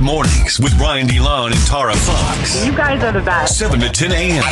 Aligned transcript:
Mornings 0.00 0.58
with 0.58 0.76
Brian 0.78 1.06
DeLon 1.06 1.52
and 1.52 1.66
Tara 1.66 1.94
Fox. 1.94 2.64
You 2.64 2.74
guys 2.74 3.02
are 3.02 3.12
the 3.12 3.20
best. 3.20 3.58
7 3.58 3.78
to 3.80 3.88
10 3.88 4.12
a.m. 4.12 4.44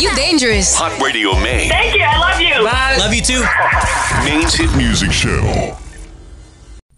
You 0.00 0.14
dangerous. 0.16 0.74
Hot 0.74 1.00
Radio 1.00 1.32
Maine. 1.34 1.68
Thank 1.68 1.94
you. 1.94 2.02
I 2.02 2.18
love 2.18 2.40
you. 2.40 2.64
Love 2.98 3.14
you 3.14 3.22
too. 3.22 3.44
Maine's 4.24 4.54
hit 4.54 4.76
music 4.76 5.12
show. 5.12 5.76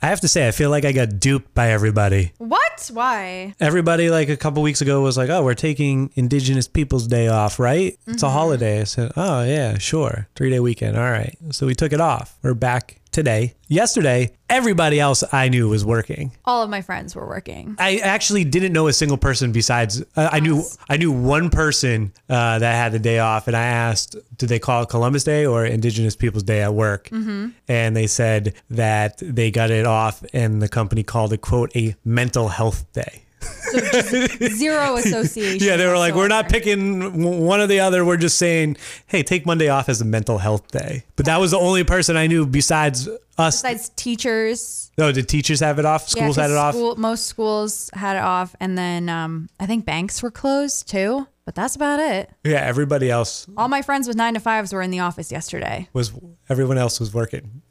I 0.01 0.07
have 0.09 0.21
to 0.21 0.29
say, 0.29 0.49
I 0.49 0.51
feel 0.51 0.71
like 0.71 0.85
I 0.85 0.93
got 0.93 1.19
duped 1.19 1.55
by 1.55 1.71
everybody. 1.71 2.33
What? 2.39 2.91
Why? 2.93 3.55
Everybody, 3.61 4.11
like 4.11 4.29
a 4.29 4.37
couple 4.37 4.63
weeks 4.63 4.81
ago, 4.81 5.01
was 5.01 5.17
like, 5.17 5.31
"Oh, 5.31 5.43
we're 5.43 5.55
taking 5.55 6.11
Indigenous 6.15 6.69
Peoples 6.69 7.07
Day 7.07 7.29
off, 7.29 7.59
right? 7.59 7.99
It's 8.07 8.23
a 8.23 8.27
mm-hmm. 8.27 8.35
holiday." 8.35 8.81
I 8.81 8.85
said, 8.85 9.13
"Oh 9.17 9.45
yeah, 9.45 9.79
sure, 9.79 10.29
three 10.35 10.51
day 10.51 10.61
weekend, 10.61 10.99
all 10.99 11.11
right." 11.11 11.37
So 11.53 11.67
we 11.67 11.75
took 11.75 11.95
it 11.95 12.01
off. 12.03 12.37
We're 12.43 12.53
back 12.53 13.01
today. 13.15 13.55
Yesterday, 13.69 14.37
everybody 14.51 15.01
else 15.01 15.25
I 15.33 15.49
knew 15.49 15.69
was 15.69 15.85
working. 15.85 16.33
All 16.45 16.63
of 16.63 16.69
my 16.69 16.83
friends 16.83 17.17
were 17.17 17.27
working. 17.27 17.77
I 17.79 17.99
actually 17.99 18.45
didn't 18.45 18.73
know 18.73 18.89
a 18.89 18.93
single 18.93 19.17
person 19.17 19.53
besides 19.53 20.03
uh, 20.17 20.29
I 20.31 20.41
knew 20.41 20.65
I 20.89 20.99
knew 20.99 21.11
one 21.11 21.49
person 21.49 22.13
uh, 22.29 22.59
that 22.59 22.75
had 22.75 22.93
the 22.93 22.99
day 22.99 23.21
off, 23.21 23.47
and 23.47 23.57
I 23.57 23.65
asked, 23.65 24.17
did 24.37 24.49
they 24.49 24.59
call 24.59 24.83
it 24.83 24.89
Columbus 24.91 25.25
Day 25.25 25.47
or 25.47 25.65
Indigenous 25.65 26.17
Peoples 26.17 26.43
Day 26.43 26.63
at 26.63 26.75
work? 26.75 27.09
Mm-hmm. 27.09 27.51
And 27.69 27.97
they 27.97 28.07
said 28.07 28.55
that 28.71 29.19
they 29.19 29.51
got 29.51 29.71
it 29.71 29.87
off, 29.87 30.23
and 30.35 30.61
the 30.61 30.69
company 30.69 31.03
called 31.03 31.33
it 31.33 31.41
quote 31.41 31.75
a 31.75 31.95
mental 32.05 32.49
health 32.49 32.93
day. 32.93 33.24
Zero 34.55 34.97
association. 34.97 35.67
Yeah, 35.67 35.77
they 35.77 35.87
were 35.87 35.99
like, 35.99 36.15
we're 36.15 36.29
not 36.29 36.49
picking 36.49 37.45
one 37.45 37.61
or 37.61 37.67
the 37.67 37.81
other. 37.81 38.05
We're 38.05 38.17
just 38.17 38.39
saying, 38.39 38.77
hey, 39.07 39.23
take 39.23 39.47
Monday 39.47 39.69
off 39.69 39.89
as 39.89 40.01
a 40.01 40.05
mental 40.05 40.39
health 40.39 40.69
day. 40.71 41.05
But 41.17 41.27
that 41.27 41.39
was 41.41 41.51
the 41.53 41.59
only 41.59 41.85
person 41.85 42.17
I 42.17 42.27
knew 42.27 42.47
besides 42.47 43.09
us. 43.39 43.63
Besides 43.63 43.89
teachers, 43.97 44.91
No, 44.97 45.11
did 45.13 45.29
teachers 45.29 45.61
have 45.61 45.79
it 45.79 45.85
off? 45.85 46.03
Yeah, 46.17 46.23
Schools 46.23 46.37
had 46.37 46.43
'cause 46.45 46.51
it 46.53 46.57
off. 46.59 46.75
School, 46.75 46.97
most 46.97 47.27
schools 47.27 47.91
had 47.95 48.17
it 48.17 48.23
off, 48.23 48.55
and 48.61 48.79
then 48.79 49.09
um, 49.09 49.49
I 49.59 49.67
think 49.67 49.85
banks 49.85 50.23
were 50.23 50.31
closed 50.31 50.89
too. 50.89 51.27
But 51.45 51.55
that's 51.55 51.77
about 51.77 52.01
it. 52.01 52.31
Yeah, 52.43 52.61
everybody 52.61 53.11
else 53.11 53.47
All 53.59 53.69
my 53.69 53.83
friends 53.83 54.09
with 54.09 54.17
nine 54.17 54.33
to 54.33 54.41
fives 54.41 54.73
were 54.73 54.81
in 54.81 54.91
the 54.91 55.01
office 55.01 55.31
yesterday. 55.31 55.89
was 55.93 56.11
everyone 56.49 56.79
else 56.79 56.99
was 57.01 57.13
working. 57.13 57.61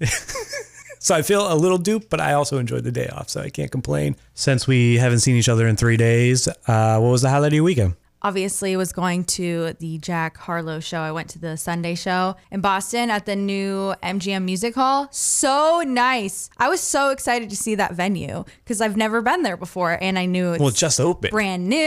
so 1.04 1.14
I 1.14 1.22
feel 1.22 1.52
a 1.52 1.56
little 1.56 1.78
duped, 1.78 2.09
but 2.09 2.22
I 2.22 2.32
also 2.32 2.59
enjoyed 2.59 2.86
the 2.86 2.92
day 2.92 3.08
off, 3.09 3.30
so 3.30 3.42
I 3.42 3.50
can't 3.50 3.70
complain. 3.70 4.16
Since 4.36 4.68
we 4.68 4.96
haven't 4.96 5.20
seen 5.20 5.36
each 5.36 5.50
other 5.50 5.68
in 5.68 5.76
three 5.76 5.98
days, 5.98 6.48
uh, 6.48 6.98
what 6.98 7.09
was 7.09 7.22
the 7.22 7.30
your 7.56 7.66
weekend? 7.66 7.96
Obviously, 8.24 8.76
was 8.78 8.94
going 8.94 9.26
to 9.26 9.74
the 9.80 9.98
Jack 9.98 10.38
Harlow 10.38 10.80
show. 10.80 11.00
I 11.00 11.12
went 11.12 11.30
to 11.32 11.40
the 11.40 11.58
Sunday 11.58 11.94
show 11.96 12.36
in 12.52 12.62
Boston 12.62 13.10
at 13.10 13.26
the 13.26 13.36
new 13.36 13.94
MGM 14.02 14.44
Music 14.44 14.76
Hall. 14.76 15.08
So 15.12 15.84
nice. 15.86 16.50
I 16.58 16.70
was 16.70 16.80
so 16.80 17.10
excited 17.10 17.50
to 17.50 17.56
see 17.58 17.76
that 17.76 17.94
venue 17.94 18.46
because 18.64 18.80
I've 18.80 18.96
never 18.96 19.22
been 19.22 19.44
there 19.44 19.58
before, 19.58 19.98
and 20.02 20.18
I 20.18 20.26
knew 20.26 20.54
it's 20.54 20.62
Well, 20.62 20.72
just 20.72 21.00
opened. 21.00 21.32
brand 21.32 21.68
new 21.68 21.78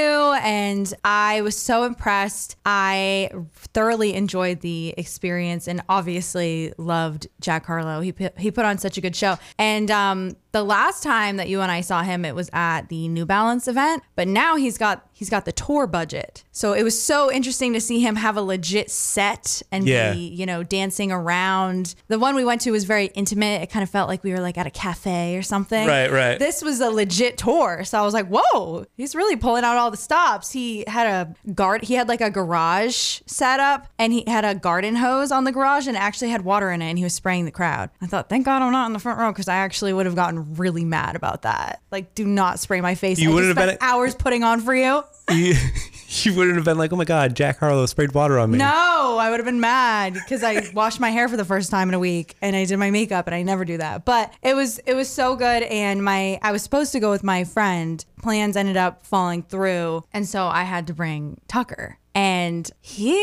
and 0.42 0.92
I 1.04 1.40
was 1.40 1.56
so 1.56 1.84
impressed. 1.84 2.56
I 2.66 3.30
thoroughly 3.72 4.14
enjoyed 4.14 4.60
the 4.60 4.94
experience 4.98 5.66
and 5.66 5.82
obviously 5.88 6.72
loved 6.76 7.28
Jack 7.40 7.66
Harlow. 7.66 8.00
He 8.00 8.12
put, 8.12 8.38
he 8.38 8.50
put 8.50 8.64
on 8.64 8.78
such 8.78 8.98
a 8.98 9.00
good 9.00 9.16
show. 9.16 9.38
And 9.58 9.90
um 9.90 10.36
the 10.56 10.64
last 10.64 11.02
time 11.02 11.36
that 11.36 11.50
you 11.50 11.60
and 11.60 11.70
I 11.70 11.82
saw 11.82 12.02
him 12.02 12.24
it 12.24 12.34
was 12.34 12.48
at 12.54 12.88
the 12.88 13.08
New 13.08 13.26
Balance 13.26 13.68
event, 13.68 14.02
but 14.14 14.26
now 14.26 14.56
he's 14.56 14.78
got 14.78 15.06
he's 15.12 15.28
got 15.28 15.44
the 15.44 15.52
tour 15.52 15.86
budget. 15.86 16.44
So 16.52 16.72
it 16.72 16.82
was 16.82 16.98
so 17.00 17.30
interesting 17.32 17.72
to 17.74 17.80
see 17.80 18.00
him 18.00 18.16
have 18.16 18.36
a 18.38 18.42
legit 18.42 18.90
set 18.90 19.62
and 19.72 19.86
Yeah. 19.86 20.12
be, 20.12 20.28
you 20.28 20.44
know, 20.46 20.62
dancing 20.62 21.10
around. 21.12 21.94
The 22.08 22.18
one 22.18 22.34
we 22.34 22.44
went 22.44 22.60
to 22.62 22.70
was 22.70 22.84
very 22.84 23.06
intimate. 23.14 23.62
It 23.62 23.70
kind 23.70 23.82
of 23.82 23.88
felt 23.90 24.08
like 24.08 24.22
we 24.24 24.30
were 24.32 24.40
like 24.40 24.56
at 24.58 24.66
a 24.66 24.70
cafe 24.70 25.36
or 25.36 25.42
something. 25.42 25.86
Right, 25.86 26.10
right. 26.10 26.38
This 26.38 26.60
was 26.62 26.80
a 26.80 26.90
legit 26.90 27.36
tour. 27.38 27.82
So 27.84 27.98
I 27.98 28.02
was 28.02 28.12
like, 28.14 28.28
whoa, 28.28 28.84
he's 28.96 29.14
really 29.14 29.36
pulling 29.36 29.64
out 29.64 29.76
all 29.78 29.90
the 29.90 29.96
stops. 29.96 30.52
He 30.52 30.84
had 30.86 31.06
a 31.06 31.50
guard, 31.52 31.84
he 31.84 31.94
had 31.94 32.08
like 32.08 32.20
a 32.22 32.30
garage 32.30 33.20
set 33.26 33.58
up 33.60 33.88
and 33.98 34.12
he 34.12 34.24
had 34.26 34.44
a 34.44 34.54
garden 34.54 34.96
hose 34.96 35.30
on 35.32 35.44
the 35.44 35.52
garage 35.52 35.86
and 35.86 35.96
actually 35.96 36.28
had 36.30 36.42
water 36.42 36.70
in 36.70 36.80
it 36.82 36.88
and 36.90 36.98
he 36.98 37.04
was 37.04 37.14
spraying 37.14 37.44
the 37.46 37.50
crowd. 37.50 37.88
I 38.02 38.06
thought, 38.06 38.28
thank 38.28 38.44
God 38.44 38.60
I'm 38.62 38.72
not 38.72 38.86
in 38.86 38.92
the 38.92 38.98
front 38.98 39.18
row 39.18 39.32
because 39.32 39.48
I 39.48 39.56
actually 39.56 39.94
would 39.94 40.04
have 40.06 40.14
gotten 40.14 40.45
really 40.54 40.84
mad 40.84 41.16
about 41.16 41.42
that. 41.42 41.80
Like, 41.90 42.14
do 42.14 42.26
not 42.26 42.58
spray 42.60 42.80
my 42.80 42.94
face. 42.94 43.18
You 43.18 43.30
I 43.30 43.34
wouldn't 43.34 43.50
just 43.54 43.58
have 43.58 43.68
spent 43.68 43.80
been- 43.80 43.88
hours 43.88 44.14
putting 44.14 44.44
on 44.44 44.60
for 44.60 44.74
you. 44.74 45.02
you, 45.30 45.54
you 46.08 46.34
wouldn't 46.34 46.56
have 46.56 46.64
been 46.64 46.78
like, 46.78 46.92
oh 46.92 46.96
my 46.96 47.04
God, 47.04 47.34
Jack 47.34 47.58
Harlow 47.58 47.86
sprayed 47.86 48.12
water 48.12 48.38
on 48.38 48.50
me. 48.50 48.58
No, 48.58 49.16
I 49.18 49.30
would 49.30 49.40
have 49.40 49.44
been 49.46 49.60
mad 49.60 50.14
because 50.14 50.42
I 50.44 50.70
washed 50.74 51.00
my 51.00 51.10
hair 51.10 51.28
for 51.28 51.36
the 51.36 51.44
first 51.44 51.70
time 51.70 51.88
in 51.88 51.94
a 51.94 51.98
week 51.98 52.36
and 52.40 52.54
I 52.54 52.64
did 52.64 52.76
my 52.78 52.90
makeup 52.90 53.26
and 53.26 53.34
I 53.34 53.42
never 53.42 53.64
do 53.64 53.76
that. 53.78 54.04
But 54.04 54.32
it 54.42 54.54
was 54.54 54.78
it 54.86 54.94
was 54.94 55.08
so 55.08 55.34
good 55.36 55.64
and 55.64 56.04
my 56.04 56.38
I 56.42 56.52
was 56.52 56.62
supposed 56.62 56.92
to 56.92 57.00
go 57.00 57.10
with 57.10 57.24
my 57.24 57.44
friend. 57.44 58.04
Plans 58.22 58.56
ended 58.56 58.76
up 58.76 59.04
falling 59.04 59.42
through 59.42 60.04
and 60.12 60.28
so 60.28 60.46
I 60.46 60.62
had 60.62 60.86
to 60.88 60.94
bring 60.94 61.40
Tucker. 61.48 61.98
And 62.14 62.70
he 62.80 63.14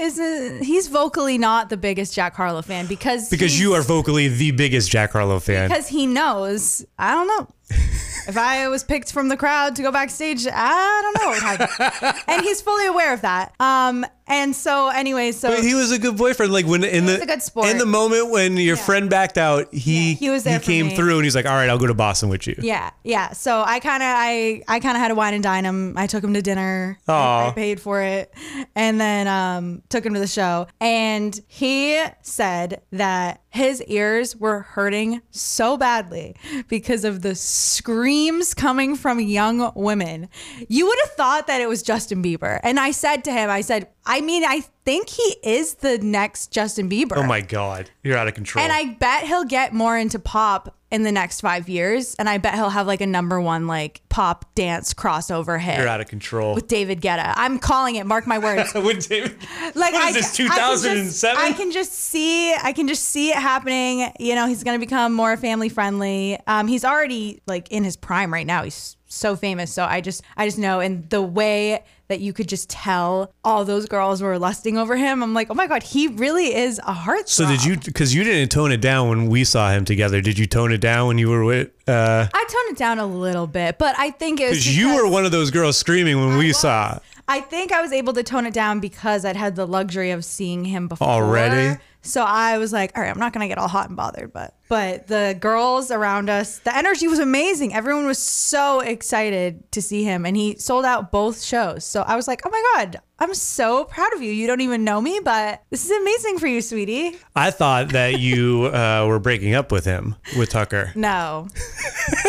is 0.00 0.18
a, 0.18 0.64
he's 0.64 0.88
vocally 0.88 1.38
not 1.38 1.68
the 1.68 1.76
biggest 1.76 2.14
Jack 2.14 2.34
Harlow 2.34 2.62
fan 2.62 2.86
because 2.86 3.28
Because 3.30 3.60
you 3.60 3.74
are 3.74 3.82
vocally 3.82 4.28
the 4.28 4.50
biggest 4.52 4.90
Jack 4.90 5.12
Harlow 5.12 5.38
fan. 5.40 5.68
because 5.68 5.88
he 5.88 6.06
knows 6.06 6.84
I 6.98 7.14
don't 7.14 7.26
know. 7.28 7.48
If 7.70 8.36
I 8.36 8.68
was 8.68 8.84
picked 8.84 9.12
from 9.12 9.28
the 9.28 9.36
crowd 9.36 9.76
to 9.76 9.82
go 9.82 9.90
backstage, 9.92 10.46
I 10.46 11.00
don't 11.02 11.22
know 11.22 11.30
what 11.30 11.58
would 11.58 11.68
happen. 11.68 12.22
and 12.28 12.42
he's 12.42 12.60
fully 12.60 12.86
aware 12.86 13.12
of 13.14 13.22
that. 13.22 13.54
Um, 13.60 14.04
and 14.26 14.54
so 14.54 14.88
anyway, 14.88 15.32
so 15.32 15.48
But 15.50 15.64
he 15.64 15.74
was 15.74 15.90
a 15.90 15.98
good 15.98 16.16
boyfriend. 16.16 16.52
Like 16.52 16.64
when 16.64 16.84
in 16.84 17.06
the 17.06 17.14
was 17.14 17.22
a 17.22 17.26
good 17.26 17.42
sport. 17.42 17.68
in 17.68 17.78
the 17.78 17.86
moment 17.86 18.30
when 18.30 18.56
your 18.56 18.76
Yeah. 18.76 18.82
friend 18.84 19.10
backed 19.10 19.36
out, 19.38 19.74
he 19.74 20.10
Yeah, 20.12 20.14
he 20.16 20.30
was 20.30 20.44
there 20.44 20.60
he 20.60 20.64
came 20.64 20.86
me. 20.86 20.94
through 20.96 21.16
and 21.16 21.24
he's 21.24 21.34
like, 21.34 21.46
"All 21.46 21.54
right, 21.54 21.68
I'll 21.68 21.78
go 21.78 21.88
to 21.88 21.94
Boston 21.94 22.28
with 22.28 22.46
you." 22.46 22.54
Yeah, 22.60 22.90
yeah. 23.02 23.32
So 23.32 23.60
I 23.66 23.80
kind 23.80 24.04
of 24.04 24.08
I 24.08 24.62
I 24.68 24.78
kind 24.78 24.96
of 24.96 25.00
had 25.02 25.08
to 25.08 25.16
wine 25.16 25.34
and 25.34 25.42
dine 25.42 25.64
him. 25.64 25.94
I 25.96 26.06
took 26.06 26.22
him 26.22 26.34
to 26.34 26.42
dinner. 26.42 26.96
I, 27.08 27.48
I 27.48 27.52
paid 27.56 27.80
for 27.80 28.02
it, 28.02 28.32
and 28.76 29.00
then 29.00 29.26
um 29.26 29.82
took 29.88 30.06
him 30.06 30.14
to 30.14 30.20
the 30.20 30.28
show. 30.28 30.68
And 30.80 31.38
he 31.48 32.00
said 32.22 32.82
that 32.92 33.40
his 33.50 33.82
ears 33.82 34.36
were 34.36 34.60
hurting 34.60 35.22
so 35.30 35.76
badly 35.76 36.36
because 36.68 37.04
of 37.04 37.22
the 37.22 37.34
screams 37.34 38.54
coming 38.54 38.94
from 38.96 39.20
young 39.20 39.72
women. 39.74 40.28
You 40.68 40.86
would 40.86 40.98
have 41.04 41.12
thought 41.12 41.46
that 41.48 41.60
it 41.60 41.68
was 41.68 41.82
Justin 41.82 42.22
Bieber. 42.22 42.60
And 42.62 42.78
I 42.78 42.92
said 42.92 43.24
to 43.24 43.32
him, 43.32 43.50
I 43.50 43.60
said, 43.60 43.88
I 44.06 44.20
mean, 44.20 44.44
I 44.44 44.62
think 44.84 45.08
he 45.08 45.36
is 45.42 45.74
the 45.74 45.98
next 45.98 46.52
Justin 46.52 46.88
Bieber. 46.88 47.16
Oh 47.16 47.24
my 47.24 47.40
God, 47.40 47.90
you're 48.02 48.16
out 48.16 48.28
of 48.28 48.34
control. 48.34 48.62
And 48.62 48.72
I 48.72 48.94
bet 48.94 49.24
he'll 49.24 49.44
get 49.44 49.74
more 49.74 49.98
into 49.98 50.18
pop 50.18 50.76
in 50.90 51.02
the 51.04 51.12
next 51.12 51.40
five 51.40 51.68
years. 51.68 52.14
And 52.16 52.28
I 52.28 52.38
bet 52.38 52.54
he'll 52.54 52.70
have 52.70 52.86
like 52.86 53.00
a 53.00 53.06
number 53.06 53.40
one 53.40 53.66
like 53.66 54.02
pop 54.08 54.54
dance 54.54 54.92
crossover 54.92 55.58
hit 55.60 55.78
you're 55.78 55.86
out 55.88 56.00
of 56.00 56.08
control. 56.08 56.54
with 56.54 56.66
David 56.68 57.00
Guetta. 57.00 57.32
I'm 57.36 57.58
calling 57.58 57.94
it. 57.96 58.06
Mark 58.06 58.26
my 58.26 58.38
words. 58.38 58.74
With 58.80 59.08
David- 59.08 59.36
Like 59.74 59.92
What 59.92 60.02
I, 60.02 60.08
is 60.08 60.14
this, 60.14 60.40
I 60.40 60.46
can 60.48 60.48
just- 60.48 60.82
2007? 60.82 61.42
I 61.44 61.52
can 61.52 61.70
just 61.72 61.92
see. 61.92 62.52
I 62.54 62.72
can 62.72 62.88
just 62.88 63.04
see 63.04 63.30
it 63.30 63.36
happening. 63.36 64.10
You 64.18 64.34
know, 64.34 64.46
he's 64.46 64.64
to 64.64 64.84
become 64.84 65.12
more 65.12 65.36
family 65.36 65.68
friendly. 65.68 66.38
Um, 66.46 66.66
he's 66.66 66.84
already 66.84 67.40
like 67.46 67.70
in 67.70 67.84
his 67.84 67.96
prime 67.96 68.32
right 68.32 68.46
now. 68.46 68.64
He's 68.64 68.96
so 69.06 69.36
famous. 69.36 69.72
So 69.72 69.84
I 69.84 70.00
just, 70.00 70.22
I 70.36 70.46
just 70.46 70.58
know, 70.58 70.80
and 70.80 71.08
the 71.10 71.22
way 71.22 71.84
that 72.10 72.20
you 72.20 72.32
could 72.32 72.48
just 72.48 72.68
tell 72.68 73.32
all 73.44 73.64
those 73.64 73.86
girls 73.86 74.20
were 74.20 74.38
lusting 74.38 74.76
over 74.76 74.96
him. 74.96 75.22
I'm 75.22 75.32
like, 75.32 75.48
oh 75.48 75.54
my 75.54 75.66
god, 75.66 75.82
he 75.82 76.08
really 76.08 76.54
is 76.54 76.78
a 76.80 76.92
heart. 76.92 77.28
so 77.28 77.46
did 77.46 77.64
you? 77.64 77.78
Because 77.78 78.14
you 78.14 78.22
didn't 78.24 78.50
tone 78.50 78.72
it 78.72 78.80
down 78.80 79.08
when 79.08 79.28
we 79.28 79.44
saw 79.44 79.70
him 79.70 79.84
together. 79.84 80.20
Did 80.20 80.38
you 80.38 80.46
tone 80.46 80.72
it 80.72 80.80
down 80.80 81.06
when 81.06 81.18
you 81.18 81.30
were 81.30 81.44
with? 81.44 81.70
uh 81.88 82.26
I 82.32 82.44
toned 82.48 82.76
it 82.76 82.76
down 82.76 82.98
a 82.98 83.06
little 83.06 83.46
bit, 83.46 83.78
but 83.78 83.94
I 83.98 84.10
think 84.10 84.40
it 84.40 84.50
was 84.50 84.58
Because 84.58 84.76
you 84.76 84.94
were 84.96 85.08
one 85.08 85.24
of 85.24 85.32
those 85.32 85.50
girls 85.50 85.76
screaming 85.78 86.18
when 86.18 86.36
we 86.36 86.52
saw. 86.52 86.98
I 87.26 87.40
think 87.40 87.70
I 87.70 87.80
was 87.80 87.92
able 87.92 88.12
to 88.14 88.24
tone 88.24 88.44
it 88.44 88.52
down 88.52 88.80
because 88.80 89.24
I'd 89.24 89.36
had 89.36 89.54
the 89.54 89.66
luxury 89.66 90.10
of 90.10 90.24
seeing 90.24 90.64
him 90.64 90.88
before. 90.88 91.06
Already? 91.08 91.80
So 92.02 92.24
I 92.24 92.58
was 92.58 92.72
like, 92.72 92.90
all 92.96 93.02
right, 93.02 93.10
I'm 93.10 93.20
not 93.20 93.32
gonna 93.32 93.46
get 93.48 93.56
all 93.58 93.68
hot 93.68 93.86
and 93.88 93.96
bothered, 93.96 94.32
but 94.32 94.54
but 94.70 95.08
the 95.08 95.36
girls 95.40 95.90
around 95.90 96.30
us, 96.30 96.60
the 96.60 96.74
energy 96.74 97.08
was 97.08 97.18
amazing. 97.18 97.74
Everyone 97.74 98.06
was 98.06 98.18
so 98.18 98.78
excited 98.78 99.70
to 99.72 99.82
see 99.82 100.04
him, 100.04 100.24
and 100.24 100.36
he 100.36 100.56
sold 100.58 100.84
out 100.84 101.10
both 101.10 101.42
shows. 101.42 101.84
So 101.84 102.02
I 102.02 102.14
was 102.14 102.28
like, 102.28 102.42
oh 102.46 102.50
my 102.50 102.62
god, 102.76 103.00
I'm 103.18 103.34
so 103.34 103.84
proud 103.84 104.14
of 104.14 104.22
you. 104.22 104.30
You 104.30 104.46
don't 104.46 104.60
even 104.62 104.84
know 104.84 105.00
me, 105.00 105.20
but 105.22 105.62
this 105.70 105.84
is 105.84 105.90
amazing 105.90 106.38
for 106.38 106.46
you, 106.46 106.62
sweetie. 106.62 107.18
I 107.34 107.50
thought 107.50 107.88
that 107.90 108.20
you 108.20 108.66
uh, 108.72 109.04
were 109.08 109.18
breaking 109.18 109.54
up 109.54 109.72
with 109.72 109.84
him 109.84 110.14
with 110.38 110.50
Tucker. 110.50 110.92
No. 110.94 111.48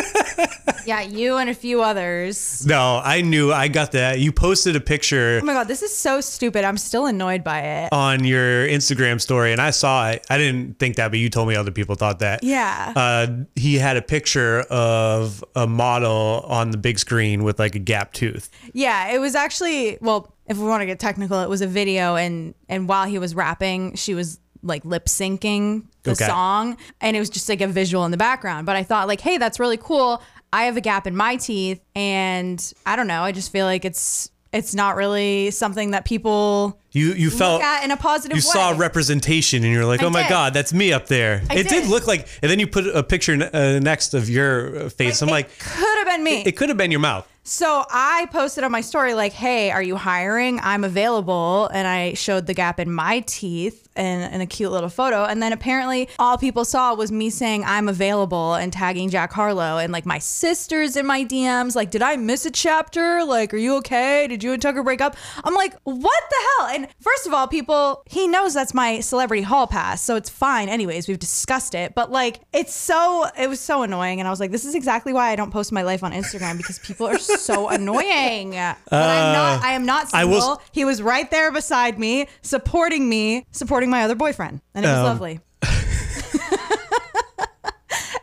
yeah, 0.86 1.02
you 1.02 1.38
and 1.38 1.50
a 1.50 1.54
few 1.54 1.82
others. 1.82 2.66
No, 2.66 3.00
I 3.04 3.22
knew. 3.22 3.54
I 3.54 3.68
got 3.68 3.92
that. 3.94 4.20
You 4.20 4.32
posted 4.32 4.76
a 4.76 4.82
picture 4.82 5.40
Oh 5.42 5.46
my 5.46 5.54
god, 5.54 5.68
this 5.68 5.82
is 5.82 5.96
so 5.96 6.22
stupid. 6.22 6.66
I'm 6.66 6.78
still 6.78 7.06
annoyed 7.06 7.44
by 7.44 7.60
it. 7.62 7.94
on 7.94 8.24
your 8.24 8.68
Instagram 8.68 9.22
story, 9.22 9.52
and 9.52 9.62
I 9.62 9.70
saw 9.70 10.10
it. 10.10 10.26
I 10.30 10.38
didn't 10.38 10.80
think 10.80 10.96
that, 10.96 11.10
but 11.10 11.20
you 11.20 11.30
told 11.30 11.48
me 11.48 11.56
other 11.56 11.72
people 11.72 11.96
thought 11.96 12.20
that. 12.20 12.31
Yeah. 12.42 12.94
Uh, 12.96 13.28
he 13.56 13.76
had 13.76 13.98
a 13.98 14.02
picture 14.02 14.62
of 14.70 15.44
a 15.56 15.68
model 15.68 16.46
on 16.48 16.72
the 16.72 16.78
big 16.78 17.00
screen 17.00 17.44
with 17.44 17.60
like 17.60 17.76
a 17.76 17.80
gap 17.80 18.14
tooth. 18.14 18.50
Yeah, 18.74 19.14
it 19.14 19.20
was 19.20 19.36
actually 19.36 19.98
well, 20.02 20.34
if 20.48 20.58
we 20.58 20.66
want 20.66 20.82
to 20.82 20.86
get 20.86 21.00
technical, 21.00 21.40
it 21.42 21.50
was 21.50 21.62
a 21.62 21.68
video 21.68 22.16
and 22.16 22.54
and 22.70 22.88
while 22.90 23.06
he 23.08 23.18
was 23.20 23.36
rapping, 23.36 23.96
she 23.96 24.14
was 24.14 24.40
like 24.64 24.86
lip 24.86 25.06
syncing 25.06 25.86
the 26.04 26.12
Okay. 26.12 26.26
song 26.26 26.78
and 27.00 27.16
it 27.16 27.20
was 27.20 27.30
just 27.30 27.50
like 27.50 27.62
a 27.62 27.68
visual 27.68 28.06
in 28.06 28.12
the 28.12 28.18
background. 28.18 28.66
But 28.66 28.76
I 28.76 28.84
thought 28.84 29.08
like, 29.08 29.22
hey, 29.22 29.38
that's 29.38 29.60
really 29.60 29.78
cool. 29.78 30.22
I 30.54 30.64
have 30.64 30.76
a 30.78 30.82
gap 30.82 31.08
in 31.08 31.16
my 31.16 31.38
teeth, 31.38 31.80
and 31.96 32.74
I 32.86 32.98
don't 32.98 33.08
know. 33.08 33.24
I 33.24 33.32
just 33.32 33.52
feel 33.54 33.66
like 33.66 33.86
it's 33.86 34.30
it's 34.52 34.76
not 34.76 34.98
really 34.98 35.50
something 35.52 35.92
that 35.92 36.04
people 36.04 36.78
You 36.94 37.14
you 37.14 37.30
felt 37.30 37.62
in 37.84 37.92
a 37.92 37.98
positive 37.98 38.36
you 38.36 38.42
way. 38.42 38.54
saw 38.54 38.74
representation 38.78 39.64
and 39.64 39.72
you're 39.72 39.86
like, 39.86 40.02
I 40.02 40.06
oh 40.06 40.10
my 40.10 40.24
did. 40.24 40.30
god, 40.30 40.54
that's 40.54 40.74
me 40.74 40.92
up 40.92 41.08
there. 41.08 41.42
I 41.50 41.56
it 41.56 41.70
did. 41.70 41.84
did. 41.84 41.90
look 41.90 42.06
like, 42.06 42.28
and 42.42 42.52
then 42.52 42.60
you 42.60 42.68
put 42.68 42.86
a 42.88 43.02
picture 43.02 43.50
uh, 43.54 43.80
next 43.80 44.14
of 44.14 44.30
your 44.30 44.78
uh, 44.78 44.90
face. 44.90 45.22
I'm 45.22 45.30
it 45.30 45.32
like, 45.32 45.58
could 45.60 45.98
have 46.00 46.08
been 46.08 46.24
me. 46.24 46.44
it 46.46 46.58
could 46.58 46.68
have 46.70 46.78
been 46.78 46.92
your 46.92 47.00
mouth. 47.00 47.28
So 47.44 47.84
I 47.90 48.28
posted 48.32 48.64
on 48.64 48.72
my 48.72 48.82
story 48.82 49.14
like, 49.16 49.34
"Hey, 49.34 49.72
are 49.72 49.82
you 49.82 49.96
hiring? 49.96 50.60
I'm 50.62 50.84
available." 50.84 51.68
And 51.74 51.88
I 51.88 52.14
showed 52.14 52.46
the 52.46 52.54
gap 52.54 52.80
in 52.80 52.92
my 52.92 53.22
teeth 53.22 53.88
and 53.96 54.34
in 54.34 54.42
a 54.42 54.46
cute 54.46 54.72
little 54.72 54.90
photo. 54.90 55.26
And 55.26 55.42
then 55.42 55.52
apparently, 55.52 56.08
all 56.20 56.38
people 56.38 56.66
saw 56.66 56.94
was 56.94 57.12
me 57.12 57.30
saying 57.32 57.64
I'm 57.66 57.90
available 57.90 58.54
and 58.54 58.72
tagging 58.72 59.10
Jack 59.10 59.34
Harlow 59.34 59.80
and 59.80 59.92
like 59.92 60.06
my 60.06 60.20
sisters 60.20 60.96
in 60.96 61.06
my 61.08 61.26
DMs. 61.26 61.76
Like, 61.76 61.90
did 61.90 62.04
I 62.04 62.16
miss 62.16 62.46
a 62.46 62.52
chapter? 62.52 63.24
Like, 63.26 63.54
are 63.56 63.58
you 63.58 63.76
okay? 63.78 64.28
Did 64.28 64.44
you 64.44 64.54
and 64.54 64.62
Tucker 64.62 64.84
break 64.84 65.02
up? 65.02 65.16
I'm 65.44 65.56
like, 65.56 65.74
what 65.84 66.24
the 66.30 66.36
hell? 66.60 66.68
And 66.76 66.81
first 67.00 67.28
of 67.28 67.34
all, 67.34 67.48
people, 67.48 68.04
he 68.06 68.28
knows 68.28 68.54
that's 68.54 68.74
my 68.74 69.00
celebrity 69.00 69.44
hall 69.44 69.68
pass, 69.68 70.02
so 70.02 70.16
it's 70.16 70.30
fine. 70.30 70.70
Anyways, 70.70 71.08
we've 71.08 71.20
discussed 71.20 71.76
it, 71.76 71.94
but 71.96 72.12
like, 72.12 72.42
it's 72.54 72.74
so 72.74 73.26
it 73.38 73.48
was 73.48 73.60
so 73.60 73.84
annoying, 73.84 74.20
and 74.20 74.28
I 74.28 74.32
was 74.32 74.40
like, 74.40 74.52
this 74.52 74.66
is 74.66 74.76
exactly 74.76 75.14
why 75.14 75.30
I 75.32 75.36
don't 75.36 75.52
post 75.52 75.72
my 75.72 75.82
life 75.82 76.04
on 76.04 76.12
Instagram 76.12 76.58
because 76.58 76.80
people 76.80 77.08
are 77.08 77.18
so 77.20 77.70
annoying. 77.78 78.52
But 78.52 78.78
I'm 78.92 79.34
not. 79.34 79.64
I 79.64 79.74
am 79.74 79.86
not 79.86 80.10
single. 80.10 80.30
will- 80.30 80.62
he 80.72 80.86
was 80.86 81.02
right 81.02 81.30
there 81.32 81.52
beside 81.52 82.00
me, 82.00 82.28
supporting 82.42 83.08
me, 83.10 83.46
supporting 83.52 83.90
my 83.90 84.04
other 84.04 84.16
boyfriend, 84.16 84.62
and 84.74 84.86
it 84.86 84.88
was 84.88 84.98
Um. 84.98 85.06
lovely. 85.06 85.40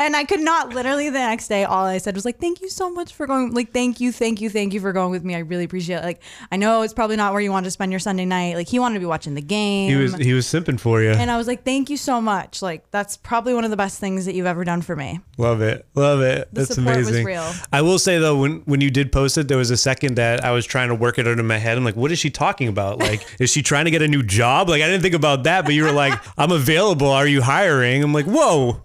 And 0.00 0.14
I 0.14 0.24
could 0.24 0.40
not 0.40 0.70
literally 0.70 1.10
the 1.10 1.18
next 1.18 1.48
day. 1.48 1.64
All 1.64 1.84
I 1.84 1.98
said 1.98 2.14
was 2.14 2.24
like, 2.24 2.38
"Thank 2.40 2.60
you 2.60 2.68
so 2.68 2.90
much 2.90 3.12
for 3.14 3.26
going. 3.26 3.52
Like, 3.52 3.72
thank 3.72 4.00
you, 4.00 4.12
thank 4.12 4.40
you, 4.40 4.48
thank 4.48 4.72
you 4.72 4.80
for 4.80 4.92
going 4.92 5.10
with 5.10 5.24
me. 5.24 5.34
I 5.34 5.40
really 5.40 5.64
appreciate 5.64 5.96
it. 5.96 6.04
Like, 6.04 6.22
I 6.52 6.56
know 6.56 6.82
it's 6.82 6.94
probably 6.94 7.16
not 7.16 7.32
where 7.32 7.42
you 7.42 7.50
want 7.50 7.64
to 7.64 7.70
spend 7.70 7.92
your 7.92 7.98
Sunday 7.98 8.24
night. 8.24 8.54
Like, 8.54 8.68
he 8.68 8.78
wanted 8.78 8.94
to 8.94 9.00
be 9.00 9.06
watching 9.06 9.34
the 9.34 9.42
game. 9.42 9.90
He 9.90 9.96
was 9.96 10.14
he 10.14 10.32
was 10.32 10.46
simping 10.46 10.78
for 10.78 11.02
you. 11.02 11.10
and 11.10 11.30
I 11.30 11.36
was 11.36 11.46
like, 11.46 11.64
"Thank 11.64 11.90
you 11.90 11.96
so 11.96 12.20
much. 12.20 12.62
Like, 12.62 12.90
that's 12.90 13.16
probably 13.16 13.54
one 13.54 13.64
of 13.64 13.70
the 13.70 13.76
best 13.76 13.98
things 13.98 14.24
that 14.26 14.34
you've 14.34 14.46
ever 14.46 14.64
done 14.64 14.82
for 14.82 14.94
me." 14.94 15.20
Love 15.36 15.60
it. 15.62 15.86
Love 15.94 16.20
it. 16.20 16.48
The 16.52 16.60
That's 16.60 16.78
amazing. 16.78 17.24
real. 17.24 17.50
I 17.72 17.82
will 17.82 17.98
say 17.98 18.18
though, 18.18 18.36
when 18.38 18.62
when 18.66 18.80
you 18.80 18.90
did 18.90 19.10
post 19.12 19.36
it, 19.36 19.48
there 19.48 19.58
was 19.58 19.70
a 19.70 19.76
second 19.76 20.14
that 20.14 20.44
I 20.44 20.52
was 20.52 20.64
trying 20.64 20.88
to 20.88 20.94
work 20.94 21.18
it 21.18 21.26
out 21.26 21.38
in 21.38 21.46
my 21.46 21.58
head. 21.58 21.76
I'm 21.76 21.84
like, 21.84 21.96
what 21.96 22.12
is 22.12 22.18
she 22.18 22.30
talking 22.30 22.68
about? 22.68 22.98
Like, 22.98 23.26
is 23.40 23.50
she 23.50 23.62
trying 23.62 23.84
to 23.86 23.90
get 23.90 24.02
a 24.02 24.08
new 24.08 24.22
job? 24.22 24.68
Like, 24.68 24.82
I 24.82 24.86
didn't 24.86 25.02
think 25.02 25.14
about 25.14 25.44
that, 25.44 25.64
but 25.64 25.74
you 25.74 25.84
were 25.84 25.92
like, 25.92 26.18
I'm 26.36 26.52
available. 26.52 27.08
Are 27.08 27.26
you 27.26 27.42
hiring? 27.42 28.02
I'm 28.02 28.12
like, 28.12 28.26
whoa. 28.26 28.82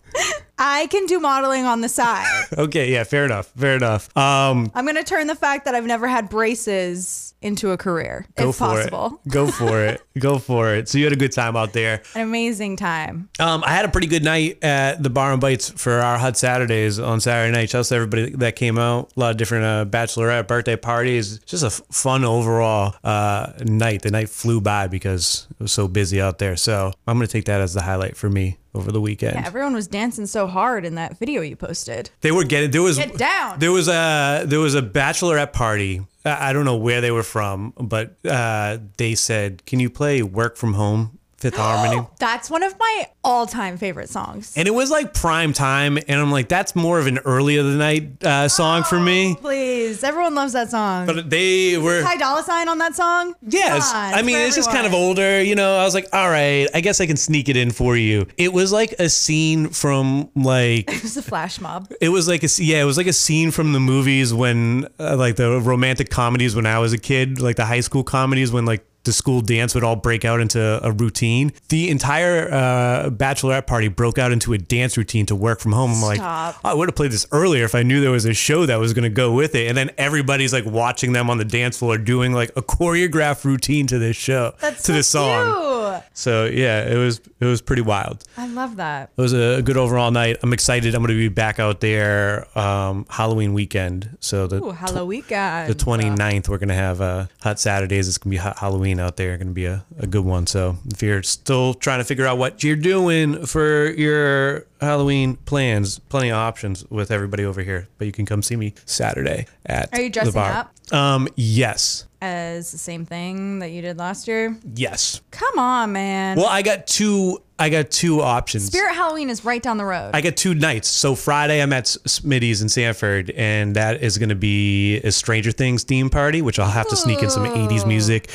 I 0.58 0.88
can 0.88 1.06
do 1.08 1.20
modeling 1.20 1.66
on 1.66 1.82
the 1.82 1.90
side. 1.90 2.28
Okay, 2.58 2.92
yeah, 2.92 3.04
fair 3.04 3.26
enough. 3.26 3.48
Fair 3.48 3.76
enough. 3.76 4.16
Um, 4.16 4.72
I'm 4.76 4.86
gonna 4.86 5.04
turn 5.04 5.26
the 5.28 5.36
fact 5.36 5.66
that 5.66 5.74
I've 5.74 5.86
never 5.88 6.08
had 6.08 6.30
braces 6.30 7.33
into 7.44 7.72
a 7.72 7.78
career, 7.78 8.26
go 8.36 8.50
if 8.50 8.56
for 8.56 8.66
possible. 8.66 9.20
it. 9.26 9.32
Go 9.32 9.48
for 9.48 9.84
it. 9.84 10.02
Go 10.20 10.38
for 10.38 10.76
it. 10.76 10.88
So 10.88 11.00
you 11.00 11.06
had 11.06 11.14
a 11.14 11.18
good 11.18 11.32
time 11.32 11.58
out 11.58 11.74
there. 11.74 12.04
An 12.14 12.22
amazing 12.22 12.76
time. 12.78 13.30
Um, 13.40 13.64
I 13.66 13.72
had 13.72 13.84
a 13.84 13.88
pretty 13.88 14.06
good 14.06 14.24
night 14.24 14.60
at 14.64 15.02
the 15.02 15.10
Bar 15.10 15.32
and 15.32 15.42
Bites 15.42 15.72
for 15.72 15.94
our 15.94 16.20
Hot 16.20 16.38
Saturdays 16.38 17.00
on 17.00 17.20
Saturday 17.20 17.52
night. 17.52 17.72
Shouts 17.72 17.90
to 17.90 17.96
everybody 17.96 18.30
that 18.36 18.56
came 18.56 18.78
out. 18.78 19.12
A 19.18 19.20
lot 19.20 19.32
of 19.32 19.38
different 19.38 19.66
uh, 19.66 19.86
bachelorette 19.86 20.46
birthday 20.48 20.76
parties. 20.76 21.40
Just 21.40 21.64
a 21.64 21.68
f- 21.68 21.82
fun 21.92 22.24
overall 22.24 22.94
uh, 23.04 23.54
night. 23.66 24.04
The 24.04 24.12
night 24.12 24.30
flew 24.30 24.62
by 24.62 24.86
because 24.88 25.48
it 25.50 25.64
was 25.64 25.72
so 25.72 25.88
busy 25.88 26.22
out 26.22 26.38
there. 26.38 26.56
So 26.58 26.92
I'm 27.08 27.18
gonna 27.18 27.26
take 27.26 27.46
that 27.46 27.60
as 27.60 27.74
the 27.74 27.82
highlight 27.82 28.16
for 28.16 28.30
me 28.30 28.58
over 28.76 28.92
the 28.92 29.02
weekend. 29.02 29.38
Everyone 29.46 29.74
was 29.74 29.88
dancing 29.88 30.26
so 30.28 30.48
hard 30.48 30.86
in 30.86 30.96
that 30.96 31.18
video 31.18 31.42
you 31.42 31.56
posted. 31.56 32.10
They 32.22 32.32
were 32.32 32.44
getting 32.44 32.72
there 32.72 32.82
was 32.84 32.98
Get 32.98 33.18
down. 33.18 33.60
There 33.60 33.72
was 33.72 33.88
a 33.88 34.44
there 34.46 34.60
was 34.60 34.76
a 34.76 34.82
bachelorette 34.82 35.54
party. 35.54 36.02
I 36.26 36.54
don't 36.54 36.66
know 36.66 36.78
where 36.78 37.02
they 37.02 37.12
were 37.12 37.24
from, 37.24 37.74
but 37.78 38.16
uh, 38.26 38.78
they 38.98 39.16
said, 39.16 39.66
"Can 39.66 39.80
you 39.80 39.90
play 39.90 40.22
Work 40.22 40.56
from 40.56 40.74
Home, 40.74 41.20
Fifth 41.44 41.58
Harmony?" 41.58 42.06
That's 42.20 42.50
one 42.50 42.64
of 42.64 42.78
my 42.80 43.08
all-time 43.24 43.78
favorite 43.78 44.10
songs. 44.10 44.54
And 44.58 44.68
it 44.68 44.72
was 44.74 44.90
like 44.92 45.14
prime 45.14 45.54
time, 45.54 45.98
and 45.98 46.20
I'm 46.20 46.32
like, 46.32 46.50
that's 46.50 46.76
more 46.76 47.00
of 47.00 47.08
an 47.08 47.20
early 47.20 47.56
of 47.58 47.66
the 47.66 47.72
night 47.76 48.22
uh, 48.24 48.50
song 48.50 48.84
for 48.84 49.00
me. 49.00 49.36
Please, 49.40 50.04
everyone 50.04 50.36
loves 50.36 50.52
that 50.54 50.70
song. 50.72 51.06
But 51.06 51.30
they 51.30 51.78
were. 51.78 52.02
Ty 52.02 52.18
Dolla 52.18 52.44
Sign 52.44 52.68
on 52.68 52.80
that 52.80 52.96
song? 52.96 53.36
Yes, 53.48 53.92
Come 53.92 54.02
on, 54.02 54.14
I 54.16 54.22
mean 54.24 54.36
for 54.38 54.42
it's 54.48 54.56
just 54.56 54.70
kind 54.70 54.80
of 54.86 54.88
everyone. 54.94 55.08
older, 55.10 55.42
you 55.44 55.56
know. 55.56 55.78
I 55.78 55.84
was 55.86 55.94
like, 55.94 56.08
all 56.12 56.30
right, 56.30 56.68
I 56.74 56.82
guess 56.82 57.00
I 57.00 57.06
can 57.06 57.16
sneak 57.18 57.48
it 57.50 57.56
in 57.56 57.72
for 57.72 57.96
you. 57.96 58.26
It 58.38 58.52
was 58.52 58.72
like 58.74 58.94
a 59.00 59.10
scene 59.10 59.70
from 59.70 60.30
like 60.36 60.90
It 60.94 61.04
was 61.04 61.16
a 61.18 61.22
flash 61.22 61.60
mob. 61.62 61.92
it 62.02 62.10
was 62.10 62.28
like 62.28 62.44
a 62.44 62.50
yeah, 62.60 62.82
it 62.82 62.86
was 62.86 62.98
like 62.98 63.08
a 63.08 63.14
scene 63.14 63.52
from 63.52 63.74
the 63.74 63.80
movies 63.80 64.34
when 64.34 64.88
uh, 65.00 65.16
like 65.18 65.36
the 65.38 65.60
romantic 65.62 66.10
comedies 66.10 66.56
when 66.56 66.66
I 66.66 66.80
was 66.80 66.94
a 66.94 66.98
kid, 66.98 67.40
like 67.40 67.56
the 67.56 67.66
high 67.66 67.82
school 67.82 68.04
comedies 68.04 68.52
when 68.52 68.66
like 68.66 68.86
the 69.04 69.14
school 69.14 69.42
dance 69.42 69.76
would 69.76 69.84
all 69.84 69.96
break 69.96 70.24
out 70.26 70.40
into 70.40 70.80
a 70.84 70.92
routine. 70.92 71.52
The 71.70 71.90
entire 71.90 72.52
uh, 72.52 73.10
bachelorette 73.10 73.68
party 73.68 73.88
broke 73.90 74.18
out 74.18 74.32
into 74.32 74.54
a 74.54 74.58
dance 74.58 74.98
routine 74.98 75.26
to 75.28 75.36
work 75.36 75.60
from 75.60 75.74
home. 75.74 75.92
I'm 75.92 76.02
like, 76.02 76.18
Stop. 76.18 76.56
I 76.64 76.74
would 76.74 76.88
have 76.90 76.96
played 76.96 77.12
this 77.12 77.28
earlier 77.32 77.66
if 77.66 77.76
I 77.76 77.84
knew 77.84 78.00
there 78.02 78.12
was 78.12 78.26
a 78.26 78.34
show 78.34 78.66
that 78.66 78.78
was 78.78 78.94
going 78.94 79.04
to 79.04 79.10
go 79.10 79.34
with 79.34 79.56
it. 79.56 79.68
And 79.68 79.78
then 79.78 79.92
everybody's 79.98 80.54
like 80.54 80.66
watching 80.66 81.14
them 81.14 81.30
on 81.30 81.38
the 81.38 81.46
dance 81.46 81.78
floor 81.80 81.98
doing 81.98 82.34
like 82.34 82.52
a 82.56 82.62
choreographed 82.62 83.44
routine 83.44 83.88
to 83.88 84.00
this 84.00 84.16
show, 84.16 84.54
That's 84.60 84.84
to 84.84 84.88
so 84.88 84.94
this 84.94 85.08
song. 85.08 85.54
cute. 86.00 86.04
So 86.14 86.46
yeah, 86.46 86.90
it 86.90 86.98
was 86.98 87.20
it 87.40 87.46
was 87.46 87.62
pretty 87.62 87.82
wild. 87.82 88.24
I 88.38 88.48
love 88.48 88.78
that. 88.78 89.12
It 89.18 89.22
was 89.22 89.34
a 89.34 89.62
good 89.64 89.78
overall 89.78 90.12
night. 90.12 90.38
I'm 90.44 90.54
excited. 90.54 90.96
I'm 90.96 91.02
going 91.02 91.10
to 91.16 91.18
be 91.18 91.28
back 91.30 91.60
out 91.60 91.82
there 91.82 92.48
um, 92.58 93.06
Halloween 93.10 93.54
weekend. 93.54 94.18
So 94.20 94.48
the 94.48 94.64
Ooh, 94.64 94.72
Halloween. 94.72 95.24
the 95.28 95.76
29th, 95.78 96.50
we're 96.50 96.58
going 96.58 96.70
to 96.70 96.74
have 96.76 97.02
uh, 97.02 97.26
Hot 97.42 97.60
Saturdays. 97.60 98.08
It's 98.08 98.18
going 98.18 98.32
to 98.32 98.36
be 98.38 98.38
hot 98.38 98.58
Halloween 98.58 98.93
out 99.00 99.18
there. 99.18 99.38
Going 99.38 99.48
to 99.48 99.54
be 99.54 99.66
a, 99.66 99.86
a 100.00 100.08
good 100.08 100.26
one. 100.26 100.48
So 100.48 100.78
if 100.92 101.02
you're 101.02 101.24
still 101.24 101.74
trying 101.74 102.00
to 102.00 102.04
figure 102.04 102.26
out 102.26 102.38
what 102.38 102.64
you're 102.64 102.76
doing 102.76 103.46
for 103.46 103.90
your 103.92 104.66
Halloween 104.84 105.36
plans, 105.38 106.00
plenty 106.00 106.30
of 106.30 106.38
options 106.38 106.86
with 106.90 107.12
everybody 107.12 107.46
over 107.46 107.62
here. 107.62 107.88
But 107.98 108.06
you 108.08 108.14
can 108.14 108.26
come 108.26 108.42
see 108.42 108.56
me 108.56 108.74
Saturday 108.86 109.48
at 109.66 109.90
Are 109.94 110.02
you 110.02 110.10
the 110.10 110.14
dressing 110.14 110.34
bar. 110.34 110.52
up? 110.52 110.94
Um, 110.94 111.28
yes. 111.36 112.06
As 112.22 112.72
the 112.72 112.78
same 112.78 113.06
thing 113.06 113.60
that 113.60 113.72
you 113.72 113.82
did 113.82 113.98
last 113.98 114.28
year? 114.30 114.58
Yes. 114.76 115.22
Come 115.32 115.60
on, 115.60 115.92
man. 115.92 116.38
Well, 116.38 116.48
I 116.48 116.62
got 116.62 116.88
two. 116.88 117.40
I 117.60 117.70
got 117.70 117.92
two 117.92 118.20
options. 118.20 118.66
Spirit 118.66 118.96
Halloween 118.96 119.30
is 119.30 119.46
right 119.46 119.62
down 119.62 119.78
the 119.78 119.86
road. 119.86 120.12
I 120.14 120.22
got 120.22 120.36
two 120.36 120.56
nights. 120.56 120.88
So 120.88 121.14
Friday 121.16 121.62
I'm 121.62 121.72
at 121.72 121.86
Smitty's 121.86 122.62
in 122.62 122.68
Sanford, 122.68 123.30
and 123.32 123.76
that 123.76 124.02
is 124.02 124.18
going 124.18 124.30
to 124.30 124.36
be 124.36 124.98
a 125.02 125.12
Stranger 125.12 125.52
Things 125.52 125.84
theme 125.84 126.10
party, 126.10 126.42
which 126.42 126.58
I'll 126.60 126.68
have 126.70 126.88
to 126.90 126.96
sneak 126.96 127.22
in 127.22 127.30
some 127.30 127.46
80s 127.46 127.88
music 127.88 128.30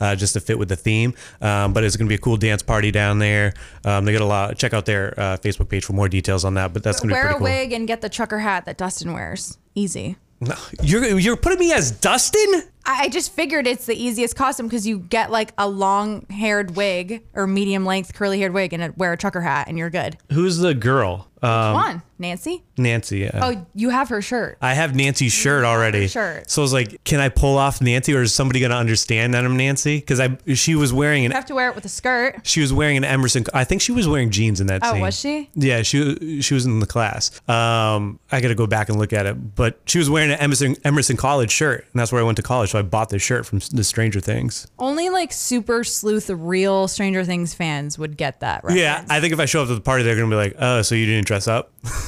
uh, 0.00 0.16
just 0.16 0.32
to 0.34 0.40
fit 0.40 0.58
with 0.58 0.68
the 0.68 0.76
theme. 0.76 1.14
Um, 1.40 1.72
but 1.72 1.84
it's 1.84 1.96
going 1.96 2.06
to 2.06 2.10
be 2.10 2.16
a 2.16 2.18
cool 2.18 2.36
dance 2.36 2.62
party 2.62 2.90
down 2.90 3.20
there. 3.20 3.54
Um, 3.84 4.04
they 4.06 4.12
got 4.12 4.22
a 4.22 4.26
lot. 4.26 4.58
Check 4.58 4.74
out 4.74 4.86
their 4.86 5.14
uh, 5.18 5.36
Facebook 5.36 5.68
page 5.68 5.84
for 5.84 5.92
more 5.94 6.08
details 6.08 6.44
on 6.44 6.54
that. 6.54 6.72
But 6.72 6.82
that's 6.82 7.00
going 7.00 7.08
to 7.10 7.14
be 7.14 7.16
Wear 7.16 7.22
pretty 7.22 7.36
a 7.36 7.38
cool. 7.38 7.44
wig 7.44 7.72
and 7.72 7.86
get 7.88 8.00
the 8.00 8.08
trucker 8.08 8.38
hat 8.38 8.64
that 8.66 8.76
Dustin 8.76 9.12
wears. 9.12 9.58
Easy. 9.74 10.16
No, 10.40 10.56
you're 10.82 11.18
you're 11.18 11.36
putting 11.36 11.58
me 11.60 11.72
as 11.72 11.90
Dustin. 11.90 12.64
I 12.84 13.04
I 13.04 13.08
just 13.08 13.32
figured 13.32 13.66
it's 13.66 13.86
the 13.86 13.94
easiest 13.94 14.36
costume 14.36 14.66
because 14.66 14.86
you 14.86 14.98
get 14.98 15.30
like 15.30 15.52
a 15.56 15.66
long 15.68 16.26
haired 16.28 16.76
wig 16.76 17.24
or 17.32 17.46
medium 17.46 17.86
length 17.86 18.12
curly 18.14 18.40
haired 18.40 18.52
wig 18.52 18.72
and 18.72 18.94
wear 18.96 19.12
a 19.12 19.16
trucker 19.16 19.40
hat 19.40 19.68
and 19.68 19.78
you're 19.78 19.90
good. 19.90 20.18
Who's 20.32 20.58
the 20.58 20.74
girl? 20.74 21.28
Um, 21.42 21.50
Come 21.50 21.76
on, 21.76 22.02
Nancy. 22.18 22.62
Nancy. 22.76 23.18
Yeah. 23.20 23.30
Oh, 23.42 23.66
you 23.74 23.90
have 23.90 24.08
her 24.08 24.22
shirt. 24.22 24.58
I 24.62 24.74
have 24.74 24.94
Nancy's 24.94 25.32
shirt 25.32 25.64
already. 25.64 26.06
shirt. 26.08 26.48
So 26.50 26.62
I 26.62 26.64
was 26.64 26.72
like, 26.72 27.02
can 27.04 27.20
I 27.20 27.28
pull 27.28 27.58
off 27.58 27.80
Nancy, 27.80 28.14
or 28.14 28.22
is 28.22 28.32
somebody 28.34 28.60
gonna 28.60 28.76
understand 28.76 29.34
that 29.34 29.44
I'm 29.44 29.56
Nancy? 29.56 29.98
Because 29.98 30.20
I 30.20 30.36
she 30.54 30.74
was 30.74 30.92
wearing 30.92 31.24
an 31.24 31.30
You 31.32 31.34
have 31.36 31.46
to 31.46 31.54
wear 31.54 31.68
it 31.68 31.74
with 31.74 31.84
a 31.84 31.88
skirt. 31.88 32.46
She 32.46 32.60
was 32.60 32.72
wearing 32.72 32.96
an 32.96 33.04
Emerson. 33.04 33.44
I 33.52 33.64
think 33.64 33.80
she 33.82 33.92
was 33.92 34.06
wearing 34.08 34.30
jeans 34.30 34.60
in 34.60 34.66
that 34.68 34.80
Oh, 34.84 34.92
scene. 34.92 35.00
was 35.00 35.18
she? 35.18 35.50
Yeah, 35.54 35.82
she 35.82 36.40
she 36.40 36.54
was 36.54 36.66
in 36.66 36.80
the 36.80 36.86
class. 36.86 37.30
Um, 37.48 38.18
I 38.30 38.40
got 38.40 38.48
to 38.48 38.54
go 38.54 38.66
back 38.66 38.88
and 38.88 38.98
look 38.98 39.12
at 39.12 39.26
it, 39.26 39.54
but 39.54 39.80
she 39.86 39.98
was 39.98 40.08
wearing 40.08 40.30
an 40.30 40.38
Emerson 40.38 40.76
Emerson 40.84 41.16
College 41.16 41.50
shirt, 41.50 41.86
and 41.92 42.00
that's 42.00 42.12
where 42.12 42.20
I 42.20 42.24
went 42.24 42.36
to 42.36 42.42
college. 42.42 42.70
So 42.70 42.78
I 42.78 42.82
bought 42.82 43.08
this 43.10 43.22
shirt 43.22 43.46
from 43.46 43.58
the 43.72 43.84
Stranger 43.84 44.20
Things. 44.20 44.66
Only 44.78 45.08
like 45.10 45.32
super 45.32 45.84
sleuth, 45.84 46.30
real 46.30 46.86
Stranger 46.88 47.24
Things 47.24 47.54
fans 47.54 47.98
would 47.98 48.16
get 48.16 48.40
that 48.40 48.62
reference. 48.64 48.80
Yeah, 48.80 49.04
I 49.08 49.20
think 49.20 49.32
if 49.32 49.40
I 49.40 49.44
show 49.46 49.62
up 49.62 49.68
to 49.68 49.74
the 49.74 49.80
party, 49.80 50.04
they're 50.04 50.16
gonna 50.16 50.28
be 50.28 50.36
like, 50.36 50.54
"Oh, 50.58 50.82
so 50.82 50.94
you 50.94 51.06
didn't 51.06 51.26
dress 51.26 51.48
up?" 51.48 51.72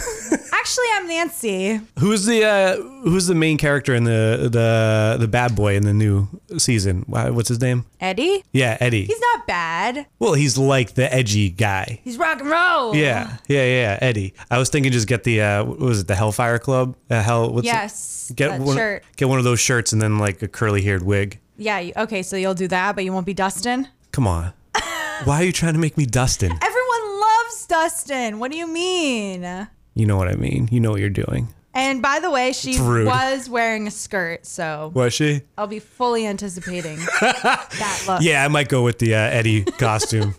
Actually, 0.52 0.86
I'm 0.94 1.06
Nancy. 1.06 1.80
who's 1.98 2.24
the 2.24 2.44
uh, 2.44 2.76
Who's 3.02 3.26
the 3.28 3.34
main 3.36 3.56
character 3.56 3.94
in 3.94 4.04
the 4.04 4.48
the 4.50 5.16
the 5.20 5.28
bad 5.28 5.54
boy 5.54 5.76
in 5.76 5.84
the 5.84 5.92
new 5.92 6.28
season? 6.58 7.04
Wha- 7.06 7.30
What's 7.30 7.48
his 7.48 7.60
name? 7.60 7.84
Eddie? 8.00 8.42
Yeah, 8.52 8.76
Eddie. 8.80 9.04
He's 9.04 9.20
not 9.20 9.46
bad. 9.46 10.06
well, 10.18 10.34
he's 10.34 10.58
like 10.58 10.94
the 10.94 11.12
edgy 11.12 11.50
guy. 11.50 12.00
He's 12.02 12.18
rock 12.18 12.40
and 12.40 12.50
roll. 12.50 12.96
Yeah, 12.96 13.36
yeah, 13.46 13.64
yeah, 13.64 13.98
Eddie. 14.00 14.34
I 14.50 14.58
was 14.58 14.68
thinking 14.68 14.90
just 14.90 15.06
get 15.06 15.22
the 15.24 15.40
uh, 15.42 15.64
what 15.64 15.78
was 15.78 16.00
it 16.00 16.08
the 16.08 16.16
Hellfire 16.16 16.58
Club? 16.58 16.96
Uh, 17.08 17.22
hell, 17.22 17.52
what's 17.52 17.66
it? 17.66 17.70
Yes. 17.70 18.32
Get 18.34 18.48
that 18.50 18.60
one, 18.60 18.76
shirt. 18.76 19.04
get 19.16 19.28
one 19.28 19.38
of 19.38 19.44
those 19.44 19.60
shirts 19.60 19.92
and 19.92 20.02
then 20.02 20.18
like 20.18 20.42
a 20.42 20.48
curly 20.48 20.82
haired 20.82 21.02
wig. 21.04 21.38
Yeah. 21.58 21.78
You, 21.78 21.92
okay, 21.96 22.22
so 22.24 22.36
you'll 22.36 22.54
do 22.54 22.66
that, 22.68 22.96
but 22.96 23.04
you 23.04 23.12
won't 23.12 23.26
be 23.26 23.34
Dustin. 23.34 23.86
Come 24.10 24.26
on. 24.26 24.52
Why 25.24 25.42
are 25.42 25.44
you 25.44 25.52
trying 25.52 25.74
to 25.74 25.78
make 25.78 25.96
me 25.96 26.06
Dustin? 26.06 26.50
Everyone 26.50 27.20
loves 27.20 27.66
Dustin. 27.66 28.38
What 28.40 28.50
do 28.50 28.58
you 28.58 28.66
mean? 28.66 29.68
You 29.96 30.06
know 30.06 30.16
what 30.16 30.28
I 30.28 30.34
mean. 30.36 30.68
You 30.70 30.78
know 30.78 30.92
what 30.92 31.00
you're 31.00 31.10
doing. 31.10 31.48
And 31.74 32.00
by 32.00 32.20
the 32.20 32.30
way, 32.30 32.52
she 32.52 32.78
was 32.80 33.48
wearing 33.50 33.86
a 33.86 33.90
skirt, 33.90 34.46
so 34.46 34.92
Was 34.94 35.12
she? 35.12 35.42
I'll 35.58 35.66
be 35.66 35.78
fully 35.78 36.26
anticipating 36.26 36.96
that 37.20 38.04
look. 38.06 38.22
Yeah, 38.22 38.44
I 38.44 38.48
might 38.48 38.68
go 38.68 38.82
with 38.82 38.98
the 38.98 39.14
uh, 39.14 39.18
Eddie 39.18 39.64
costume. 39.64 40.34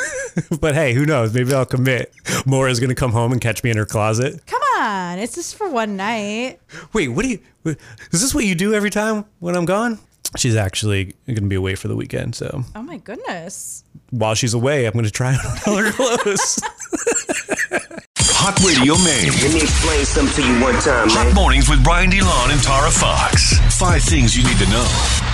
but 0.60 0.74
hey, 0.74 0.92
who 0.92 1.06
knows? 1.06 1.32
Maybe 1.32 1.54
I'll 1.54 1.64
commit. 1.64 2.12
Mora's 2.44 2.80
gonna 2.80 2.94
come 2.94 3.12
home 3.12 3.32
and 3.32 3.40
catch 3.40 3.62
me 3.64 3.70
in 3.70 3.76
her 3.78 3.86
closet. 3.86 4.44
Come 4.46 4.60
on, 4.78 5.18
it's 5.20 5.34
just 5.34 5.54
for 5.56 5.70
one 5.70 5.96
night. 5.96 6.60
Wait, 6.92 7.08
what 7.08 7.22
do 7.22 7.28
you? 7.30 7.38
What, 7.62 7.78
is 8.10 8.20
this 8.20 8.34
what 8.34 8.44
you 8.44 8.54
do 8.54 8.74
every 8.74 8.90
time 8.90 9.24
when 9.38 9.54
I'm 9.56 9.64
gone? 9.64 9.98
She's 10.36 10.56
actually 10.56 11.14
gonna 11.26 11.42
be 11.42 11.54
away 11.56 11.76
for 11.76 11.88
the 11.88 11.96
weekend, 11.96 12.34
so 12.34 12.62
Oh 12.74 12.82
my 12.82 12.98
goodness. 12.98 13.84
while 14.10 14.34
she's 14.34 14.52
away, 14.52 14.84
I'm 14.86 14.92
gonna 14.92 15.08
try 15.08 15.34
on 15.34 15.58
all 15.66 15.76
her 15.76 15.92
clothes. 15.92 16.60
Hot 18.44 18.60
Radio 18.60 18.92
Maine. 19.00 19.32
Let 19.40 19.54
me 19.54 19.62
explain 19.62 20.04
something 20.04 20.44
to 20.44 20.52
you 20.52 20.60
one 20.60 20.74
time, 20.74 21.08
Hot 21.08 21.24
man. 21.24 21.34
mornings 21.34 21.70
with 21.70 21.82
Brian 21.82 22.10
DeLon 22.10 22.52
and 22.52 22.62
Tara 22.62 22.90
Fox. 22.90 23.56
Five 23.78 24.02
things 24.02 24.36
you 24.36 24.44
need 24.44 24.58
to 24.58 24.68
know. 24.68 25.33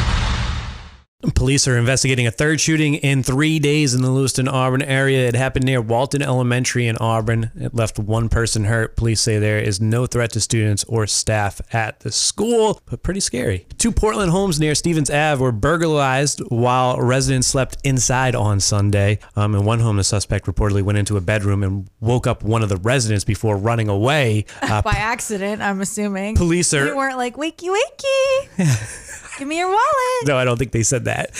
Police 1.34 1.68
are 1.68 1.76
investigating 1.76 2.26
a 2.26 2.30
third 2.30 2.62
shooting 2.62 2.94
in 2.94 3.22
three 3.22 3.58
days 3.58 3.92
in 3.92 4.00
the 4.00 4.10
Lewiston, 4.10 4.48
Auburn 4.48 4.80
area. 4.80 5.28
It 5.28 5.34
happened 5.34 5.66
near 5.66 5.82
Walton 5.82 6.22
Elementary 6.22 6.86
in 6.86 6.96
Auburn. 6.96 7.50
It 7.60 7.74
left 7.74 7.98
one 7.98 8.30
person 8.30 8.64
hurt. 8.64 8.96
Police 8.96 9.20
say 9.20 9.38
there 9.38 9.58
is 9.58 9.82
no 9.82 10.06
threat 10.06 10.32
to 10.32 10.40
students 10.40 10.82
or 10.84 11.06
staff 11.06 11.60
at 11.74 12.00
the 12.00 12.10
school, 12.10 12.80
but 12.86 13.02
pretty 13.02 13.20
scary. 13.20 13.66
Two 13.76 13.92
Portland 13.92 14.30
homes 14.30 14.58
near 14.58 14.74
Stevens 14.74 15.10
Ave 15.10 15.42
were 15.42 15.52
burglarized 15.52 16.40
while 16.48 16.98
residents 16.98 17.48
slept 17.48 17.76
inside 17.84 18.34
on 18.34 18.58
Sunday. 18.58 19.18
Um, 19.36 19.54
in 19.54 19.66
one 19.66 19.80
home, 19.80 19.98
the 19.98 20.04
suspect 20.04 20.46
reportedly 20.46 20.82
went 20.82 20.96
into 20.96 21.18
a 21.18 21.20
bedroom 21.20 21.62
and 21.62 21.86
woke 22.00 22.26
up 22.26 22.42
one 22.42 22.62
of 22.62 22.70
the 22.70 22.78
residents 22.78 23.24
before 23.24 23.56
running 23.58 23.88
away. 23.88 24.46
Uh, 24.70 24.80
By 24.82 24.92
accident, 24.92 25.60
I'm 25.62 25.80
assuming. 25.80 26.36
Police 26.36 26.72
are- 26.74 26.86
You 26.86 26.96
weren't 26.96 27.16
like, 27.16 27.34
wakey, 27.34 27.68
wakey. 27.76 29.26
Give 29.40 29.48
me 29.48 29.56
your 29.56 29.68
wallet. 29.68 30.26
No, 30.26 30.36
I 30.36 30.44
don't 30.44 30.58
think 30.58 30.72
they 30.72 30.82
said 30.82 31.06
that. 31.06 31.30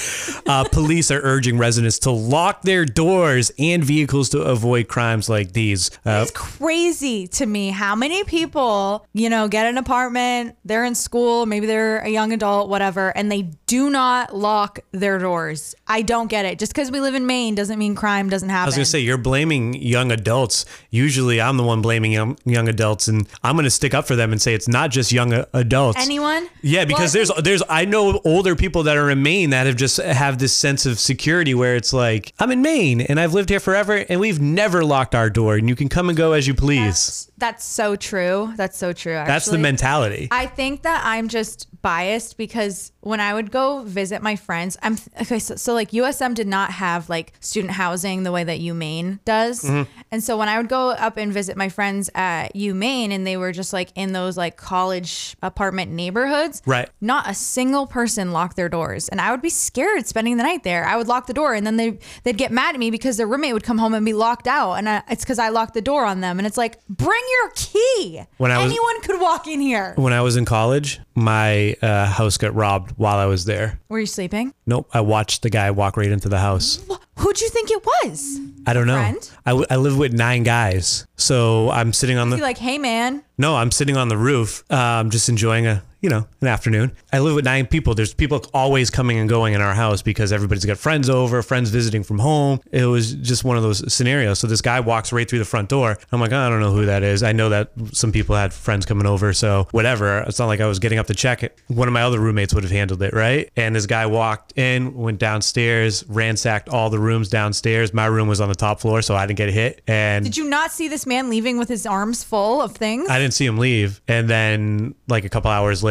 Uh, 0.47 0.65
police 0.65 1.11
are 1.11 1.21
urging 1.23 1.59
residents 1.59 1.99
to 2.01 2.11
lock 2.11 2.63
their 2.63 2.87
doors 2.87 3.53
and 3.59 3.85
vehicles 3.85 4.31
to 4.31 4.41
avoid 4.41 4.89
crimes 4.89 5.29
like 5.29 5.53
these. 5.53 5.91
Uh, 6.07 6.21
It's 6.23 6.31
crazy 6.31 7.27
to 7.29 7.45
me 7.45 7.69
how 7.69 7.95
many 7.95 8.25
people, 8.25 9.07
you 9.13 9.29
know, 9.29 9.49
get 9.49 9.67
an 9.67 9.77
apartment, 9.77 10.57
they're 10.65 10.85
in 10.87 10.95
school, 10.95 11.45
maybe 11.45 11.67
they're 11.67 11.99
a 11.99 12.09
young 12.09 12.33
adult, 12.33 12.71
whatever, 12.71 13.11
and 13.11 13.31
they 13.31 13.51
do 13.67 13.91
not 13.91 14.35
lock 14.35 14.79
their 14.93 15.19
doors. 15.19 15.75
I 15.87 16.01
don't 16.01 16.29
get 16.29 16.47
it. 16.47 16.59
Just 16.59 16.73
because 16.73 16.91
we 16.91 17.01
live 17.01 17.15
in 17.15 17.27
Maine 17.27 17.55
doesn't 17.55 17.79
mean 17.79 17.95
crime 17.95 18.31
doesn't 18.31 18.49
happen. 18.49 18.63
I 18.65 18.67
was 18.67 18.77
gonna 18.77 18.87
say 18.87 19.01
you're 19.01 19.19
blaming 19.19 19.75
young 19.75 20.11
adults. 20.11 20.65
Usually, 20.89 21.39
I'm 21.39 21.59
the 21.59 21.65
one 21.65 21.83
blaming 21.83 22.13
young, 22.13 22.39
young 22.47 22.67
adults, 22.67 23.09
and 23.09 23.29
I'm 23.43 23.57
gonna 23.57 23.69
stick 23.69 23.93
up 23.93 24.07
for 24.07 24.17
them 24.17 24.33
and 24.33 24.41
say 24.41 24.55
it's 24.55 24.69
not 24.69 24.91
just 24.91 25.13
young 25.13 25.45
adults. 25.53 25.99
anyone? 26.01 26.49
Yeah, 26.63 26.87
because 26.87 27.15
Well, 27.15 27.27
there's 27.37 27.45
there's 27.45 27.63
I 27.69 27.85
know 27.91 28.21
older 28.25 28.57
people 28.57 28.85
that 28.85 28.97
are 28.97 29.11
in 29.11 29.23
Maine 29.23 29.51
that 29.51 29.67
have 29.67 29.77
just 29.77 29.99
have 29.99 30.39
this 30.39 30.55
sense 30.55 30.87
of 30.87 30.99
security 30.99 31.55
where 31.55 31.77
it's 31.77 31.93
like 31.93 32.33
I'm 32.39 32.51
in 32.51 32.63
Maine 32.63 33.01
and 33.01 33.21
I've 33.21 33.35
lived 33.35 33.49
here 33.49 33.61
forever 33.61 34.05
and 34.09 34.21
we've 34.21 34.41
never 34.41 34.85
locked 34.85 35.15
our 35.15 35.29
door 35.29 35.57
and 35.57 35.69
you 35.69 35.77
can 35.77 35.89
come 35.89 36.09
and 36.09 36.17
go 36.17 36.33
as 36.33 36.47
you 36.47 36.55
please. 36.55 37.31
That's 37.39 37.65
so 37.65 37.97
true. 37.97 38.53
That's 38.57 38.77
so 38.77 38.93
true. 38.93 39.15
Actually. 39.15 39.33
That's 39.33 39.47
the 39.47 39.59
mentality. 39.59 40.29
I 40.31 40.47
think 40.47 40.83
that 40.83 41.03
I'm 41.05 41.29
just 41.29 41.67
biased 41.83 42.37
because 42.37 42.93
when 43.03 43.19
I 43.21 43.33
would 43.35 43.51
go 43.51 43.83
visit 43.83 44.21
my 44.23 44.37
friends, 44.37 44.77
I'm 44.83 44.97
okay. 45.23 45.39
So, 45.39 45.57
so 45.57 45.73
like 45.75 45.91
USM 45.93 46.35
did 46.35 46.47
not 46.47 46.71
have 46.73 47.09
like 47.09 47.33
student 47.41 47.73
housing 47.73 48.23
the 48.25 48.33
way 48.33 48.45
that 48.45 48.61
UMaine 48.61 49.19
does, 49.25 49.63
Mm-hmm. 49.63 49.91
and 50.11 50.23
so 50.23 50.37
when 50.37 50.49
I 50.49 50.59
would 50.59 50.69
go 50.69 50.91
up 50.91 51.17
and 51.17 51.33
visit 51.33 51.57
my 51.57 51.69
friends 51.69 52.11
at 52.15 52.55
UMaine, 52.55 53.11
and 53.11 53.27
they 53.27 53.37
were 53.37 53.53
just 53.53 53.73
like 53.73 53.91
in 53.95 54.13
those 54.13 54.37
like 54.37 54.57
college 54.57 55.37
apartment 55.43 55.93
neighborhoods, 55.93 56.63
Right. 56.67 56.89
Not 57.01 57.29
a 57.29 57.35
single 57.35 57.87
person 57.87 58.33
locked 58.33 58.57
their 58.57 58.69
doors, 58.69 59.09
and 59.09 59.21
I 59.21 59.31
would 59.31 59.43
be 59.43 59.51
scared 59.51 60.07
spending 60.07 60.37
the 60.37 60.43
night 60.43 60.63
there. 60.65 60.85
I 60.85 60.97
would 60.97 61.09
lock 61.09 61.27
the 61.27 61.35
door, 61.35 61.55
and 61.55 61.67
then 61.67 61.77
they 61.77 61.99
they'd 62.25 62.37
get 62.37 62.53
mad 62.53 62.75
at 62.75 62.79
me 62.79 62.91
because 62.91 63.17
their 63.17 63.27
roommate 63.27 63.55
would 63.55 63.65
come 63.65 63.79
home 63.79 63.95
and 63.95 64.05
be 64.05 64.13
locked 64.13 64.47
out, 64.47 64.75
and 64.75 64.89
I, 64.89 65.03
it's 65.11 65.25
because 65.25 65.39
I 65.39 65.49
locked 65.49 65.75
the 65.75 65.81
door 65.83 66.05
on 66.05 66.21
them, 66.21 66.39
and 66.39 66.47
it's 66.47 66.59
like 66.59 66.79
bring 66.89 67.23
your 67.41 67.51
key. 67.57 68.23
When 68.37 68.51
I 68.51 68.59
was- 68.59 68.67
anyone 68.73 69.01
could 69.03 69.21
walk 69.21 69.47
in 69.47 69.61
here. 69.61 69.95
when 69.97 70.13
I 70.13 70.21
was 70.21 70.37
in 70.37 70.45
college, 70.45 71.01
my 71.21 71.75
uh, 71.83 72.07
house 72.07 72.37
got 72.37 72.55
robbed 72.55 72.93
while 72.97 73.19
I 73.19 73.27
was 73.27 73.45
there. 73.45 73.79
Were 73.89 74.01
you 74.01 74.07
sleeping? 74.07 74.53
Nope, 74.67 74.89
I 74.93 75.01
watched 75.01 75.43
the 75.43 75.51
guy 75.51 75.71
walk 75.71 75.97
right 75.97 76.11
into 76.11 76.29
the 76.29 76.39
house. 76.39 76.85
Who'd 77.19 77.41
you 77.41 77.49
think 77.51 77.71
it 77.71 77.85
was? 77.85 78.39
I 78.67 78.73
don't 78.73 78.87
know. 78.87 78.95
friend? 78.95 79.31
I, 79.47 79.51
w- 79.51 79.67
I 79.71 79.77
live 79.77 79.97
with 79.99 80.13
nine 80.13 80.43
guys, 80.43 81.07
so 81.17 81.71
I'm 81.71 81.93
sitting 81.93 82.17
on 82.19 82.31
the 82.31 82.39
like, 82.39 82.59
hey 82.59 82.79
man, 82.79 83.23
no, 83.39 83.57
I'm 83.57 83.71
sitting 83.71 83.97
on 83.97 84.09
the 84.09 84.17
roof, 84.17 84.65
um, 84.73 85.11
just 85.11 85.29
enjoying 85.29 85.67
a 85.67 85.83
you 86.01 86.09
know 86.09 86.27
an 86.41 86.49
afternoon. 86.49 86.93
I 87.13 87.19
live 87.19 87.35
with 87.35 87.45
nine 87.45 87.67
people. 87.67 87.95
There's 87.95 88.15
people 88.15 88.45
always 88.55 88.91
coming 88.91 89.19
and 89.19 89.29
going 89.29 89.55
in 89.55 89.61
our 89.61 89.75
house 89.75 90.03
because 90.03 90.33
everybody's 90.33 90.65
got 90.65 90.79
friends 90.79 91.11
over, 91.11 91.43
friends 91.43 91.71
visiting 91.71 92.03
from 92.03 92.19
home. 92.19 92.61
It 92.73 92.87
was 92.87 93.15
just 93.15 93.45
one 93.45 93.57
of 93.57 93.63
those 93.63 93.93
scenarios. 93.93 94.39
So 94.39 94.47
this 94.47 94.63
guy 94.63 94.81
walks 94.81 95.13
right 95.13 95.29
through 95.29 95.41
the 95.41 95.45
front 95.45 95.69
door. 95.69 95.99
I'm 96.11 96.21
like, 96.21 96.33
I 96.33 96.49
don't 96.49 96.61
know 96.61 96.73
who 96.73 96.87
that 96.87 97.03
is. 97.03 97.23
I 97.23 97.33
know 97.33 97.51
that 97.51 97.71
some 97.93 98.13
people 98.13 98.35
had 98.35 98.53
friends 98.53 98.87
coming 98.87 99.07
over, 99.07 99.33
so 99.33 99.69
whatever. 99.73 100.21
It's 100.21 100.39
not 100.39 100.47
like 100.47 100.61
I 100.61 100.67
was 100.67 100.79
getting 100.79 100.99
up 100.99 101.07
to 101.09 101.15
check 101.15 101.43
it. 101.43 101.59
One 101.69 101.89
of 101.89 101.93
my 101.93 102.03
other 102.03 102.19
roommates 102.19 102.55
would 102.55 102.65
have 102.65 102.73
handled 102.73 103.03
it, 103.03 103.13
right? 103.13 103.51
And 103.57 103.77
this 103.77 103.87
guy 103.87 104.07
walked 104.07 104.57
in, 104.57 104.95
went 104.95 105.19
downstairs, 105.19 106.05
ransacked 106.09 106.69
all 106.69 106.89
the 106.89 106.99
rooms 106.99 107.29
downstairs. 107.29 107.93
My 107.93 108.07
room 108.07 108.29
was 108.29 108.41
on 108.41 108.49
the 108.49 108.55
top 108.55 108.81
floor, 108.81 109.03
so 109.03 109.15
I 109.15 109.27
didn't 109.27 109.39
get 109.39 109.51
hit. 109.51 109.83
And 109.87 110.25
did 110.25 110.37
you 110.37 110.49
not 110.49 110.71
see 110.71 110.89
this 110.89 111.05
man 111.05 111.29
leaving 111.29 111.59
with 111.59 111.69
his 111.69 111.85
arms 111.85 112.25
full 112.25 112.63
of 112.63 112.73
things? 112.73 113.09
I 113.11 113.19
didn't 113.19 113.35
see 113.35 113.45
him 113.45 113.59
leave. 113.59 114.01
And 114.09 114.29
then, 114.29 114.95
like 115.09 115.25
a 115.25 115.29
couple 115.29 115.51
hours 115.51 115.83
later, 115.83 115.90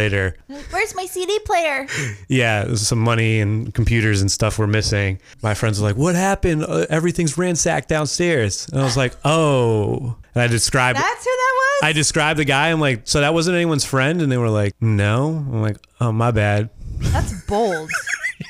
Where's 0.71 0.95
my 0.95 1.05
CD 1.05 1.37
player? 1.39 1.87
yeah, 2.27 2.73
some 2.75 2.99
money 2.99 3.39
and 3.39 3.73
computers 3.73 4.21
and 4.21 4.31
stuff 4.31 4.57
were 4.57 4.67
missing. 4.67 5.19
My 5.41 5.53
friends 5.53 5.79
were 5.81 5.87
like, 5.87 5.97
"What 5.97 6.15
happened? 6.15 6.63
Uh, 6.63 6.85
everything's 6.89 7.37
ransacked 7.37 7.89
downstairs." 7.89 8.67
And 8.71 8.79
I 8.81 8.83
was 8.83 8.95
like, 8.97 9.15
"Oh." 9.25 10.15
And 10.35 10.43
I 10.43 10.47
described. 10.47 10.97
That's 10.99 11.23
who 11.25 11.31
that 11.31 11.53
was. 11.81 11.89
I 11.89 11.93
described 11.93 12.39
the 12.39 12.45
guy. 12.45 12.69
I'm 12.69 12.79
like, 12.79 13.01
"So 13.05 13.21
that 13.21 13.33
wasn't 13.33 13.55
anyone's 13.55 13.83
friend?" 13.85 14.21
And 14.21 14.31
they 14.31 14.37
were 14.37 14.49
like, 14.49 14.73
"No." 14.79 15.27
I'm 15.29 15.61
like, 15.61 15.77
"Oh, 15.99 16.11
my 16.11 16.31
bad." 16.31 16.69
That's 16.99 17.33
bold. 17.45 17.89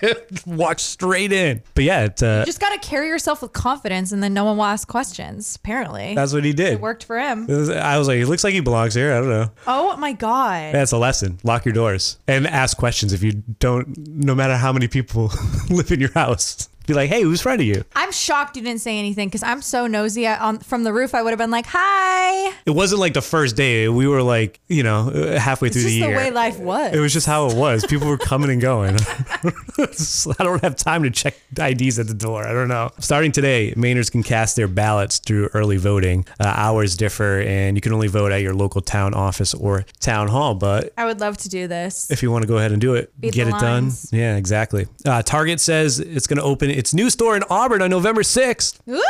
Walked 0.46 0.80
straight 0.80 1.32
in. 1.32 1.62
But 1.76 1.84
yeah, 1.84 2.06
it, 2.06 2.22
uh, 2.24 2.40
you 2.42 2.46
just 2.46 2.60
got 2.60 2.80
to 2.82 2.88
carry 2.88 3.08
yourself 3.08 3.42
with 3.42 3.54
confidence, 3.54 4.12
and 4.12 4.22
then 4.24 4.34
no 4.34 4.46
one 4.46 4.58
will 4.58 4.66
ask 4.66 4.88
questions. 4.88 5.56
Apparently, 5.56 6.16
that's 6.16 6.34
what 6.34 6.44
he 6.44 6.54
did. 6.54 6.74
it 6.74 6.82
worked 6.82 7.04
for 7.04 7.20
him. 7.20 7.48
Was- 7.48 7.70
I 7.70 7.98
was 7.98 8.08
like, 8.08 8.18
"He 8.18 8.26
looks 8.26 8.44
like 8.44 8.54
he 8.54 8.60
belongs 8.60 8.94
here." 8.94 9.14
I 9.14 9.20
don't 9.20 9.30
know. 9.30 9.52
Oh 9.68 9.98
my 9.98 10.14
god. 10.14 10.74
That's 10.74 10.92
a 10.92 10.98
lesson. 10.98 11.40
Lock 11.44 11.66
your 11.66 11.74
doors 11.74 12.18
and 12.28 12.46
ask 12.48 12.78
questions 12.78 13.14
if 13.14 13.24
you 13.24 13.44
don't. 13.60 13.98
No 14.08 14.36
matter 14.36 14.56
how 14.56 14.72
many 14.74 14.88
people 14.88 15.32
live 15.70 15.92
in 15.92 16.00
your 16.00 16.12
house, 16.14 16.70
be 16.90 16.96
like, 16.96 17.10
"Hey, 17.10 17.22
who's 17.22 17.42
friend 17.42 17.62
of 17.62 17.68
you?" 17.68 17.84
I'm 17.96 18.12
shocked 18.12 18.56
you 18.58 18.62
didn't 18.64 18.82
say 18.82 18.98
anything 19.00 19.28
because 19.30 19.44
I'm 19.44 19.62
so 19.62 19.88
nosy. 19.88 20.28
I, 20.28 20.38
on 20.38 20.60
from 20.60 20.84
the 20.84 20.92
roof, 20.94 21.16
I 21.16 21.22
would 21.22 21.32
have 21.32 21.40
been 21.40 21.52
like, 21.52 21.66
"Hi." 21.70 22.54
It 22.66 22.72
wasn't 22.72 23.00
like 23.02 23.14
the 23.14 23.22
first 23.22 23.56
day. 23.56 23.88
We 23.90 24.08
were 24.08 24.22
like, 24.24 24.60
you 24.68 24.84
know, 24.84 25.10
uh, 25.10 25.40
halfway 25.40 25.70
through 25.70 25.84
just 25.84 25.94
the 25.94 26.02
the 26.02 26.08
year. 26.08 26.18
way 26.18 26.32
life 26.32 26.60
was. 26.60 26.94
it 26.94 27.00
was 27.00 27.14
just 27.14 27.26
how 27.28 27.48
it 27.48 27.56
was. 27.56 27.86
People 27.86 28.08
were 28.08 28.18
coming 28.18 28.50
and 28.50 28.62
going. 28.62 28.98
I 29.44 30.44
don't 30.44 30.62
have 30.62 30.76
time 30.76 31.04
to 31.04 31.10
check 31.10 31.36
IDs 31.58 32.00
at 32.00 32.08
the 32.08 32.14
door. 32.14 32.46
I 32.46 32.54
don't 32.54 32.68
know. 32.68 32.92
Starting 33.00 33.32
today, 33.32 33.74
Mainers 33.76 34.12
can 34.12 34.24
cast 34.24 34.56
their 34.56 34.68
ballots 34.68 35.20
through 35.20 35.48
early 35.54 35.78
voting. 35.78 36.26
Uh, 36.40 36.46
hours 36.48 36.96
differ, 36.98 37.42
and 37.42 37.78
you 37.78 37.82
can 37.82 37.94
only 37.94 38.08
vote 38.08 38.32
at 38.32 38.42
your 38.42 38.54
local 38.54 38.82
town 38.82 39.14
office 39.14 39.54
or 39.54 39.86
town 40.00 40.28
hall. 40.28 40.56
But 40.56 40.94
I 40.98 41.06
would 41.06 41.20
love 41.20 41.38
to 41.38 41.50
do 41.50 41.68
this. 41.68 42.10
if 42.12 42.22
you 42.24 42.32
want 42.32 42.44
to 42.44 42.48
go 42.48 42.58
ahead 42.58 42.72
and 42.72 42.82
do 42.82 42.96
it, 42.96 43.12
Beat 43.20 43.34
get 43.34 43.46
the 43.46 43.56
it 43.56 43.60
done. 43.60 43.92
Yeah, 44.12 44.36
exactly. 44.38 44.88
Uh, 45.06 45.22
Target 45.22 45.60
says 45.60 46.00
it's 46.00 46.28
going 46.28 46.38
to 46.38 46.44
open 46.44 46.70
its 46.80 46.94
new 46.94 47.10
store 47.10 47.36
in 47.36 47.44
Auburn 47.50 47.82
on 47.82 47.90
November 47.90 48.22
6th. 48.22 48.80
Woo! 48.86 49.02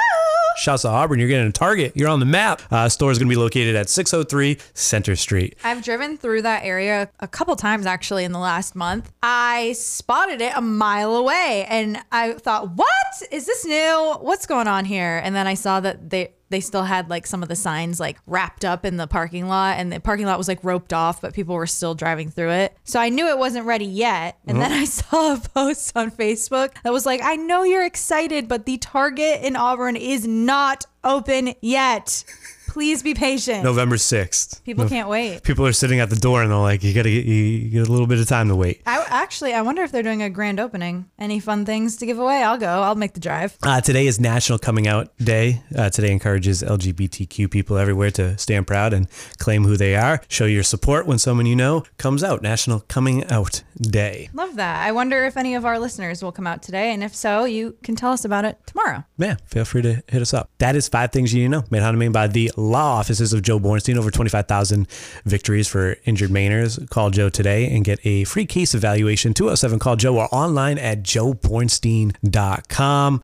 Shouts 0.58 0.82
to 0.82 0.88
Auburn. 0.88 1.20
You're 1.20 1.30
getting 1.30 1.48
a 1.48 1.52
Target. 1.52 1.92
You're 1.96 2.10
on 2.10 2.20
the 2.20 2.26
map. 2.26 2.64
Uh, 2.72 2.90
store 2.90 3.12
is 3.12 3.20
going 3.20 3.30
to 3.30 3.34
be 3.34 3.40
located 3.40 3.76
at 3.76 3.88
603 3.90 4.58
Center 4.74 5.16
Street. 5.16 5.56
I've 5.64 5.84
driven 5.84 6.18
through 6.18 6.42
that 6.42 6.64
area 6.64 7.12
a 7.20 7.28
couple 7.28 7.56
times 7.56 7.86
actually 7.86 8.24
in 8.26 8.32
the 8.32 8.40
last 8.40 8.76
month. 8.76 9.12
I 9.22 9.74
spotted 9.74 10.42
it 10.42 10.52
a 10.56 10.62
mile 10.62 11.16
away 11.16 11.68
and 11.70 12.00
I 12.12 12.34
thought, 12.34 12.76
"What? 12.76 12.88
Is 13.32 13.46
this 13.46 13.64
new? 13.66 14.16
What's 14.20 14.48
going 14.48 14.68
on 14.68 14.86
here?" 14.86 15.22
And 15.24 15.36
then 15.36 15.46
I 15.46 15.54
saw 15.54 15.80
that 15.80 16.10
they 16.10 16.34
they 16.50 16.60
still 16.60 16.84
had 16.84 17.10
like 17.10 17.28
some 17.28 17.44
of 17.44 17.50
the 17.50 17.56
signs 17.56 18.00
like 18.00 18.18
wrapped 18.26 18.66
up 18.66 18.86
in 18.86 18.98
the 18.98 19.08
parking 19.08 19.48
lot 19.48 19.78
and 19.78 19.92
the 19.92 20.00
parking 20.00 20.26
lot 20.26 20.38
was 20.38 20.48
like 20.48 20.64
roped 20.64 20.94
off, 20.94 21.22
but 21.22 21.34
people 21.34 21.56
were 21.56 21.68
still 21.68 21.96
driving 21.96 22.30
through 22.30 22.52
it. 22.52 22.78
So 22.84 23.00
I 23.00 23.10
knew 23.10 23.28
it 23.28 23.38
wasn't 23.38 23.66
ready 23.66 23.86
yet. 23.86 24.38
And 24.48 24.60
then 24.62 24.72
mm-hmm. 24.72 24.82
I 24.82 24.86
saw 24.86 25.34
a 25.36 25.40
post 25.40 25.92
on 25.96 26.12
Facebook 26.12 26.74
that 26.84 26.94
was 26.94 27.06
like, 27.06 27.22
"I 27.24 27.36
know 27.36 27.64
you're 27.64 27.86
excited, 27.86 28.48
but 28.48 28.66
the 28.66 28.78
Target 28.78 29.42
in 29.44 29.56
Auburn 29.56 29.96
is 29.96 30.28
not 30.28 30.86
open 31.04 31.54
yet." 31.62 32.24
Please 32.70 33.02
be 33.02 33.16
patient. 33.16 33.64
November 33.64 33.96
6th. 33.96 34.64
People 34.64 34.88
can't 34.88 35.10
wait. 35.10 35.42
People 35.42 35.66
are 35.66 35.74
sitting 35.74 36.00
at 36.00 36.12
the 36.12 36.16
door 36.16 36.44
and 36.44 36.52
they're 36.52 36.58
like, 36.60 36.84
you 36.84 36.94
gotta 36.94 37.10
get, 37.10 37.26
you, 37.26 37.70
get 37.70 37.88
a 37.88 37.92
little 37.92 38.06
bit 38.06 38.20
of 38.20 38.28
time 38.28 38.48
to 38.50 38.56
wait. 38.56 38.84
I 38.86 39.04
actually, 39.10 39.54
I 39.56 39.64
wonder 39.64 39.82
if 39.82 39.92
they're 39.92 40.04
doing 40.04 40.22
a 40.22 40.30
grand 40.30 40.60
opening. 40.60 41.10
Any 41.18 41.40
fun 41.40 41.66
things 41.66 41.98
to 41.98 42.06
give 42.06 42.20
away? 42.20 42.44
I'll 42.44 42.60
go. 42.60 42.68
I'll 42.68 42.94
make 42.94 43.14
the 43.14 43.20
drive. 43.20 43.58
Uh, 43.64 43.82
today 43.82 44.06
is 44.06 44.20
National 44.20 44.60
Coming 44.60 44.88
Out 44.88 45.10
Day. 45.18 45.64
Uh, 45.76 45.90
today 45.90 46.12
encourages 46.12 46.62
LGBTQ 46.62 47.50
people 47.50 47.76
everywhere 47.78 48.12
to 48.12 48.38
stand 48.38 48.68
proud 48.68 48.94
and 48.94 49.08
claim 49.40 49.64
who 49.64 49.76
they 49.76 49.96
are. 49.96 50.22
Show 50.28 50.46
your 50.46 50.64
support 50.64 51.08
when 51.08 51.18
someone 51.18 51.48
you 51.48 51.56
know 51.56 51.84
comes 51.98 52.24
out. 52.24 52.44
National 52.44 52.82
Coming 52.82 53.26
Out 53.32 53.64
Day. 53.82 54.30
Love 54.34 54.58
that. 54.58 54.86
I 54.86 54.92
wonder 54.92 55.26
if 55.26 55.38
any 55.38 55.56
of 55.56 55.66
our 55.66 55.80
listeners 55.80 56.22
will 56.22 56.32
come 56.32 56.46
out 56.46 56.62
today, 56.62 56.94
and 56.94 57.04
if 57.04 57.16
so, 57.16 57.46
you 57.46 57.76
can 57.82 57.96
tell 57.96 58.12
us 58.12 58.26
about 58.26 58.46
it 58.46 58.60
tomorrow. 58.68 59.04
Yeah, 59.18 59.38
feel 59.48 59.66
free 59.66 59.82
to 59.82 60.04
hit 60.08 60.22
us 60.22 60.34
up. 60.34 60.50
That 60.60 60.76
is 60.76 60.88
five 60.88 61.12
things 61.12 61.34
you 61.34 61.42
need 61.42 61.56
to 61.56 61.62
know. 61.62 61.64
Made 61.72 61.82
Honda 61.82 61.98
Maine 61.98 62.12
by 62.12 62.28
the 62.28 62.52
law 62.70 62.98
offices 62.98 63.34
of 63.34 63.42
Joe 63.42 63.60
Bornstein. 63.60 63.98
Over 63.98 64.12
25,000 64.12 64.88
victories 65.26 65.68
for 65.68 65.98
injured 66.06 66.30
Mainers. 66.30 66.90
Call 66.90 67.10
Joe 67.10 67.30
today 67.30 67.70
and 67.70 67.84
get 67.84 68.00
a 68.06 68.24
free 68.24 68.46
case 68.46 68.74
evaluation. 68.74 69.34
207 69.34 69.80
Call 69.80 69.96
Joe 69.96 70.18
or 70.18 70.34
online 70.34 70.78
at 70.78 71.04
joebornstein.com. 71.04 73.22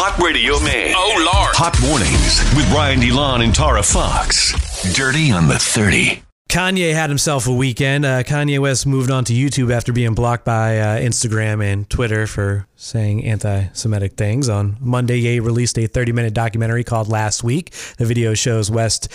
Hot 0.00 0.16
Radio 0.22 0.60
Maine. 0.60 0.94
Oh, 0.96 1.14
Lord. 1.18 1.56
Hot 1.56 1.74
Mornings 1.82 2.38
with 2.54 2.70
Brian 2.70 3.00
DeLon 3.00 3.42
and 3.42 3.54
Tara 3.54 3.82
Fox. 3.82 4.54
Dirty 4.94 5.32
on 5.32 5.48
the 5.48 5.58
30. 5.58 6.22
Kanye 6.48 6.94
had 6.94 7.10
himself 7.10 7.46
a 7.46 7.52
weekend. 7.52 8.06
Uh, 8.06 8.22
Kanye 8.22 8.58
West 8.58 8.86
moved 8.86 9.10
on 9.10 9.24
to 9.24 9.34
YouTube 9.34 9.72
after 9.72 9.92
being 9.92 10.14
blocked 10.14 10.44
by 10.44 10.78
uh, 10.78 10.98
Instagram 10.98 11.62
and 11.62 11.90
Twitter 11.90 12.26
for 12.26 12.66
saying 12.78 13.24
anti 13.24 13.66
Semitic 13.72 14.12
things. 14.12 14.48
On 14.48 14.76
Monday, 14.80 15.18
Ye 15.18 15.40
released 15.40 15.76
a 15.78 15.86
30 15.86 16.12
minute 16.12 16.32
documentary 16.32 16.84
called 16.84 17.08
Last 17.08 17.42
Week. 17.42 17.72
The 17.98 18.06
video 18.06 18.34
shows 18.34 18.70
West 18.70 19.08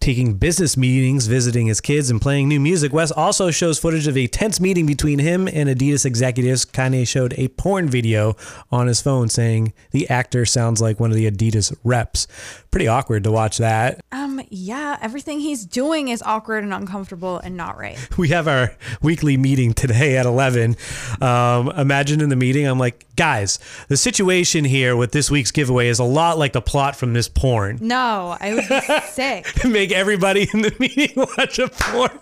taking 0.00 0.34
business 0.34 0.76
meetings, 0.76 1.26
visiting 1.26 1.66
his 1.66 1.80
kids, 1.80 2.10
and 2.10 2.20
playing 2.20 2.48
new 2.48 2.58
music. 2.58 2.92
West 2.92 3.12
also 3.14 3.50
shows 3.50 3.78
footage 3.78 4.06
of 4.06 4.16
a 4.16 4.26
tense 4.26 4.58
meeting 4.58 4.86
between 4.86 5.18
him 5.18 5.46
and 5.48 5.68
Adidas 5.68 6.04
executives. 6.06 6.64
Kanye 6.64 7.06
showed 7.06 7.34
a 7.36 7.48
porn 7.48 7.88
video 7.88 8.36
on 8.72 8.86
his 8.86 9.02
phone 9.02 9.28
saying 9.28 9.74
the 9.90 10.08
actor 10.08 10.46
sounds 10.46 10.80
like 10.80 10.98
one 10.98 11.10
of 11.10 11.16
the 11.16 11.30
Adidas 11.30 11.76
reps. 11.84 12.26
Pretty 12.70 12.88
awkward 12.88 13.24
to 13.24 13.30
watch 13.30 13.58
that. 13.58 14.00
Um, 14.12 14.40
yeah, 14.48 14.96
everything 15.02 15.40
he's 15.40 15.66
doing 15.66 16.08
is 16.08 16.22
awkward 16.22 16.64
and 16.64 16.72
uncomfortable 16.72 17.38
and 17.38 17.56
not 17.56 17.78
right. 17.78 17.98
we 18.18 18.28
have 18.28 18.48
our 18.48 18.74
weekly 19.02 19.36
meeting 19.36 19.74
today 19.74 20.16
at 20.16 20.26
11 20.26 20.76
um, 21.20 21.70
imagine 21.70 22.20
in 22.20 22.28
the 22.28 22.36
meeting 22.36 22.66
i'm 22.66 22.78
like 22.78 23.06
guys 23.20 23.58
the 23.88 23.96
situation 23.98 24.64
here 24.64 24.96
with 24.96 25.12
this 25.12 25.30
week's 25.30 25.50
giveaway 25.50 25.88
is 25.88 25.98
a 25.98 26.04
lot 26.04 26.38
like 26.38 26.54
the 26.54 26.62
plot 26.62 26.96
from 26.96 27.12
this 27.12 27.28
porn 27.28 27.78
No, 27.82 28.34
I 28.40 28.54
would 28.54 28.66
be 28.66 28.80
sick. 29.10 29.46
make 29.64 29.92
everybody 29.92 30.48
in 30.54 30.62
the 30.62 30.74
meeting 30.78 31.12
watch 31.36 31.58
a 31.58 31.68
porn 31.68 32.18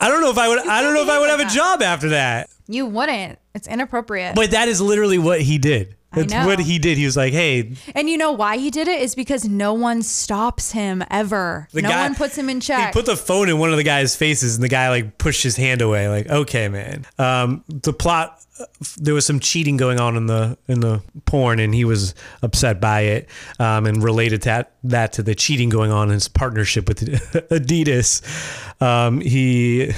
i 0.00 0.08
don't 0.08 0.20
know 0.20 0.30
if 0.30 0.36
i 0.38 0.48
would 0.48 0.58
i 0.58 0.82
don't 0.82 0.92
know 0.94 1.02
if 1.02 1.08
i 1.08 1.18
would 1.18 1.30
have 1.30 1.40
a 1.40 1.46
job 1.46 1.80
after 1.82 2.10
that 2.10 2.50
You 2.66 2.86
wouldn't. 2.86 3.38
It's 3.54 3.68
inappropriate. 3.68 4.34
but 4.34 4.50
that 4.50 4.68
is 4.68 4.80
literally 4.80 5.18
what 5.18 5.40
he 5.40 5.56
did 5.58 5.96
that's 6.12 6.32
what 6.46 6.60
he 6.60 6.78
did 6.78 6.96
he 6.96 7.04
was 7.06 7.16
like 7.16 7.32
hey 7.32 7.72
and 7.94 8.08
you 8.08 8.16
know 8.16 8.30
why 8.32 8.56
he 8.58 8.70
did 8.70 8.86
it 8.86 9.00
is 9.02 9.14
because 9.16 9.48
no 9.48 9.72
one 9.74 10.00
stops 10.02 10.70
him 10.72 11.02
ever. 11.10 11.66
the 11.72 11.82
no 11.82 11.88
guy 11.88 12.02
one 12.02 12.14
puts 12.14 12.36
him 12.38 12.48
in 12.48 12.60
check. 12.60 12.88
He 12.88 12.92
put 12.92 13.06
the 13.06 13.16
phone 13.16 13.48
in 13.48 13.58
one 13.58 13.70
of 13.72 13.76
the 13.78 13.82
guy's 13.82 14.14
faces, 14.14 14.54
and 14.54 14.62
the 14.62 14.68
guy 14.68 14.90
like 14.90 15.18
pushed 15.18 15.42
his 15.42 15.56
hand 15.56 15.82
away. 15.82 16.06
Like, 16.08 16.28
okay, 16.28 16.68
man. 16.68 17.04
Um, 17.18 17.64
the 17.66 17.92
plot. 17.92 18.40
There 18.98 19.14
was 19.14 19.26
some 19.26 19.40
cheating 19.40 19.76
going 19.76 19.98
on 19.98 20.16
in 20.16 20.26
the 20.26 20.56
in 20.68 20.80
the 20.80 21.02
porn, 21.26 21.58
and 21.58 21.74
he 21.74 21.84
was 21.84 22.14
upset 22.42 22.80
by 22.80 23.00
it, 23.00 23.28
um, 23.58 23.86
and 23.86 24.02
related 24.02 24.42
that 24.42 24.72
that 24.84 25.12
to 25.14 25.22
the 25.22 25.34
cheating 25.34 25.68
going 25.70 25.90
on 25.90 26.08
in 26.08 26.14
his 26.14 26.28
partnership 26.28 26.86
with 26.88 27.00
Adidas. 27.50 28.22
Um, 28.82 29.20
he. 29.20 29.92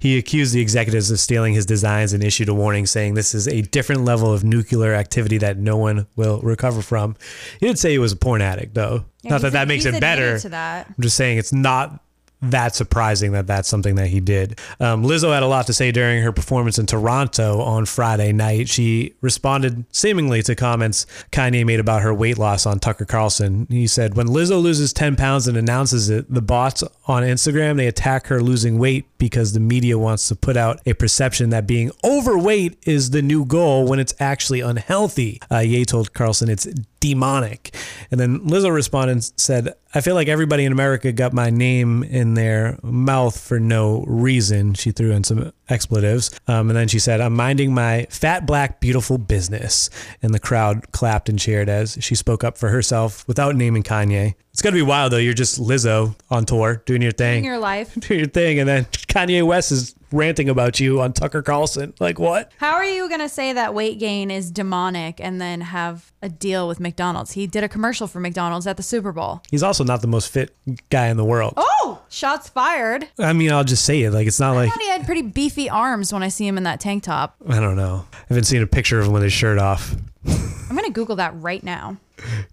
He 0.00 0.18
accused 0.18 0.52
the 0.52 0.60
executives 0.60 1.12
of 1.12 1.20
stealing 1.20 1.54
his 1.54 1.64
designs 1.64 2.12
and 2.12 2.24
issued 2.24 2.48
a 2.48 2.54
warning 2.54 2.86
saying 2.86 3.14
this 3.14 3.36
is 3.36 3.46
a 3.46 3.60
different 3.62 4.04
level 4.04 4.32
of 4.32 4.42
nuclear 4.42 4.94
activity 4.94 5.38
that 5.38 5.58
no 5.58 5.76
one 5.76 6.08
will 6.16 6.40
recover 6.40 6.82
from. 6.82 7.14
He 7.60 7.68
did 7.68 7.78
say 7.78 7.92
he 7.92 7.98
was 7.98 8.10
a 8.10 8.16
porn 8.16 8.42
addict, 8.42 8.74
though. 8.74 9.04
Yeah, 9.22 9.30
Not 9.30 9.42
that 9.42 9.46
he's- 9.46 9.52
that 9.52 9.68
makes 9.68 9.84
it 9.84 10.00
better. 10.00 10.40
To 10.40 10.48
that. 10.48 10.88
I'm 10.88 10.96
just 11.02 11.16
saying 11.16 11.38
it's 11.38 11.52
not 11.52 12.02
that 12.42 12.74
surprising 12.74 13.32
that 13.32 13.46
that's 13.46 13.68
something 13.68 13.94
that 13.94 14.08
he 14.08 14.20
did. 14.20 14.58
Um, 14.80 15.04
Lizzo 15.04 15.32
had 15.32 15.42
a 15.42 15.46
lot 15.46 15.66
to 15.68 15.72
say 15.72 15.92
during 15.92 16.22
her 16.22 16.32
performance 16.32 16.78
in 16.78 16.86
Toronto 16.86 17.60
on 17.60 17.86
Friday 17.86 18.32
night. 18.32 18.68
She 18.68 19.14
responded 19.20 19.84
seemingly 19.92 20.42
to 20.42 20.54
comments 20.54 21.06
Kanye 21.30 21.64
made 21.64 21.80
about 21.80 22.02
her 22.02 22.12
weight 22.12 22.38
loss 22.38 22.66
on 22.66 22.80
Tucker 22.80 23.04
Carlson. 23.04 23.66
He 23.70 23.86
said, 23.86 24.16
When 24.16 24.26
Lizzo 24.26 24.60
loses 24.60 24.92
10 24.92 25.16
pounds 25.16 25.46
and 25.46 25.56
announces 25.56 26.10
it, 26.10 26.32
the 26.32 26.42
bots 26.42 26.82
on 27.06 27.22
Instagram, 27.22 27.76
they 27.76 27.86
attack 27.86 28.26
her 28.26 28.42
losing 28.42 28.78
weight 28.78 29.06
because 29.18 29.52
the 29.52 29.60
media 29.60 29.96
wants 29.96 30.26
to 30.28 30.34
put 30.34 30.56
out 30.56 30.80
a 30.84 30.94
perception 30.94 31.50
that 31.50 31.66
being 31.66 31.92
overweight 32.02 32.76
is 32.86 33.10
the 33.10 33.22
new 33.22 33.44
goal 33.44 33.86
when 33.86 34.00
it's 34.00 34.14
actually 34.18 34.60
unhealthy. 34.60 35.40
Uh, 35.50 35.58
Ye 35.58 35.84
told 35.84 36.12
Carlson 36.12 36.48
it's 36.48 36.66
demonic. 37.02 37.74
And 38.12 38.20
then 38.20 38.40
Lizzo 38.48 38.72
responded 38.72 39.24
said, 39.38 39.74
I 39.92 40.00
feel 40.00 40.14
like 40.14 40.28
everybody 40.28 40.64
in 40.64 40.70
America 40.70 41.10
got 41.12 41.32
my 41.32 41.50
name 41.50 42.04
in 42.04 42.34
their 42.34 42.78
mouth 42.82 43.38
for 43.38 43.58
no 43.58 44.04
reason. 44.06 44.74
She 44.74 44.92
threw 44.92 45.10
in 45.10 45.24
some 45.24 45.52
expletives. 45.68 46.30
Um, 46.46 46.70
and 46.70 46.76
then 46.76 46.86
she 46.86 47.00
said, 47.00 47.20
I'm 47.20 47.34
minding 47.34 47.74
my 47.74 48.06
fat, 48.08 48.46
black, 48.46 48.80
beautiful 48.80 49.18
business. 49.18 49.90
And 50.22 50.32
the 50.32 50.38
crowd 50.38 50.92
clapped 50.92 51.28
and 51.28 51.38
cheered 51.38 51.68
as 51.68 51.98
she 52.00 52.14
spoke 52.14 52.44
up 52.44 52.56
for 52.56 52.68
herself 52.68 53.26
without 53.26 53.56
naming 53.56 53.82
Kanye. 53.82 54.34
It's 54.52 54.60
to 54.60 54.70
be 54.72 54.82
wild, 54.82 55.12
though. 55.12 55.18
You're 55.18 55.32
just 55.32 55.58
Lizzo 55.58 56.14
on 56.30 56.44
tour 56.44 56.82
doing 56.84 57.00
your 57.00 57.12
thing. 57.12 57.38
In 57.38 57.44
your 57.44 57.58
life. 57.58 57.94
doing 58.00 58.20
your 58.20 58.28
thing. 58.28 58.58
And 58.58 58.68
then 58.68 58.84
Kanye 58.84 59.42
West 59.46 59.72
is 59.72 59.94
ranting 60.12 60.50
about 60.50 60.78
you 60.78 61.00
on 61.00 61.14
Tucker 61.14 61.40
Carlson. 61.40 61.94
Like, 61.98 62.18
what? 62.18 62.52
How 62.58 62.74
are 62.74 62.84
you 62.84 63.08
going 63.08 63.22
to 63.22 63.30
say 63.30 63.54
that 63.54 63.72
weight 63.72 63.98
gain 63.98 64.30
is 64.30 64.50
demonic 64.50 65.20
and 65.22 65.40
then 65.40 65.62
have 65.62 66.12
a 66.20 66.28
deal 66.28 66.68
with 66.68 66.80
McDonald's? 66.80 67.32
He 67.32 67.46
did 67.46 67.64
a 67.64 67.68
commercial 67.68 68.06
for 68.06 68.20
McDonald's 68.20 68.66
at 68.66 68.76
the 68.76 68.82
Super 68.82 69.10
Bowl. 69.10 69.40
He's 69.50 69.62
also 69.62 69.84
not 69.84 70.02
the 70.02 70.06
most 70.06 70.30
fit 70.30 70.54
guy 70.90 71.06
in 71.08 71.16
the 71.16 71.24
world. 71.24 71.54
Oh, 71.56 72.02
shots 72.10 72.50
fired. 72.50 73.08
I 73.18 73.32
mean, 73.32 73.50
I'll 73.52 73.64
just 73.64 73.86
say 73.86 74.02
it. 74.02 74.10
Like, 74.10 74.26
it's 74.26 74.38
not 74.38 74.52
I 74.52 74.56
like, 74.56 74.70
thought 74.70 74.82
he 74.82 74.88
had 74.90 75.06
pretty 75.06 75.22
beefy 75.22 75.70
arms 75.70 76.12
when 76.12 76.22
I 76.22 76.28
see 76.28 76.46
him 76.46 76.58
in 76.58 76.64
that 76.64 76.78
tank 76.78 77.04
top. 77.04 77.36
I 77.48 77.58
don't 77.58 77.76
know. 77.76 78.04
I 78.12 78.16
haven't 78.28 78.44
seen 78.44 78.60
a 78.62 78.66
picture 78.66 79.00
of 79.00 79.06
him 79.06 79.14
with 79.14 79.22
his 79.22 79.32
shirt 79.32 79.58
off. 79.58 79.96
I'm 80.26 80.76
going 80.76 80.84
to 80.84 80.92
Google 80.92 81.16
that 81.16 81.32
right 81.40 81.62
now. 81.62 81.96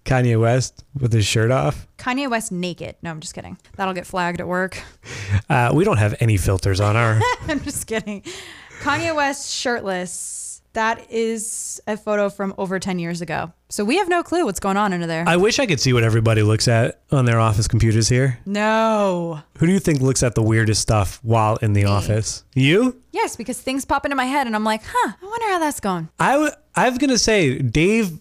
Kanye 0.04 0.40
West 0.40 0.84
with 0.98 1.12
his 1.12 1.26
shirt 1.26 1.50
off. 1.50 1.86
Kanye 1.98 2.30
West 2.30 2.52
naked. 2.52 2.96
No, 3.02 3.10
I'm 3.10 3.20
just 3.20 3.34
kidding. 3.34 3.58
That'll 3.76 3.94
get 3.94 4.06
flagged 4.06 4.40
at 4.40 4.48
work. 4.48 4.82
Uh, 5.48 5.72
we 5.74 5.84
don't 5.84 5.98
have 5.98 6.14
any 6.20 6.36
filters 6.36 6.80
on 6.80 6.96
our. 6.96 7.20
I'm 7.48 7.60
just 7.60 7.86
kidding. 7.86 8.22
Kanye 8.80 9.14
West 9.14 9.50
shirtless. 9.52 10.39
That 10.74 11.10
is 11.10 11.80
a 11.88 11.96
photo 11.96 12.30
from 12.30 12.54
over 12.56 12.78
10 12.78 12.98
years 13.00 13.20
ago. 13.20 13.52
So 13.70 13.84
we 13.84 13.96
have 13.98 14.08
no 14.08 14.22
clue 14.22 14.44
what's 14.44 14.60
going 14.60 14.76
on 14.76 14.92
under 14.92 15.06
there. 15.06 15.24
I 15.26 15.36
wish 15.36 15.58
I 15.58 15.66
could 15.66 15.80
see 15.80 15.92
what 15.92 16.02
everybody 16.04 16.42
looks 16.42 16.68
at 16.68 17.00
on 17.10 17.24
their 17.24 17.40
office 17.40 17.66
computers 17.68 18.08
here. 18.08 18.38
no. 18.46 19.42
Who 19.58 19.66
do 19.66 19.72
you 19.72 19.78
think 19.80 20.00
looks 20.00 20.22
at 20.22 20.34
the 20.34 20.42
weirdest 20.42 20.80
stuff 20.80 21.18
while 21.22 21.56
in 21.56 21.72
the 21.72 21.84
office? 21.84 22.44
You? 22.54 23.00
Yes, 23.12 23.36
because 23.36 23.60
things 23.60 23.84
pop 23.84 24.04
into 24.06 24.16
my 24.16 24.24
head 24.24 24.46
and 24.46 24.54
I'm 24.56 24.64
like, 24.64 24.82
huh, 24.86 25.12
I 25.20 25.24
wonder 25.26 25.46
how 25.48 25.58
that's 25.58 25.80
going. 25.80 26.08
I 26.18 26.32
w- 26.32 26.50
I 26.76 26.88
was 26.88 26.98
gonna 26.98 27.18
say 27.18 27.58
Dave. 27.58 28.18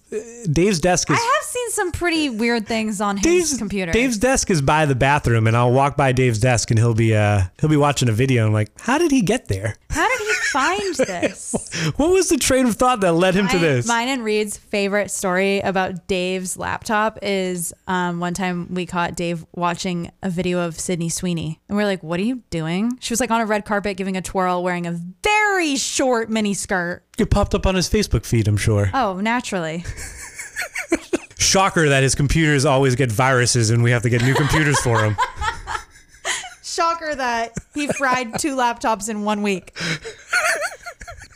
Dave's 0.52 0.80
desk 0.80 1.10
is. 1.12 1.18
I 1.18 1.22
have 1.40 1.46
seen 1.48 1.59
some 1.72 1.92
pretty 1.92 2.30
weird 2.30 2.68
things 2.68 3.02
on 3.02 3.18
his 3.18 3.58
computer. 3.58 3.92
Dave's 3.92 4.18
desk 4.18 4.50
is 4.50 4.62
by 4.62 4.86
the 4.86 4.96
bathroom, 4.96 5.48
and 5.48 5.56
I'll 5.56 5.72
walk 5.72 5.96
by 5.98 6.12
Dave's 6.12 6.40
desk, 6.40 6.72
and 6.72 6.80
he'll 6.80 6.94
be 6.94 7.16
uh 7.16 7.44
he'll 7.60 7.70
be 7.70 7.78
watching 7.78 8.10
a 8.10 8.14
video. 8.14 8.44
And 8.44 8.48
I'm 8.48 8.54
like, 8.54 8.72
how 8.80 8.98
did 8.98 9.12
he 9.12 9.22
get 9.22 9.48
there? 9.48 9.76
How 9.90 10.08
did 10.08 10.20
he 10.20 10.34
find 10.52 10.96
this? 10.96 11.92
What 11.98 12.12
was 12.12 12.30
the 12.30 12.38
train 12.38 12.66
of 12.68 12.76
thought 12.76 13.02
that 13.02 13.14
led 13.14 13.36
him 13.36 13.48
to 13.50 13.58
this? 13.60 13.88
Mine 13.88 14.08
and 14.08 14.24
Reed's 14.24 14.58
favorite 14.58 15.12
story 15.12 15.60
about 15.60 16.08
Dave's 16.08 16.58
laptop 16.58 17.20
is 17.22 17.74
um, 17.88 18.20
one 18.20 18.34
time 18.34 18.74
we 18.74 18.86
caught 18.86 19.16
Dave 19.16 19.46
watching 19.56 20.12
a 20.24 20.30
video 20.30 20.60
of 20.66 20.80
Sydney 20.80 21.10
Sweeney. 21.10 21.60
And 21.68 21.78
we 21.78 21.84
are 21.84 21.88
like, 21.88 22.04
what 22.04 22.20
are 22.20 22.24
you 22.24 22.42
doing? 22.50 22.98
She 23.00 23.14
was 23.14 23.20
like 23.20 23.32
on 23.32 23.42
a 23.42 23.46
red 23.46 23.66
carpet 23.66 23.98
giving 23.98 24.16
a 24.18 24.22
twirl 24.22 24.64
wearing 24.64 24.86
a 24.88 25.00
very 25.24 25.76
short 25.76 26.30
mini 26.30 26.54
skirt. 26.54 27.04
It 27.18 27.30
popped 27.30 27.54
up 27.54 27.66
on 27.66 27.76
his 27.76 27.90
Facebook 27.90 28.26
feed, 28.26 28.48
I'm 28.48 28.58
sure. 28.58 28.90
Oh, 28.94 29.20
naturally. 29.20 29.84
Shocker 31.40 31.90
that 31.90 32.04
his 32.04 32.16
computers 32.16 32.66
always 32.66 32.96
get 32.96 33.12
viruses, 33.12 33.70
and 33.70 33.82
we 33.82 33.92
have 33.92 34.04
to 34.04 34.10
get 34.10 34.22
new 34.22 34.36
computers 34.36 34.80
for 34.82 35.04
him. 35.04 35.16
Shocker 36.64 37.16
that 37.16 37.54
he 37.74 37.88
fried 37.88 38.38
two 38.38 38.56
laptops 38.56 39.10
in 39.10 39.24
one 39.24 39.42
week. 39.42 39.76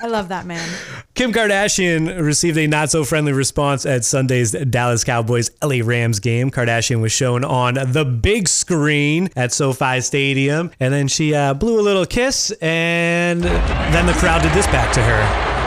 I 0.01 0.07
love 0.07 0.27
that 0.27 0.45
man. 0.45 0.69
Kim 1.15 1.31
Kardashian 1.31 2.21
received 2.21 2.57
a 2.57 2.67
not 2.67 2.91
so 2.91 3.05
friendly 3.05 3.31
response 3.31 3.85
at 3.85 4.03
Sunday's 4.03 4.51
Dallas 4.51 5.05
Cowboys 5.05 5.49
LA 5.63 5.77
Rams 5.81 6.19
game. 6.19 6.51
Kardashian 6.51 6.99
was 6.99 7.13
shown 7.13 7.45
on 7.45 7.75
the 7.75 8.03
big 8.03 8.49
screen 8.49 9.29
at 9.37 9.53
SoFi 9.53 10.01
Stadium, 10.01 10.71
and 10.81 10.93
then 10.93 11.07
she 11.07 11.33
uh, 11.33 11.53
blew 11.53 11.79
a 11.79 11.81
little 11.81 12.05
kiss, 12.05 12.51
and 12.61 13.41
then 13.41 14.05
the 14.05 14.13
crowd 14.13 14.41
did 14.41 14.51
this 14.51 14.67
back 14.67 14.93
to 14.93 15.01
her. 15.01 15.62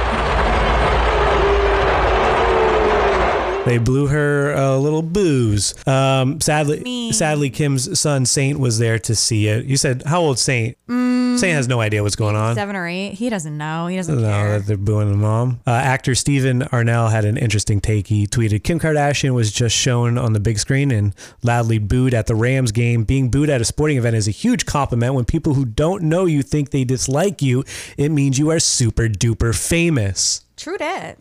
They 3.67 3.79
blew 3.79 4.07
her 4.07 4.53
a 4.53 4.79
little 4.79 5.03
booze. 5.03 5.75
Um, 5.87 6.41
sadly, 6.41 6.81
Me. 6.81 7.13
sadly, 7.13 7.51
Kim's 7.51 7.99
son 7.99 8.25
Saint 8.25 8.59
was 8.59 8.79
there 8.79 8.99
to 9.01 9.15
see 9.15 9.49
it. 9.49 9.67
You 9.67 9.77
said, 9.77 10.05
"How 10.07 10.21
old 10.21 10.39
Saint?" 10.39 10.77
Saint 10.89 11.53
has 11.55 11.69
no 11.69 11.81
idea 11.83 12.03
what's 12.03 12.17
going 12.17 12.35
on. 12.35 12.55
Seven 12.55 12.77
or 12.77 12.87
eight. 12.89 13.13
He 13.13 13.29
doesn't 13.29 13.59
know. 13.59 13.89
He 13.89 13.97
doesn't 13.97 14.23
know 14.23 14.27
care. 14.27 14.59
that 14.59 14.67
they're 14.67 14.77
booing 14.79 15.11
the 15.11 15.17
mom. 15.19 15.61
Uh, 15.67 15.73
actor 15.73 16.15
Stephen 16.15 16.63
Amell 16.73 17.11
had 17.11 17.27
an 17.27 17.37
interesting 17.37 17.79
take. 17.79 18.07
He 18.07 18.27
tweeted 18.27 18.63
Kim 18.65 18.81
Kardashian 18.81 19.35
was 19.35 19.53
just 19.53 19.77
shown 19.77 20.17
on 20.17 20.33
the 20.33 20.41
big 20.41 20.59
screen 20.59 20.91
and 20.91 21.15
loudly 21.43 21.79
booed 21.79 22.15
at 22.15 22.27
the 22.27 22.35
Rams 22.35 22.73
game. 22.73 23.05
Being 23.05 23.29
booed 23.31 23.51
at 23.51 23.61
a 23.61 23.67
sporting 23.67 23.99
event 23.99 24.17
is 24.17 24.27
a 24.27 24.31
huge 24.31 24.65
compliment. 24.65 25.13
When 25.13 25.27
people 25.27 25.53
who 25.53 25.67
don't 25.67 26.05
know 26.05 26.25
you 26.25 26.43
think 26.43 26.71
they 26.71 26.85
dislike 26.85 27.43
you, 27.43 27.65
it 27.99 28.09
means 28.11 28.39
you 28.39 28.51
are 28.51 28.59
super 28.61 29.07
duper 29.09 29.55
famous. 29.55 30.43
True 30.57 30.79
that. 30.79 31.19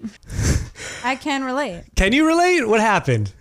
I 1.04 1.16
can 1.16 1.44
relate. 1.44 1.84
Can 1.96 2.14
you 2.14 2.26
relate? 2.26 2.68
What 2.68 2.80
happened? 2.82 3.34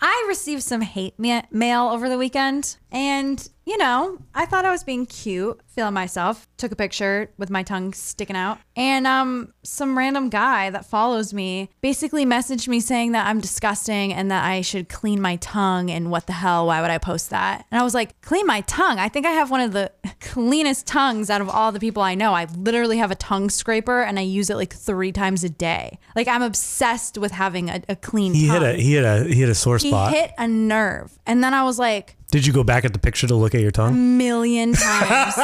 I 0.00 0.24
received 0.28 0.62
some 0.62 0.80
hate 0.80 1.14
ma- 1.18 1.42
mail 1.50 1.88
over 1.88 2.08
the 2.08 2.18
weekend, 2.18 2.76
and 2.92 3.48
you 3.64 3.78
know, 3.78 4.18
I 4.34 4.44
thought 4.44 4.64
I 4.64 4.72
was 4.72 4.82
being 4.82 5.06
cute, 5.06 5.60
feeling 5.68 5.94
myself. 5.94 6.48
Took 6.56 6.72
a 6.72 6.76
picture 6.76 7.30
with 7.38 7.48
my 7.48 7.62
tongue 7.62 7.92
sticking 7.92 8.34
out, 8.34 8.58
and 8.76 9.06
um, 9.06 9.54
some 9.62 9.96
random 9.96 10.30
guy 10.30 10.68
that 10.70 10.84
follows 10.84 11.32
me 11.32 11.70
basically 11.80 12.26
messaged 12.26 12.66
me 12.66 12.80
saying 12.80 13.12
that 13.12 13.26
I'm 13.28 13.40
disgusting 13.40 14.12
and 14.12 14.30
that 14.32 14.44
I 14.44 14.62
should 14.62 14.88
clean 14.88 15.20
my 15.20 15.36
tongue. 15.36 15.90
And 15.92 16.10
what 16.10 16.26
the 16.26 16.32
hell? 16.32 16.66
Why 16.66 16.80
would 16.80 16.90
I 16.90 16.98
post 16.98 17.30
that? 17.30 17.64
And 17.70 17.80
I 17.80 17.84
was 17.84 17.94
like, 17.94 18.20
clean 18.20 18.46
my 18.46 18.62
tongue. 18.62 18.98
I 18.98 19.08
think 19.08 19.26
I 19.26 19.30
have 19.30 19.50
one 19.50 19.60
of 19.60 19.72
the 19.72 19.92
cleanest 20.20 20.86
tongues 20.86 21.30
out 21.30 21.40
of 21.40 21.48
all 21.48 21.70
the 21.70 21.80
people 21.80 22.02
I 22.02 22.16
know. 22.16 22.34
I 22.34 22.46
literally 22.56 22.98
have 22.98 23.12
a 23.12 23.16
tongue 23.16 23.48
scraper, 23.48 24.02
and 24.02 24.18
I 24.18 24.22
use 24.22 24.50
it 24.50 24.56
like 24.56 24.74
three 24.74 25.12
times 25.12 25.44
a 25.44 25.48
day. 25.48 25.98
Like 26.16 26.26
I'm 26.26 26.42
obsessed 26.42 27.16
with 27.16 27.30
having 27.30 27.70
a, 27.70 27.80
a 27.88 27.94
clean 27.94 28.34
He 28.34 28.48
tongue 28.48 28.60
hit 28.62 28.74
a 28.74 28.82
he 28.82 28.92
hit 28.94 29.04
a 29.04 29.24
he 29.24 29.34
hit 29.34 29.48
a 29.48 29.54
sore 29.54 29.78
he 29.78 29.88
spot. 29.88 30.12
hit 30.12 30.32
a 30.36 30.48
nerve. 30.48 31.16
And 31.26 31.44
then 31.44 31.54
I 31.54 31.62
was 31.62 31.78
like, 31.78 32.16
Did 32.32 32.46
you 32.46 32.52
go 32.54 32.64
back 32.64 32.86
at 32.86 32.94
the 32.94 32.98
picture 32.98 33.26
to 33.26 33.34
look 33.34 33.54
at 33.54 33.60
your 33.60 33.70
tongue? 33.70 33.92
A 33.92 33.94
million 33.94 34.72
times, 34.72 35.34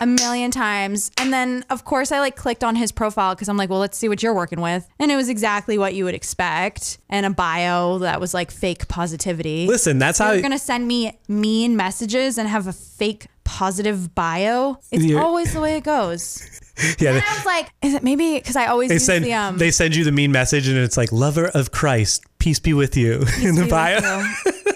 a 0.00 0.06
million 0.06 0.50
times. 0.50 1.12
And 1.18 1.32
then, 1.32 1.64
of 1.70 1.84
course, 1.84 2.10
I 2.10 2.18
like 2.18 2.34
clicked 2.34 2.64
on 2.64 2.74
his 2.74 2.90
profile 2.90 3.36
because 3.36 3.48
I'm 3.48 3.56
like, 3.56 3.70
well, 3.70 3.78
let's 3.78 3.96
see 3.96 4.08
what 4.08 4.24
you're 4.24 4.34
working 4.34 4.60
with. 4.60 4.88
And 4.98 5.12
it 5.12 5.14
was 5.14 5.28
exactly 5.28 5.78
what 5.78 5.94
you 5.94 6.04
would 6.04 6.16
expect. 6.16 6.98
And 7.08 7.24
a 7.26 7.30
bio 7.30 7.98
that 8.00 8.20
was 8.20 8.34
like 8.34 8.50
fake 8.50 8.88
positivity. 8.88 9.68
Listen, 9.68 10.00
that's 10.00 10.18
how 10.18 10.32
You're 10.32 10.42
going 10.42 10.50
to 10.50 10.58
send 10.58 10.88
me 10.88 11.16
mean 11.28 11.76
messages 11.76 12.38
and 12.38 12.48
have 12.48 12.66
a 12.66 12.72
fake 12.72 13.28
positive 13.44 14.12
bio. 14.16 14.80
It's 14.90 15.14
always 15.14 15.52
the 15.54 15.60
way 15.60 15.76
it 15.76 15.84
goes. 15.84 16.42
yeah. 16.98 17.14
And 17.14 17.22
I 17.26 17.34
was 17.34 17.46
like, 17.46 17.72
is 17.82 17.94
it 17.94 18.02
maybe 18.02 18.34
because 18.38 18.56
I 18.56 18.66
always 18.66 18.88
they 18.88 18.96
use 18.96 19.06
send 19.06 19.24
the 19.24 19.34
um 19.34 19.58
they 19.58 19.70
send 19.70 19.96
you 19.96 20.04
the 20.04 20.12
mean 20.12 20.32
message 20.32 20.68
and 20.68 20.76
it's 20.76 20.96
like 20.96 21.12
lover 21.12 21.46
of 21.46 21.70
Christ, 21.70 22.24
peace 22.38 22.58
be 22.58 22.74
with 22.74 22.96
you 22.96 23.24
in 23.42 23.54
the 23.54 23.66
bio. 23.70 24.24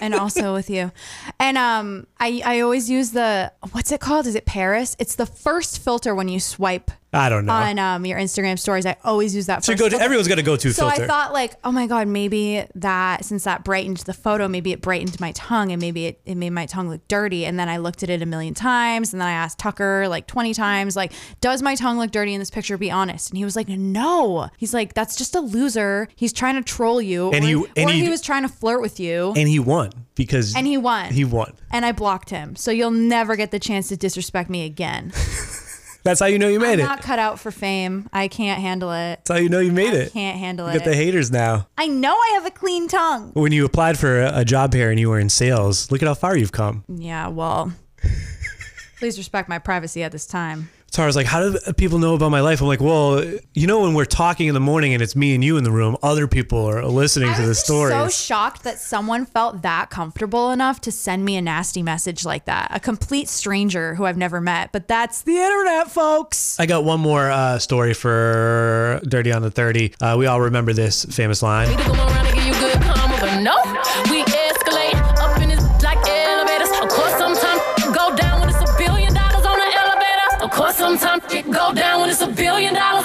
and 0.01 0.15
also 0.15 0.53
with 0.53 0.69
you. 0.69 0.91
And 1.39 1.57
um, 1.57 2.07
I 2.19 2.41
I 2.43 2.59
always 2.61 2.89
use 2.89 3.11
the 3.11 3.51
what's 3.71 3.91
it 3.91 3.99
called? 3.99 4.27
Is 4.27 4.35
it 4.35 4.45
Paris? 4.45 4.95
It's 4.99 5.15
the 5.15 5.25
first 5.25 5.79
filter 5.79 6.13
when 6.15 6.27
you 6.27 6.39
swipe 6.39 6.91
I 7.13 7.27
don't 7.27 7.45
know. 7.45 7.51
on 7.53 7.77
um 7.77 8.05
your 8.05 8.17
Instagram 8.17 8.57
stories. 8.57 8.85
I 8.85 8.95
always 9.03 9.35
use 9.35 9.47
that. 9.47 9.65
So 9.65 9.73
go 9.75 9.85
to, 9.85 9.89
filter. 9.91 10.03
everyone's 10.05 10.27
got 10.29 10.35
to 10.35 10.43
go 10.43 10.55
to 10.55 10.71
So 10.71 10.87
filter. 10.87 11.03
I 11.03 11.07
thought 11.07 11.33
like, 11.33 11.55
oh 11.63 11.71
my 11.71 11.85
god, 11.85 12.07
maybe 12.07 12.63
that 12.75 13.25
since 13.25 13.43
that 13.43 13.63
brightened 13.65 13.97
the 13.97 14.13
photo, 14.13 14.47
maybe 14.47 14.71
it 14.71 14.81
brightened 14.81 15.19
my 15.19 15.33
tongue, 15.33 15.71
and 15.73 15.81
maybe 15.81 16.05
it, 16.05 16.21
it 16.25 16.35
made 16.35 16.51
my 16.51 16.65
tongue 16.65 16.87
look 16.89 17.05
dirty. 17.09 17.45
And 17.45 17.59
then 17.59 17.67
I 17.67 17.77
looked 17.77 18.01
at 18.01 18.09
it 18.09 18.21
a 18.21 18.25
million 18.25 18.53
times, 18.53 19.11
and 19.13 19.19
then 19.21 19.27
I 19.27 19.33
asked 19.33 19.59
Tucker 19.59 20.07
like 20.07 20.25
twenty 20.27 20.53
times, 20.53 20.95
like, 20.95 21.11
does 21.41 21.61
my 21.61 21.75
tongue 21.75 21.97
look 21.97 22.11
dirty 22.11 22.33
in 22.33 22.39
this 22.39 22.49
picture? 22.49 22.77
Be 22.77 22.89
honest. 22.91 23.29
And 23.31 23.37
he 23.37 23.43
was 23.43 23.55
like, 23.57 23.67
no. 23.67 24.49
He's 24.57 24.73
like, 24.73 24.93
that's 24.93 25.17
just 25.17 25.35
a 25.35 25.41
loser. 25.41 26.07
He's 26.15 26.31
trying 26.31 26.55
to 26.55 26.61
troll 26.63 27.01
you, 27.01 27.31
And 27.31 27.43
or, 27.43 27.47
he- 27.47 27.65
and 27.75 27.89
or 27.89 27.93
he- 27.93 28.01
he 28.03 28.09
was 28.09 28.21
trying 28.21 28.43
to 28.43 28.49
flirt 28.49 28.81
with 28.81 28.99
you. 29.01 29.33
and 29.35 29.49
he 29.49 29.59
won 29.59 29.89
because 30.15 30.55
And 30.55 30.65
he 30.65 30.77
won. 30.77 31.11
He 31.11 31.25
won. 31.25 31.51
and 31.71 31.85
I 31.85 31.91
blocked 31.91 32.29
him. 32.29 32.55
So 32.55 32.71
you'll 32.71 32.91
never 32.91 33.35
get 33.35 33.51
the 33.51 33.59
chance 33.59 33.89
to 33.89 33.97
disrespect 33.97 34.49
me 34.49 34.63
again. 34.65 35.11
That's 36.03 36.19
how 36.19 36.25
you 36.25 36.39
know 36.39 36.47
you 36.47 36.59
made 36.59 36.73
I'm 36.73 36.79
it. 36.79 36.83
not 36.83 37.01
cut 37.01 37.19
out 37.19 37.39
for 37.39 37.51
fame. 37.51 38.09
I 38.11 38.27
can't 38.27 38.59
handle 38.59 38.91
it. 38.91 39.19
That's 39.23 39.29
how 39.29 39.35
you 39.37 39.49
know 39.49 39.59
you 39.59 39.71
made 39.71 39.93
it. 39.93 40.11
Can't 40.13 40.37
handle 40.39 40.65
You 40.67 40.71
it. 40.75 40.79
get 40.79 40.85
the 40.85 40.95
haters 40.95 41.29
now. 41.31 41.67
I 41.77 41.87
know 41.87 42.13
I 42.15 42.31
have 42.33 42.45
a 42.45 42.51
clean 42.51 42.87
tongue. 42.87 43.31
When 43.33 43.51
you 43.51 43.65
applied 43.65 43.99
for 43.99 44.21
a, 44.21 44.39
a 44.39 44.45
job 44.45 44.73
here 44.73 44.89
and 44.89 44.99
you 44.99 45.09
were 45.09 45.19
in 45.19 45.29
sales, 45.29 45.91
look 45.91 46.01
at 46.01 46.07
how 46.07 46.13
far 46.15 46.35
you've 46.35 46.51
come. 46.51 46.83
Yeah, 46.87 47.27
well, 47.27 47.71
please 48.99 49.17
respect 49.17 49.47
my 49.49 49.59
privacy 49.59 50.03
at 50.03 50.11
this 50.11 50.25
time. 50.25 50.69
Tara's 50.91 51.15
like, 51.15 51.25
how 51.25 51.39
do 51.39 51.57
people 51.73 51.99
know 51.99 52.15
about 52.15 52.31
my 52.31 52.41
life? 52.41 52.59
I'm 52.59 52.67
like, 52.67 52.81
well, 52.81 53.23
you 53.53 53.65
know, 53.65 53.81
when 53.81 53.93
we're 53.93 54.03
talking 54.03 54.47
in 54.47 54.53
the 54.53 54.59
morning 54.59 54.93
and 54.93 55.01
it's 55.01 55.15
me 55.15 55.33
and 55.33 55.41
you 55.41 55.55
in 55.55 55.63
the 55.63 55.71
room, 55.71 55.95
other 56.03 56.27
people 56.27 56.65
are 56.65 56.83
listening 56.85 57.29
I 57.29 57.35
to 57.35 57.45
the 57.45 57.55
story." 57.55 57.91
just 57.91 57.95
stories. 57.95 58.15
so 58.15 58.25
shocked 58.25 58.63
that 58.63 58.77
someone 58.77 59.25
felt 59.25 59.61
that 59.61 59.89
comfortable 59.89 60.51
enough 60.51 60.81
to 60.81 60.91
send 60.91 61.23
me 61.23 61.37
a 61.37 61.41
nasty 61.41 61.81
message 61.81 62.25
like 62.25 62.43
that. 62.45 62.67
A 62.71 62.79
complete 62.79 63.29
stranger 63.29 63.95
who 63.95 64.03
I've 64.05 64.17
never 64.17 64.41
met. 64.41 64.73
But 64.73 64.89
that's 64.89 65.21
the 65.21 65.37
internet, 65.37 65.89
folks. 65.89 66.59
I 66.59 66.65
got 66.65 66.83
one 66.83 66.99
more 66.99 67.31
uh, 67.31 67.57
story 67.59 67.93
for 67.93 68.99
Dirty 69.03 69.31
on 69.31 69.41
the 69.41 69.51
30. 69.51 69.93
Uh, 70.01 70.15
we 70.19 70.25
all 70.25 70.41
remember 70.41 70.73
this 70.73 71.05
famous 71.05 71.41
line. 71.41 71.69
A 82.21 82.27
billion 82.27 82.73
dollars 82.73 83.00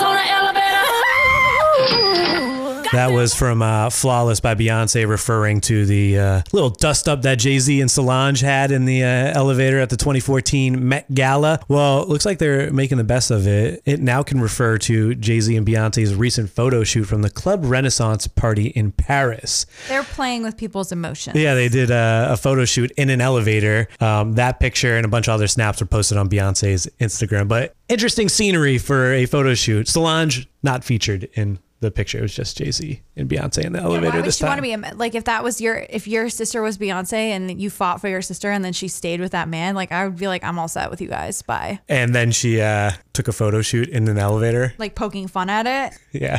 That 3.06 3.12
was 3.12 3.36
from 3.36 3.62
uh, 3.62 3.88
Flawless 3.88 4.40
by 4.40 4.56
Beyonce, 4.56 5.08
referring 5.08 5.60
to 5.60 5.86
the 5.86 6.18
uh, 6.18 6.42
little 6.52 6.70
dust 6.70 7.08
up 7.08 7.22
that 7.22 7.38
Jay 7.38 7.60
Z 7.60 7.80
and 7.80 7.88
Solange 7.88 8.40
had 8.40 8.72
in 8.72 8.84
the 8.84 9.04
uh, 9.04 9.06
elevator 9.06 9.78
at 9.78 9.90
the 9.90 9.96
2014 9.96 10.88
Met 10.88 11.14
Gala. 11.14 11.60
Well, 11.68 12.02
it 12.02 12.08
looks 12.08 12.26
like 12.26 12.38
they're 12.38 12.72
making 12.72 12.98
the 12.98 13.04
best 13.04 13.30
of 13.30 13.46
it. 13.46 13.80
It 13.84 14.00
now 14.00 14.24
can 14.24 14.40
refer 14.40 14.76
to 14.78 15.14
Jay 15.14 15.38
Z 15.38 15.56
and 15.56 15.64
Beyonce's 15.64 16.16
recent 16.16 16.50
photo 16.50 16.82
shoot 16.82 17.04
from 17.04 17.22
the 17.22 17.30
Club 17.30 17.60
Renaissance 17.64 18.26
party 18.26 18.70
in 18.70 18.90
Paris. 18.90 19.66
They're 19.86 20.02
playing 20.02 20.42
with 20.42 20.56
people's 20.56 20.90
emotions. 20.90 21.36
Yeah, 21.38 21.54
they 21.54 21.68
did 21.68 21.92
a, 21.92 22.30
a 22.30 22.36
photo 22.36 22.64
shoot 22.64 22.90
in 22.96 23.08
an 23.08 23.20
elevator. 23.20 23.86
Um, 24.00 24.32
that 24.32 24.58
picture 24.58 24.96
and 24.96 25.06
a 25.06 25.08
bunch 25.08 25.28
of 25.28 25.34
other 25.34 25.46
snaps 25.46 25.78
were 25.78 25.86
posted 25.86 26.18
on 26.18 26.28
Beyonce's 26.28 26.88
Instagram. 26.98 27.46
But 27.46 27.76
interesting 27.88 28.28
scenery 28.28 28.78
for 28.78 29.12
a 29.12 29.26
photo 29.26 29.54
shoot. 29.54 29.86
Solange 29.86 30.48
not 30.64 30.82
featured 30.82 31.28
in 31.34 31.60
the 31.80 31.90
picture. 31.90 32.18
It 32.18 32.22
was 32.22 32.34
just 32.34 32.56
Jay 32.56 32.70
Z 32.70 33.02
and 33.16 33.28
Beyonce 33.28 33.64
in 33.64 33.72
the 33.72 33.80
elevator 33.80 34.10
Why 34.10 34.16
would 34.16 34.24
this 34.24 34.38
she 34.38 34.44
want 34.44 34.58
to 34.58 34.62
be 34.62 34.76
like 34.94 35.14
if 35.14 35.24
that 35.24 35.44
was 35.44 35.60
your 35.60 35.86
if 35.90 36.08
your 36.08 36.28
sister 36.28 36.62
was 36.62 36.78
Beyonce 36.78 37.12
and 37.12 37.60
you 37.60 37.70
fought 37.70 38.00
for 38.00 38.08
your 38.08 38.22
sister 38.22 38.50
and 38.50 38.64
then 38.64 38.72
she 38.72 38.88
stayed 38.88 39.20
with 39.20 39.32
that 39.32 39.48
man 39.48 39.74
like 39.74 39.92
I 39.92 40.06
would 40.06 40.16
be 40.16 40.28
like 40.28 40.42
I'm 40.42 40.58
all 40.58 40.68
set 40.68 40.90
with 40.90 41.00
you 41.00 41.08
guys 41.08 41.42
bye 41.42 41.80
and 41.88 42.14
then 42.14 42.32
she 42.32 42.60
uh, 42.60 42.92
took 43.12 43.28
a 43.28 43.32
photo 43.32 43.62
shoot 43.62 43.88
in 43.88 44.08
an 44.08 44.18
elevator. 44.18 44.74
like 44.78 44.94
poking 44.94 45.28
fun 45.28 45.50
at 45.50 45.66
it 45.66 45.98
Yeah, 46.12 46.38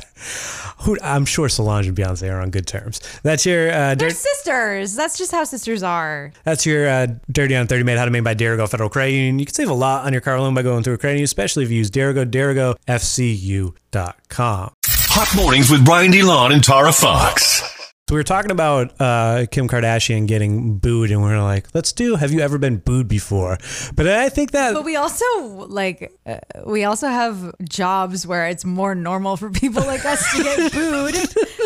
Who, 0.79 0.97
I'm 1.03 1.25
sure 1.25 1.49
Solange 1.49 1.87
and 1.87 1.95
Beyonce 1.95 2.31
are 2.31 2.41
on 2.41 2.49
good 2.49 2.65
terms. 2.65 2.99
That's 3.21 3.45
your 3.45 3.71
uh, 3.71 3.95
they're 3.95 4.09
sisters 4.09 4.95
that's 4.95 5.17
just 5.17 5.31
how 5.31 5.43
sisters 5.43 5.83
are 5.83 6.31
that's 6.43 6.65
your 6.65 6.87
uh, 6.87 7.07
dirty 7.31 7.55
on 7.55 7.67
30 7.67 7.83
made 7.83 7.97
how 7.97 8.05
to 8.05 8.11
made 8.11 8.23
by 8.23 8.35
Dirigo 8.35 8.67
Federal 8.69 8.89
Credit 8.89 9.11
Union. 9.13 9.39
You 9.39 9.45
can 9.45 9.53
save 9.53 9.69
a 9.69 9.73
lot 9.73 10.05
on 10.05 10.13
your 10.13 10.21
car 10.21 10.39
loan 10.39 10.53
by 10.55 10.61
going 10.63 10.83
through 10.83 10.95
a 10.95 10.97
credit 10.97 11.15
union, 11.15 11.25
especially 11.25 11.63
if 11.63 11.71
you 11.71 11.77
use 11.77 11.91
Dirigo. 11.91 12.25
DirigoFCU.com. 12.25 14.71
Hot 15.19 15.35
mornings 15.35 15.71
with 15.71 15.83
Brian 15.83 16.11
DeLon 16.11 16.53
and 16.53 16.63
Tara 16.63 16.93
Fox. 16.93 17.63
So 18.07 18.13
we 18.13 18.19
were 18.19 18.23
talking 18.23 18.51
about 18.51 18.93
uh, 19.01 19.47
Kim 19.49 19.67
Kardashian 19.67 20.27
getting 20.27 20.77
booed, 20.77 21.09
and 21.09 21.23
we 21.23 21.31
are 21.31 21.41
like, 21.41 21.73
let's 21.73 21.91
do. 21.91 22.15
Have 22.15 22.31
you 22.31 22.39
ever 22.39 22.59
been 22.59 22.77
booed 22.77 23.07
before? 23.07 23.57
But 23.95 24.07
I 24.07 24.29
think 24.29 24.51
that 24.51 24.75
but 24.75 24.85
we 24.85 24.95
also 24.95 25.25
like 25.67 26.13
uh, 26.27 26.37
we 26.67 26.83
also 26.83 27.07
have 27.07 27.53
jobs 27.67 28.27
where 28.27 28.47
it's 28.47 28.63
more 28.63 28.93
normal 28.93 29.37
for 29.37 29.49
people 29.49 29.81
like 29.81 30.05
us 30.05 30.31
to 30.35 30.43
get 30.43 30.71
booed 30.71 31.15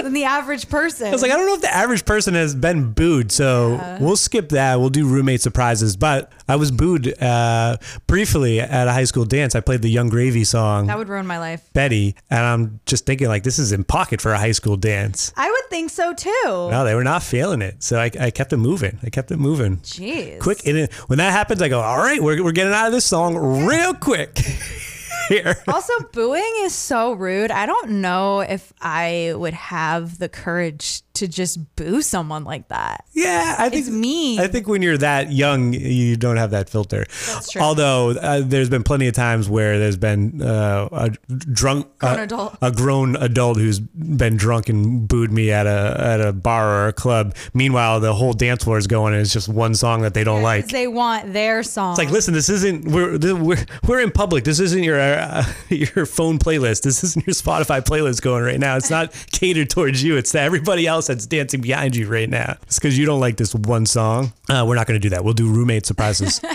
than 0.01 0.13
the 0.13 0.23
average 0.23 0.69
person 0.69 1.09
I 1.09 1.11
was 1.11 1.21
like, 1.21 1.31
I 1.31 1.35
don't 1.35 1.45
know 1.45 1.55
if 1.55 1.61
the 1.61 1.75
average 1.75 2.05
person 2.05 2.33
has 2.35 2.55
been 2.55 2.93
booed, 2.93 3.33
so 3.33 3.97
we'll 3.99 4.15
skip 4.15 4.47
that. 4.49 4.79
We'll 4.79 4.89
do 4.89 5.05
roommate 5.05 5.41
surprises. 5.41 5.97
But 5.97 6.31
I 6.51 6.57
was 6.57 6.69
booed 6.69 7.17
uh, 7.23 7.77
briefly 8.07 8.59
at 8.59 8.85
a 8.85 8.91
high 8.91 9.05
school 9.05 9.23
dance. 9.23 9.55
I 9.55 9.61
played 9.61 9.81
the 9.81 9.89
Yung 9.89 10.09
Gravy 10.09 10.43
song, 10.43 10.87
that 10.87 10.97
would 10.97 11.07
ruin 11.07 11.25
my 11.25 11.39
life 11.39 11.69
Betty, 11.71 12.13
and 12.29 12.41
I'm 12.41 12.81
just 12.85 13.05
thinking 13.05 13.29
like, 13.29 13.43
this 13.43 13.57
is 13.57 13.71
in 13.71 13.85
pocket 13.85 14.19
for 14.19 14.33
a 14.33 14.37
high 14.37 14.51
school 14.51 14.75
dance. 14.75 15.31
I 15.37 15.49
would 15.49 15.69
think 15.69 15.89
so 15.89 16.13
too 16.13 16.29
No, 16.43 16.83
they 16.83 16.93
were 16.93 17.05
not 17.05 17.23
feeling 17.23 17.61
it, 17.61 17.81
so 17.81 17.97
I, 17.97 18.11
I 18.19 18.31
kept 18.31 18.51
it 18.51 18.57
moving. 18.57 18.99
I 19.01 19.09
kept 19.09 19.31
it 19.31 19.37
moving. 19.37 19.77
jeez 19.77 20.41
Quick, 20.41 20.59
it, 20.65 20.91
when 21.07 21.19
that 21.19 21.31
happens, 21.31 21.61
I 21.61 21.69
go, 21.69 21.79
all 21.79 21.99
right, 21.99 22.21
we're, 22.21 22.43
we're 22.43 22.51
getting 22.51 22.73
out 22.73 22.87
of 22.87 22.91
this 22.91 23.05
song 23.05 23.37
real 23.65 23.93
quick. 23.93 24.37
Here. 25.29 25.55
Also, 25.69 25.93
booing 26.11 26.53
is 26.63 26.75
so 26.75 27.13
rude. 27.13 27.51
I 27.51 27.65
don't 27.65 28.01
know 28.01 28.41
if 28.41 28.73
I 28.81 29.31
would 29.37 29.53
have 29.53 30.17
the 30.17 30.27
courage 30.27 31.03
to 31.21 31.27
just 31.27 31.75
boo 31.75 32.01
someone 32.01 32.43
like 32.43 32.67
that. 32.69 33.05
Yeah, 33.13 33.55
I 33.57 33.69
think 33.69 33.87
It's 33.87 33.89
mean. 33.89 34.39
I 34.39 34.47
think 34.47 34.67
when 34.67 34.81
you're 34.81 34.97
that 34.97 35.31
young, 35.31 35.73
you 35.73 36.17
don't 36.17 36.37
have 36.37 36.51
that 36.51 36.69
filter. 36.69 37.05
That's 37.27 37.51
true. 37.51 37.61
Although 37.61 38.11
uh, 38.11 38.41
there's 38.43 38.69
been 38.69 38.83
plenty 38.83 39.07
of 39.07 39.13
times 39.13 39.47
where 39.47 39.77
there's 39.79 39.97
been 39.97 40.41
uh, 40.41 40.89
a 40.91 41.09
drunk, 41.53 41.87
Grown 41.99 42.19
uh, 42.19 42.23
adult. 42.23 42.57
a 42.61 42.71
grown 42.71 43.15
adult 43.17 43.57
who's 43.57 43.79
been 43.79 44.35
drunk 44.35 44.69
and 44.69 45.07
booed 45.07 45.31
me 45.31 45.51
at 45.51 45.67
a 45.67 45.95
at 45.99 46.21
a 46.21 46.33
bar 46.33 46.67
or 46.85 46.87
a 46.87 46.93
club. 46.93 47.35
Meanwhile, 47.53 47.99
the 47.99 48.13
whole 48.13 48.33
dance 48.33 48.63
floor 48.63 48.77
is 48.77 48.87
going, 48.87 49.13
and 49.13 49.21
it's 49.21 49.33
just 49.33 49.47
one 49.47 49.75
song 49.75 50.01
that 50.01 50.13
they 50.13 50.23
don't 50.23 50.41
like. 50.41 50.67
They 50.69 50.87
want 50.87 51.33
their 51.33 51.61
song. 51.63 51.91
It's 51.91 51.99
like, 51.99 52.09
listen, 52.09 52.33
this 52.33 52.49
isn't 52.49 52.85
we're 52.85 53.17
we're 53.35 53.65
we're 53.87 53.99
in 54.01 54.11
public. 54.11 54.43
This 54.43 54.59
isn't 54.59 54.83
your 54.83 54.99
uh, 54.99 55.45
your 55.69 56.05
phone 56.07 56.39
playlist. 56.39 56.81
This 56.81 57.03
isn't 57.03 57.27
your 57.27 57.35
Spotify 57.35 57.81
playlist 57.81 58.21
going 58.21 58.43
right 58.43 58.59
now. 58.59 58.75
It's 58.77 58.89
not 58.97 59.13
catered 59.31 59.69
towards 59.69 60.03
you. 60.03 60.17
It's 60.17 60.31
to 60.31 60.39
everybody 60.41 60.87
else 60.87 61.09
that's 61.11 61.25
dancing 61.25 61.59
behind 61.61 61.95
you 61.95 62.07
right 62.07 62.29
now. 62.29 62.55
It's 62.63 62.79
because 62.79 62.97
you 62.97 63.05
don't 63.05 63.19
like 63.19 63.35
this 63.37 63.53
one 63.53 63.85
song. 63.85 64.31
Uh, 64.49 64.63
we're 64.67 64.75
not 64.75 64.87
going 64.87 64.99
to 64.99 65.03
do 65.03 65.09
that. 65.09 65.23
We'll 65.25 65.33
do 65.33 65.51
roommate 65.51 65.85
surprises. 65.85 66.41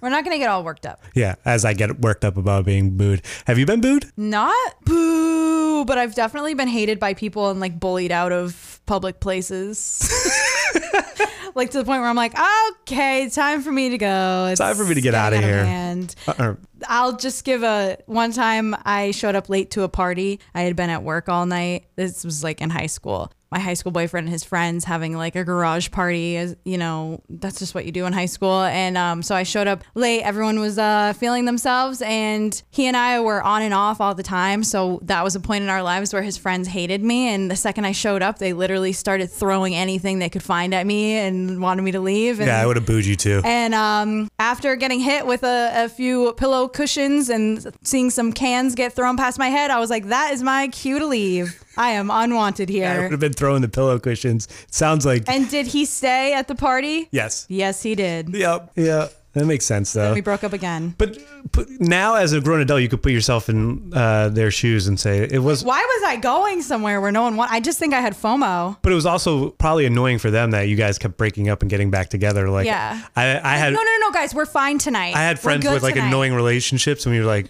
We're 0.00 0.10
not 0.10 0.22
gonna 0.24 0.38
get 0.38 0.48
all 0.50 0.62
worked 0.64 0.86
up. 0.86 1.02
yeah, 1.14 1.34
as 1.44 1.64
I 1.64 1.72
get 1.72 2.00
worked 2.00 2.24
up 2.24 2.36
about 2.36 2.64
being 2.64 2.96
booed. 2.96 3.22
Have 3.46 3.58
you 3.58 3.64
been 3.66 3.80
booed? 3.80 4.06
Not 4.16 4.54
boo, 4.84 5.84
but 5.86 5.96
I've 5.98 6.14
definitely 6.14 6.54
been 6.54 6.68
hated 6.68 7.00
by 7.00 7.14
people 7.14 7.50
and 7.50 7.58
like 7.58 7.80
bullied 7.80 8.12
out 8.12 8.30
of 8.30 8.80
public 8.86 9.18
places. 9.20 10.00
like 11.54 11.70
to 11.70 11.78
the 11.78 11.84
point 11.84 12.00
where 12.00 12.08
I'm 12.08 12.16
like, 12.16 12.34
okay, 12.82 13.28
time 13.30 13.62
for 13.62 13.72
me 13.72 13.90
to 13.90 13.98
go. 13.98 14.48
It's 14.50 14.60
Time 14.60 14.76
for 14.76 14.84
me 14.84 14.94
to 14.94 15.00
get 15.00 15.14
out 15.14 15.32
of 15.32 15.40
here. 15.42 15.64
hand. 15.64 16.14
Uh, 16.26 16.54
I'll 16.88 17.16
just 17.16 17.44
give 17.44 17.62
a 17.62 17.96
one 18.06 18.32
time 18.32 18.76
I 18.84 19.10
showed 19.12 19.34
up 19.34 19.48
late 19.48 19.70
to 19.72 19.82
a 19.82 19.88
party. 19.88 20.40
I 20.54 20.62
had 20.62 20.76
been 20.76 20.90
at 20.90 21.02
work 21.02 21.28
all 21.28 21.46
night. 21.46 21.86
This 21.96 22.24
was 22.24 22.44
like 22.44 22.60
in 22.60 22.70
high 22.70 22.86
school. 22.86 23.32
My 23.54 23.60
high 23.60 23.74
school 23.74 23.92
boyfriend 23.92 24.26
and 24.26 24.32
his 24.32 24.42
friends 24.42 24.84
having 24.84 25.16
like 25.16 25.36
a 25.36 25.44
garage 25.44 25.92
party 25.92 26.36
as 26.36 26.56
you 26.64 26.76
know, 26.76 27.22
that's 27.30 27.60
just 27.60 27.72
what 27.72 27.86
you 27.86 27.92
do 27.92 28.04
in 28.04 28.12
high 28.12 28.26
school. 28.26 28.62
And 28.62 28.98
um, 28.98 29.22
so 29.22 29.36
I 29.36 29.44
showed 29.44 29.68
up 29.68 29.84
late. 29.94 30.22
Everyone 30.22 30.58
was 30.58 30.76
uh, 30.76 31.12
feeling 31.12 31.44
themselves 31.44 32.02
and 32.02 32.60
he 32.70 32.86
and 32.86 32.96
I 32.96 33.20
were 33.20 33.40
on 33.40 33.62
and 33.62 33.72
off 33.72 34.00
all 34.00 34.12
the 34.12 34.24
time. 34.24 34.64
So 34.64 34.98
that 35.02 35.22
was 35.22 35.36
a 35.36 35.40
point 35.40 35.62
in 35.62 35.70
our 35.70 35.84
lives 35.84 36.12
where 36.12 36.22
his 36.22 36.36
friends 36.36 36.66
hated 36.66 37.04
me. 37.04 37.28
And 37.28 37.48
the 37.48 37.54
second 37.54 37.84
I 37.84 37.92
showed 37.92 38.22
up, 38.22 38.40
they 38.40 38.52
literally 38.52 38.92
started 38.92 39.30
throwing 39.30 39.74
anything 39.74 40.18
they 40.18 40.28
could 40.30 40.42
find 40.42 40.74
at 40.74 40.84
me 40.84 41.12
and 41.12 41.62
wanted 41.62 41.82
me 41.82 41.92
to 41.92 42.00
leave. 42.00 42.40
And 42.40 42.48
yeah, 42.48 42.60
I 42.60 42.66
would 42.66 42.74
have 42.74 42.86
booed 42.86 43.06
you 43.06 43.14
too. 43.14 43.40
and 43.44 43.72
um, 43.72 44.28
after 44.40 44.74
getting 44.74 44.98
hit 44.98 45.26
with 45.26 45.44
a, 45.44 45.84
a 45.84 45.88
few 45.88 46.32
pillow 46.32 46.66
cushions 46.66 47.28
and 47.28 47.72
seeing 47.82 48.10
some 48.10 48.32
cans 48.32 48.74
get 48.74 48.94
thrown 48.94 49.16
past 49.16 49.38
my 49.38 49.48
head, 49.48 49.70
I 49.70 49.78
was 49.78 49.90
like, 49.90 50.06
that 50.06 50.32
is 50.32 50.42
my 50.42 50.66
cue 50.68 50.98
to 50.98 51.06
leave. 51.06 51.63
I 51.76 51.90
am 51.90 52.10
unwanted 52.10 52.68
here. 52.68 52.86
I 52.88 52.98
would 53.00 53.10
have 53.10 53.20
been 53.20 53.32
throwing 53.32 53.62
the 53.62 53.68
pillow 53.68 53.98
cushions. 53.98 54.48
sounds 54.70 55.04
like 55.06 55.24
And 55.28 55.48
did 55.50 55.66
he 55.66 55.84
stay 55.84 56.34
at 56.34 56.48
the 56.48 56.54
party? 56.54 57.08
yes. 57.10 57.46
Yes, 57.48 57.82
he 57.82 57.94
did. 57.94 58.28
Yep. 58.34 58.72
Yeah. 58.76 59.08
That 59.32 59.46
makes 59.46 59.64
sense 59.64 59.92
though. 59.92 60.02
Then 60.04 60.14
We 60.14 60.20
broke 60.20 60.44
up 60.44 60.52
again. 60.52 60.94
But, 60.96 61.18
but 61.50 61.66
now, 61.80 62.14
as 62.14 62.32
a 62.32 62.40
grown 62.40 62.60
adult, 62.60 62.82
you 62.82 62.88
could 62.88 63.02
put 63.02 63.10
yourself 63.10 63.48
in 63.48 63.90
uh, 63.92 64.28
their 64.28 64.52
shoes 64.52 64.86
and 64.86 64.98
say 65.00 65.24
it 65.24 65.40
was. 65.40 65.64
Why 65.64 65.80
was 65.80 66.02
I 66.06 66.14
going 66.18 66.62
somewhere 66.62 67.00
where 67.00 67.10
no 67.10 67.22
one 67.22 67.34
want? 67.36 67.50
I 67.50 67.58
just 67.58 67.80
think 67.80 67.94
I 67.94 68.00
had 68.00 68.14
FOMO. 68.14 68.76
But 68.80 68.92
it 68.92 68.94
was 68.94 69.06
also 69.06 69.50
probably 69.50 69.86
annoying 69.86 70.18
for 70.20 70.30
them 70.30 70.52
that 70.52 70.68
you 70.68 70.76
guys 70.76 70.98
kept 71.00 71.16
breaking 71.16 71.48
up 71.48 71.62
and 71.62 71.68
getting 71.70 71.90
back 71.90 72.10
together. 72.10 72.48
Like, 72.48 72.66
Yeah. 72.66 73.02
I, 73.16 73.40
I 73.40 73.56
had 73.56 73.72
No, 73.72 73.80
no, 73.80 73.84
no, 73.84 73.98
no, 74.06 74.12
guys, 74.12 74.32
we're 74.36 74.46
fine 74.46 74.78
tonight. 74.78 75.16
I 75.16 75.22
had 75.22 75.40
friends 75.40 75.66
with 75.68 75.82
like 75.82 75.94
tonight. 75.94 76.06
annoying 76.06 76.32
relationships, 76.34 77.04
and 77.04 77.12
we 77.12 77.18
were 77.18 77.26
like, 77.26 77.48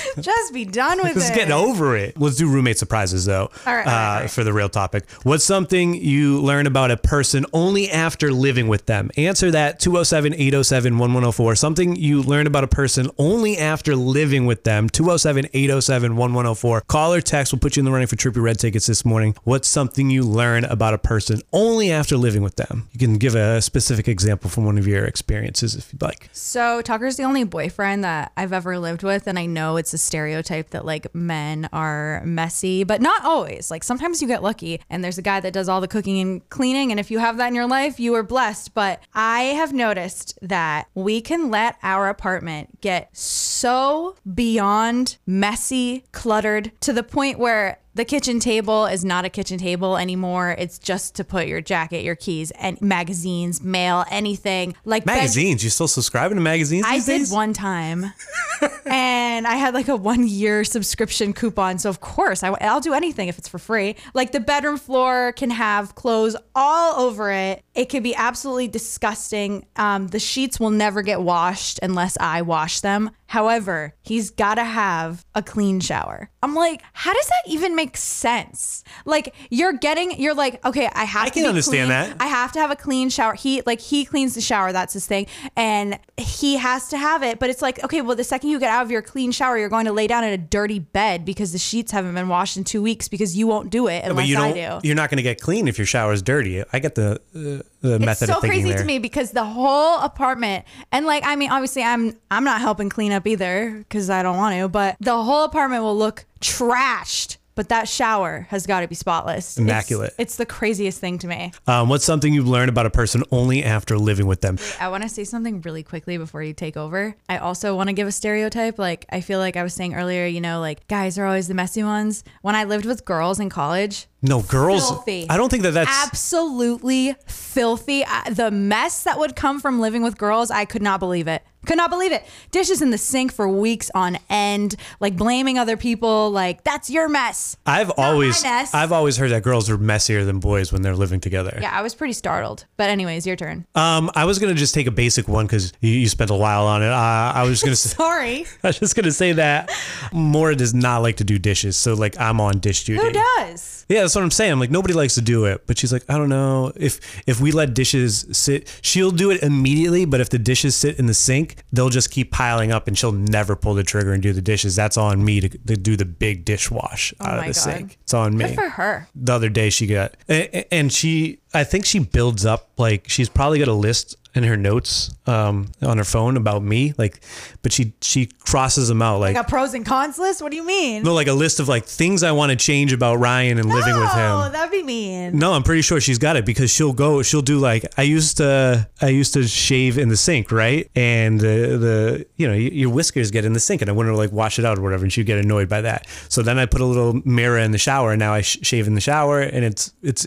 Just 0.20 0.52
be 0.52 0.64
done 0.64 0.98
with 1.02 1.14
"Just 1.14 1.32
it. 1.32 1.36
get 1.36 1.50
over 1.50 1.96
it." 1.96 2.18
Let's 2.20 2.36
do 2.36 2.48
roommate 2.48 2.78
surprises 2.78 3.24
though. 3.24 3.50
All 3.66 3.74
right, 3.74 3.86
all 3.86 3.86
right, 3.86 3.86
uh, 3.86 4.14
all 4.14 4.20
right. 4.20 4.30
For 4.30 4.44
the 4.44 4.52
real 4.52 4.68
topic, 4.68 5.08
what's 5.22 5.44
something 5.44 5.94
you 5.94 6.40
learn 6.40 6.66
about 6.66 6.90
a 6.90 6.96
person 6.96 7.44
only 7.52 7.90
after 7.90 8.32
living 8.32 8.68
with 8.68 8.86
them? 8.86 9.10
Answer 9.16 9.50
that 9.52 9.80
207-807-1104. 9.80 11.58
Something 11.58 11.96
you 11.96 12.22
learn 12.22 12.46
about 12.46 12.64
a 12.64 12.68
person 12.68 13.10
only 13.18 13.58
after 13.58 13.94
living 13.96 14.46
with 14.46 14.64
them. 14.64 14.88
207-807-1104. 14.90 16.86
Call 16.86 17.14
or 17.14 17.20
text. 17.20 17.52
We'll 17.52 17.60
put 17.60 17.76
you 17.76 17.80
in 17.80 17.84
the 17.84 17.90
running 17.92 18.06
for 18.06 18.16
Trippie 18.16 18.42
Redd 18.42 18.58
tickets 18.58 18.86
this 18.86 19.04
morning. 19.04 19.34
What's 19.44 19.68
something 19.68 20.10
you 20.10 20.22
learn 20.22 20.64
about 20.64 20.94
a 20.94 20.98
person 20.98 21.40
only 21.52 21.90
after 21.90 22.16
living 22.16 22.42
with 22.42 22.56
them? 22.56 22.88
You 22.92 22.98
can 22.98 23.18
give 23.18 23.34
a 23.34 23.60
specific 23.62 24.08
example 24.08 24.50
from 24.50 24.64
one 24.64 24.78
of 24.78 24.86
your 24.86 25.04
experiences 25.04 25.74
if 25.74 25.92
you'd 25.92 26.02
like. 26.02 26.28
So 26.32 26.82
Tucker's 26.82 27.16
the 27.16 27.24
only 27.24 27.44
boyfriend 27.44 28.04
that 28.04 28.32
I've 28.36 28.52
ever 28.52 28.78
lived 28.78 29.02
with, 29.02 29.26
and 29.26 29.38
I 29.38 29.46
know 29.46 29.76
it's 29.82 29.92
a 29.92 29.98
stereotype 29.98 30.70
that 30.70 30.84
like 30.84 31.12
men 31.12 31.68
are 31.72 32.22
messy, 32.24 32.84
but 32.84 33.02
not 33.02 33.24
always. 33.24 33.68
Like 33.68 33.82
sometimes 33.82 34.22
you 34.22 34.28
get 34.28 34.42
lucky, 34.42 34.80
and 34.88 35.02
there's 35.02 35.18
a 35.18 35.22
guy 35.22 35.40
that 35.40 35.52
does 35.52 35.68
all 35.68 35.80
the 35.80 35.88
cooking 35.88 36.20
and 36.20 36.48
cleaning, 36.50 36.92
and 36.92 37.00
if 37.00 37.10
you 37.10 37.18
have 37.18 37.36
that 37.38 37.48
in 37.48 37.54
your 37.56 37.66
life, 37.66 37.98
you 37.98 38.14
are 38.14 38.22
blessed. 38.22 38.74
But 38.74 39.02
I 39.12 39.40
have 39.42 39.72
noticed 39.72 40.38
that 40.40 40.86
we 40.94 41.20
can 41.20 41.50
let 41.50 41.76
our 41.82 42.08
apartment 42.08 42.80
get 42.80 43.14
so 43.16 44.14
beyond 44.32 45.18
messy, 45.26 46.04
cluttered 46.12 46.70
to 46.80 46.92
the 46.92 47.02
point 47.02 47.40
where 47.40 47.78
the 47.94 48.04
kitchen 48.04 48.40
table 48.40 48.86
is 48.86 49.04
not 49.04 49.24
a 49.24 49.28
kitchen 49.28 49.58
table 49.58 49.96
anymore. 49.96 50.54
It's 50.58 50.78
just 50.78 51.14
to 51.16 51.24
put 51.24 51.46
your 51.46 51.60
jacket, 51.60 52.02
your 52.04 52.16
keys, 52.16 52.50
and 52.52 52.80
magazines, 52.80 53.62
mail, 53.62 54.04
anything 54.10 54.74
like 54.84 55.04
bed- 55.04 55.16
Magazines? 55.16 55.62
You 55.62 55.70
still 55.70 55.88
subscribing 55.88 56.36
to 56.36 56.42
magazines? 56.42 56.84
I 56.86 56.98
did 56.98 57.06
days? 57.06 57.32
one 57.32 57.52
time, 57.52 58.12
and 58.86 59.46
I 59.46 59.56
had 59.56 59.74
like 59.74 59.88
a 59.88 59.96
one 59.96 60.26
year 60.26 60.64
subscription 60.64 61.32
coupon. 61.32 61.78
So 61.78 61.90
of 61.90 62.00
course, 62.00 62.42
I, 62.42 62.48
I'll 62.60 62.80
do 62.80 62.94
anything 62.94 63.28
if 63.28 63.38
it's 63.38 63.48
for 63.48 63.58
free. 63.58 63.96
Like 64.14 64.32
the 64.32 64.40
bedroom 64.40 64.78
floor 64.78 65.32
can 65.32 65.50
have 65.50 65.94
clothes 65.94 66.36
all 66.54 66.98
over 67.00 67.30
it. 67.30 67.62
It 67.74 67.86
could 67.88 68.02
be 68.02 68.14
absolutely 68.14 68.68
disgusting. 68.68 69.66
Um, 69.76 70.08
the 70.08 70.18
sheets 70.18 70.60
will 70.60 70.70
never 70.70 71.00
get 71.02 71.22
washed 71.22 71.80
unless 71.82 72.18
I 72.20 72.42
wash 72.42 72.80
them. 72.80 73.10
However, 73.26 73.94
he's 74.02 74.28
got 74.30 74.56
to 74.56 74.64
have 74.64 75.24
a 75.34 75.42
clean 75.42 75.80
shower. 75.80 76.28
I'm 76.42 76.54
like, 76.54 76.82
how 76.92 77.14
does 77.14 77.26
that 77.28 77.42
even 77.46 77.74
make 77.74 77.96
sense? 77.96 78.84
Like 79.06 79.34
you're 79.48 79.72
getting, 79.72 80.20
you're 80.20 80.34
like, 80.34 80.62
okay, 80.66 80.86
I 80.92 81.04
have 81.04 81.22
I 81.22 81.28
to 81.28 81.30
can 81.32 81.42
be 81.44 81.48
understand 81.48 81.88
clean. 81.88 82.18
that. 82.18 82.22
I 82.22 82.26
have 82.26 82.52
to 82.52 82.58
have 82.60 82.70
a 82.70 82.76
clean 82.76 83.08
shower. 83.08 83.32
He 83.32 83.62
like 83.64 83.80
he 83.80 84.04
cleans 84.04 84.34
the 84.34 84.42
shower, 84.42 84.70
that's 84.72 84.92
his 84.92 85.06
thing. 85.06 85.26
And 85.56 85.98
he 86.18 86.56
has 86.58 86.88
to 86.88 86.98
have 86.98 87.22
it. 87.22 87.38
But 87.38 87.48
it's 87.48 87.62
like, 87.62 87.82
okay, 87.82 88.02
well, 88.02 88.16
the 88.16 88.24
second 88.24 88.50
you 88.50 88.60
get 88.60 88.68
out 88.68 88.82
of 88.84 88.90
your 88.90 89.00
clean 89.00 89.32
shower, 89.32 89.56
you're 89.56 89.70
going 89.70 89.86
to 89.86 89.92
lay 89.92 90.06
down 90.06 90.24
in 90.24 90.32
a 90.34 90.38
dirty 90.38 90.78
bed 90.78 91.24
because 91.24 91.52
the 91.52 91.58
sheets 91.58 91.90
haven't 91.90 92.14
been 92.14 92.28
washed 92.28 92.58
in 92.58 92.64
two 92.64 92.82
weeks 92.82 93.08
because 93.08 93.34
you 93.34 93.46
won't 93.46 93.70
do 93.70 93.86
it 93.88 94.04
unless 94.04 94.24
but 94.24 94.26
you 94.26 94.36
I 94.36 94.52
don't. 94.52 94.80
do. 94.82 94.86
You're 94.86 94.96
not 94.96 95.08
going 95.08 95.16
to 95.16 95.22
get 95.22 95.40
clean 95.40 95.68
if 95.68 95.78
your 95.78 95.86
shower's 95.86 96.20
dirty. 96.20 96.62
I 96.70 96.78
get 96.80 96.96
the 96.96 97.20
uh, 97.34 97.61
the 97.80 97.94
It's 97.96 98.04
method 98.04 98.28
so 98.28 98.40
crazy 98.40 98.70
there. 98.70 98.78
to 98.78 98.84
me 98.84 98.98
because 98.98 99.32
the 99.32 99.44
whole 99.44 99.98
apartment 100.00 100.64
and 100.92 101.06
like 101.06 101.24
I 101.26 101.36
mean 101.36 101.50
obviously 101.50 101.82
I'm 101.82 102.14
I'm 102.30 102.44
not 102.44 102.60
helping 102.60 102.88
clean 102.88 103.12
up 103.12 103.26
either 103.26 103.74
because 103.78 104.10
I 104.10 104.22
don't 104.22 104.36
want 104.36 104.56
to, 104.58 104.68
but 104.68 104.96
the 105.00 105.22
whole 105.22 105.44
apartment 105.44 105.82
will 105.82 105.96
look 105.96 106.24
trashed. 106.40 107.36
But 107.54 107.68
that 107.68 107.86
shower 107.88 108.46
has 108.50 108.66
got 108.66 108.80
to 108.80 108.88
be 108.88 108.94
spotless. 108.94 109.58
It's- 109.58 109.70
Immaculate. 109.70 110.14
It's, 110.18 110.36
the 110.36 110.46
craziest 110.46 110.98
thing 111.00 111.18
to 111.18 111.26
me. 111.26 111.52
Um, 111.66 111.88
what's 111.90 112.04
something 112.04 112.32
you've 112.32 112.48
learned 112.48 112.70
about 112.70 112.86
a 112.86 112.90
person 112.90 113.22
only 113.30 113.62
after 113.62 113.98
living 113.98 114.26
with 114.26 114.40
them? 114.40 114.58
I 114.80 114.88
want 114.88 115.02
to 115.02 115.08
say 115.08 115.24
something 115.24 115.60
really 115.60 115.82
quickly 115.82 116.16
before 116.16 116.42
you 116.42 116.54
take 116.54 116.76
over. 116.78 117.14
I 117.28 117.36
also 117.38 117.76
want 117.76 117.88
to 117.88 117.92
give 117.92 118.08
a 118.08 118.12
stereotype. 118.12 118.78
Like, 118.78 119.04
I 119.10 119.20
feel 119.20 119.38
like 119.38 119.56
I 119.56 119.62
was 119.62 119.74
saying 119.74 119.94
earlier, 119.94 120.24
you 120.26 120.40
know, 120.40 120.60
like 120.60 120.88
guys 120.88 121.18
are 121.18 121.26
always 121.26 121.48
the 121.48 121.54
messy 121.54 121.82
ones. 121.82 122.24
When 122.40 122.54
I 122.54 122.64
lived 122.64 122.86
with 122.86 123.04
girls 123.04 123.38
in 123.38 123.50
college, 123.50 124.06
No, 124.22 124.40
girls. 124.42 124.88
Filthy. 124.88 125.26
I 125.28 125.36
don't 125.36 125.50
think 125.50 125.62
that 125.64 125.74
that's. 125.74 125.90
absolutely 126.06 127.14
filthy. 127.26 128.04
I, 128.06 128.30
the 128.30 128.50
mess 128.50 129.02
that 129.04 129.18
would 129.18 129.36
come 129.36 129.60
from 129.60 129.78
living 129.80 130.02
with 130.02 130.16
girls, 130.16 130.50
I 130.50 130.64
could 130.64 130.82
not 130.82 131.00
believe 131.00 131.28
it. 131.28 131.42
Could 131.66 131.76
not 131.76 131.90
believe 131.90 132.10
it. 132.10 132.24
Dishes 132.50 132.82
in 132.82 132.90
the 132.90 132.98
sink 132.98 133.32
for 133.32 133.48
weeks 133.48 133.90
on 133.94 134.18
end, 134.28 134.74
like 134.98 135.16
blaming 135.16 135.58
other 135.58 135.76
people, 135.76 136.30
like 136.30 136.64
that's 136.64 136.90
your 136.90 137.08
mess. 137.08 137.56
I've 137.64 137.90
always. 137.96 138.42
mess. 138.42 138.74
I've 138.74 138.90
always 138.90 139.16
heard 139.16 139.30
that 139.30 139.42
girls 139.42 139.70
are 139.70 139.78
messier 139.78 140.24
than 140.24 140.40
boys 140.40 140.72
when 140.72 140.82
they're 140.82 140.96
living 140.96 141.20
together. 141.20 141.58
Yeah, 141.62 141.70
I 141.72 141.82
was 141.82 141.94
pretty 141.94 142.14
startled. 142.14 142.66
But 142.76 142.90
anyways, 142.90 143.26
your 143.26 143.36
turn. 143.36 143.64
Um, 143.76 144.10
I 144.16 144.24
was 144.24 144.40
gonna 144.40 144.54
just 144.54 144.74
take 144.74 144.88
a 144.88 144.90
basic 144.90 145.28
one 145.28 145.46
because 145.46 145.72
you, 145.80 145.90
you 145.92 146.08
spent 146.08 146.30
a 146.30 146.34
while 146.34 146.66
on 146.66 146.82
it. 146.82 146.88
Uh, 146.90 147.32
I 147.34 147.44
was 147.44 147.62
gonna. 147.62 147.76
Sorry. 147.76 148.44
I 148.64 148.68
was 148.68 148.78
just 148.80 148.96
gonna 148.96 149.12
say 149.12 149.32
that 149.32 149.70
Mora 150.12 150.56
does 150.56 150.74
not 150.74 150.98
like 151.02 151.18
to 151.18 151.24
do 151.24 151.38
dishes, 151.38 151.76
so 151.76 151.94
like 151.94 152.18
I'm 152.18 152.40
on 152.40 152.58
dish 152.58 152.84
duty. 152.84 153.00
Who 153.00 153.12
does? 153.12 153.86
Yeah, 153.88 154.00
that's 154.02 154.14
what 154.14 154.24
I'm 154.24 154.30
saying. 154.30 154.58
Like 154.58 154.70
nobody 154.70 154.94
likes 154.94 155.14
to 155.14 155.22
do 155.22 155.44
it, 155.44 155.66
but 155.66 155.78
she's 155.78 155.92
like, 155.92 156.04
I 156.08 156.18
don't 156.18 156.28
know 156.28 156.72
if 156.74 157.22
if 157.28 157.40
we 157.40 157.52
let 157.52 157.74
dishes 157.74 158.26
sit, 158.32 158.68
she'll 158.82 159.10
do 159.10 159.30
it 159.30 159.42
immediately. 159.42 160.04
But 160.06 160.20
if 160.20 160.30
the 160.30 160.38
dishes 160.38 160.74
sit 160.74 160.98
in 160.98 161.06
the 161.06 161.14
sink, 161.14 161.51
they'll 161.72 161.88
just 161.88 162.10
keep 162.10 162.30
piling 162.32 162.72
up, 162.72 162.88
and 162.88 162.96
she'll 162.96 163.12
never 163.12 163.56
pull 163.56 163.74
the 163.74 163.82
trigger 163.82 164.12
and 164.12 164.22
do 164.22 164.32
the 164.32 164.42
dishes. 164.42 164.76
That's 164.76 164.96
on 164.96 165.24
me 165.24 165.40
to, 165.40 165.48
to 165.48 165.76
do 165.76 165.96
the 165.96 166.04
big 166.04 166.44
dishwash 166.44 167.12
oh 167.20 167.24
out 167.26 167.32
Oh 167.34 167.36
my 167.36 167.46
of 167.46 167.54
the 167.54 167.60
God. 167.60 167.76
sink. 167.76 167.98
It's 168.02 168.14
on 168.14 168.36
me. 168.36 168.46
Good 168.46 168.54
for 168.56 168.68
her. 168.70 169.08
The 169.14 169.32
other 169.32 169.48
day 169.48 169.70
she 169.70 169.86
got, 169.86 170.14
and 170.28 170.92
she 170.92 171.38
I 171.54 171.64
think 171.64 171.84
she 171.84 171.98
builds 171.98 172.44
up 172.46 172.70
like 172.78 173.08
she's 173.08 173.28
probably 173.28 173.58
got 173.58 173.68
a 173.68 173.72
list 173.74 174.16
in 174.34 174.44
her 174.44 174.56
notes 174.56 175.10
um, 175.26 175.70
on 175.82 175.98
her 175.98 176.04
phone 176.04 176.36
about 176.36 176.62
me, 176.62 176.94
like, 176.96 177.20
but 177.60 177.72
she 177.72 177.92
she 178.00 178.26
crosses 178.26 178.88
them 178.88 179.02
out 179.02 179.20
like. 179.20 179.34
Like 179.36 179.46
a 179.46 179.48
pros 179.48 179.74
and 179.74 179.84
cons 179.84 180.18
list? 180.18 180.40
What 180.42 180.50
do 180.50 180.56
you 180.56 180.66
mean? 180.66 181.02
no, 181.02 181.12
like 181.12 181.26
a 181.26 181.32
list 181.32 181.60
of 181.60 181.68
like 181.68 181.84
things 181.84 182.22
I 182.22 182.32
want 182.32 182.50
to 182.50 182.56
change 182.56 182.92
about 182.92 183.18
Ryan 183.18 183.58
and 183.58 183.68
living 183.68 183.94
with 183.94 184.12
him. 184.12 184.30
Oh, 184.32 184.48
that'd 184.50 184.70
be 184.70 184.82
mean. 184.82 185.38
No, 185.38 185.52
I'm 185.52 185.62
pretty 185.62 185.82
sure 185.82 186.00
she's 186.00 186.18
got 186.18 186.36
it 186.36 186.46
because 186.46 186.70
she'll 186.70 186.92
go. 186.94 187.22
She'll 187.22 187.42
do 187.42 187.58
like 187.58 187.84
I 187.98 188.02
used 188.02 188.38
to. 188.38 188.88
I 189.00 189.08
used 189.08 189.34
to 189.34 189.46
shave 189.46 189.98
in 189.98 190.08
the 190.08 190.16
sink, 190.16 190.50
right? 190.50 190.90
And 190.94 191.38
the 191.38 191.76
the 191.78 192.26
you 192.36 192.46
know 192.48 192.54
your 192.54 192.90
whiskers 192.90 193.30
get 193.30 193.44
in 193.44 193.52
the 193.52 193.60
sink, 193.60 193.82
and 193.82 193.90
I 193.90 193.92
wouldn't 193.92 194.16
like 194.16 194.32
wash 194.32 194.58
it 194.58 194.64
out 194.64 194.78
or 194.78 194.82
whatever, 194.82 195.04
and 195.04 195.12
she'd 195.12 195.26
get 195.26 195.38
annoyed 195.38 195.68
by 195.68 195.82
that. 195.82 196.06
So 196.28 196.42
then 196.42 196.58
I 196.58 196.66
put 196.66 196.80
a 196.80 196.86
little 196.86 197.20
mirror 197.24 197.58
in 197.58 197.72
the 197.72 197.78
shower, 197.78 198.12
and 198.12 198.18
now 198.18 198.32
I 198.32 198.40
sh- 198.40 198.58
shave 198.62 198.86
in 198.86 198.94
the 198.94 199.00
shower, 199.00 199.40
and 199.40 199.64
it's 199.64 199.92
it's 200.02 200.26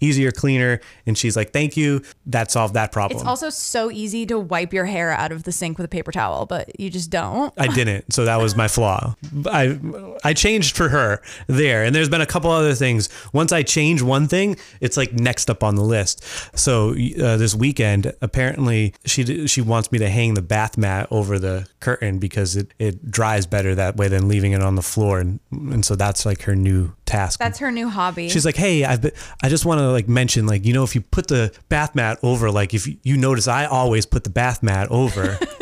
easier, 0.00 0.30
cleaner. 0.30 0.80
And 1.06 1.16
she's 1.16 1.36
like, 1.36 1.52
"Thank 1.52 1.76
you." 1.76 2.02
That 2.26 2.50
solved 2.50 2.74
that 2.74 2.92
problem. 2.92 3.18
It's 3.18 3.26
also 3.26 3.50
so 3.50 3.90
easy 3.90 4.26
to 4.26 4.38
wipe 4.38 4.72
your 4.72 4.86
hair 4.86 5.10
out 5.10 5.32
of 5.32 5.44
the 5.44 5.52
sink 5.52 5.78
with 5.78 5.84
a 5.84 5.88
paper 5.88 6.12
towel, 6.12 6.46
but 6.46 6.78
you 6.78 6.90
just 6.90 7.10
don't. 7.10 7.52
I 7.58 7.66
didn't, 7.74 8.12
so 8.12 8.24
that 8.24 8.36
was 8.36 8.56
my 8.56 8.68
flaw. 8.68 9.14
I 9.46 9.78
I 10.24 10.34
changed 10.34 10.76
for 10.76 10.88
her 10.88 11.20
there, 11.46 11.84
and 11.84 11.94
there's 11.94 12.08
been 12.08 12.20
a 12.20 12.26
couple 12.26 12.50
other 12.50 12.74
things. 12.74 13.08
Once 13.32 13.52
I 13.52 13.62
change 13.62 14.02
one 14.02 14.28
thing, 14.28 14.56
it's 14.80 14.96
like 14.96 15.12
next 15.12 15.50
up 15.50 15.62
on 15.62 15.74
the 15.76 15.82
list. 15.82 16.24
So 16.58 16.90
uh, 16.90 17.36
this 17.36 17.54
weekend, 17.54 18.12
apparently 18.20 18.94
she 19.04 19.46
she 19.46 19.60
wants 19.60 19.90
me 19.92 19.98
to 19.98 20.08
hang 20.08 20.34
the 20.34 20.42
bath 20.42 20.76
mat 20.76 21.08
over 21.10 21.38
the 21.38 21.66
curtain 21.80 22.18
because 22.18 22.56
it, 22.56 22.72
it 22.78 23.10
dries 23.10 23.46
better 23.46 23.74
that 23.74 23.96
way 23.96 24.08
than 24.08 24.28
leaving 24.28 24.52
it 24.52 24.62
on 24.62 24.76
the 24.76 24.82
floor, 24.82 25.18
and 25.20 25.40
and 25.50 25.84
so 25.84 25.94
that's 25.96 26.24
like 26.26 26.42
her 26.42 26.56
new 26.56 26.92
task. 27.12 27.38
That's 27.38 27.58
her 27.58 27.70
new 27.70 27.88
hobby. 27.88 28.28
She's 28.28 28.44
like, 28.44 28.56
hey, 28.56 28.84
I've 28.84 29.02
been, 29.02 29.12
I 29.42 29.48
just 29.48 29.64
want 29.64 29.80
to 29.80 29.90
like 29.90 30.08
mention, 30.08 30.46
like, 30.46 30.64
you 30.64 30.72
know, 30.72 30.82
if 30.82 30.94
you 30.94 31.00
put 31.00 31.28
the 31.28 31.52
bath 31.68 31.94
mat 31.94 32.18
over, 32.22 32.50
like, 32.50 32.74
if 32.74 32.88
you 33.04 33.16
notice, 33.16 33.48
I 33.48 33.66
always 33.66 34.06
put 34.06 34.24
the 34.24 34.30
bath 34.30 34.62
mat 34.62 34.88
over. 34.90 35.38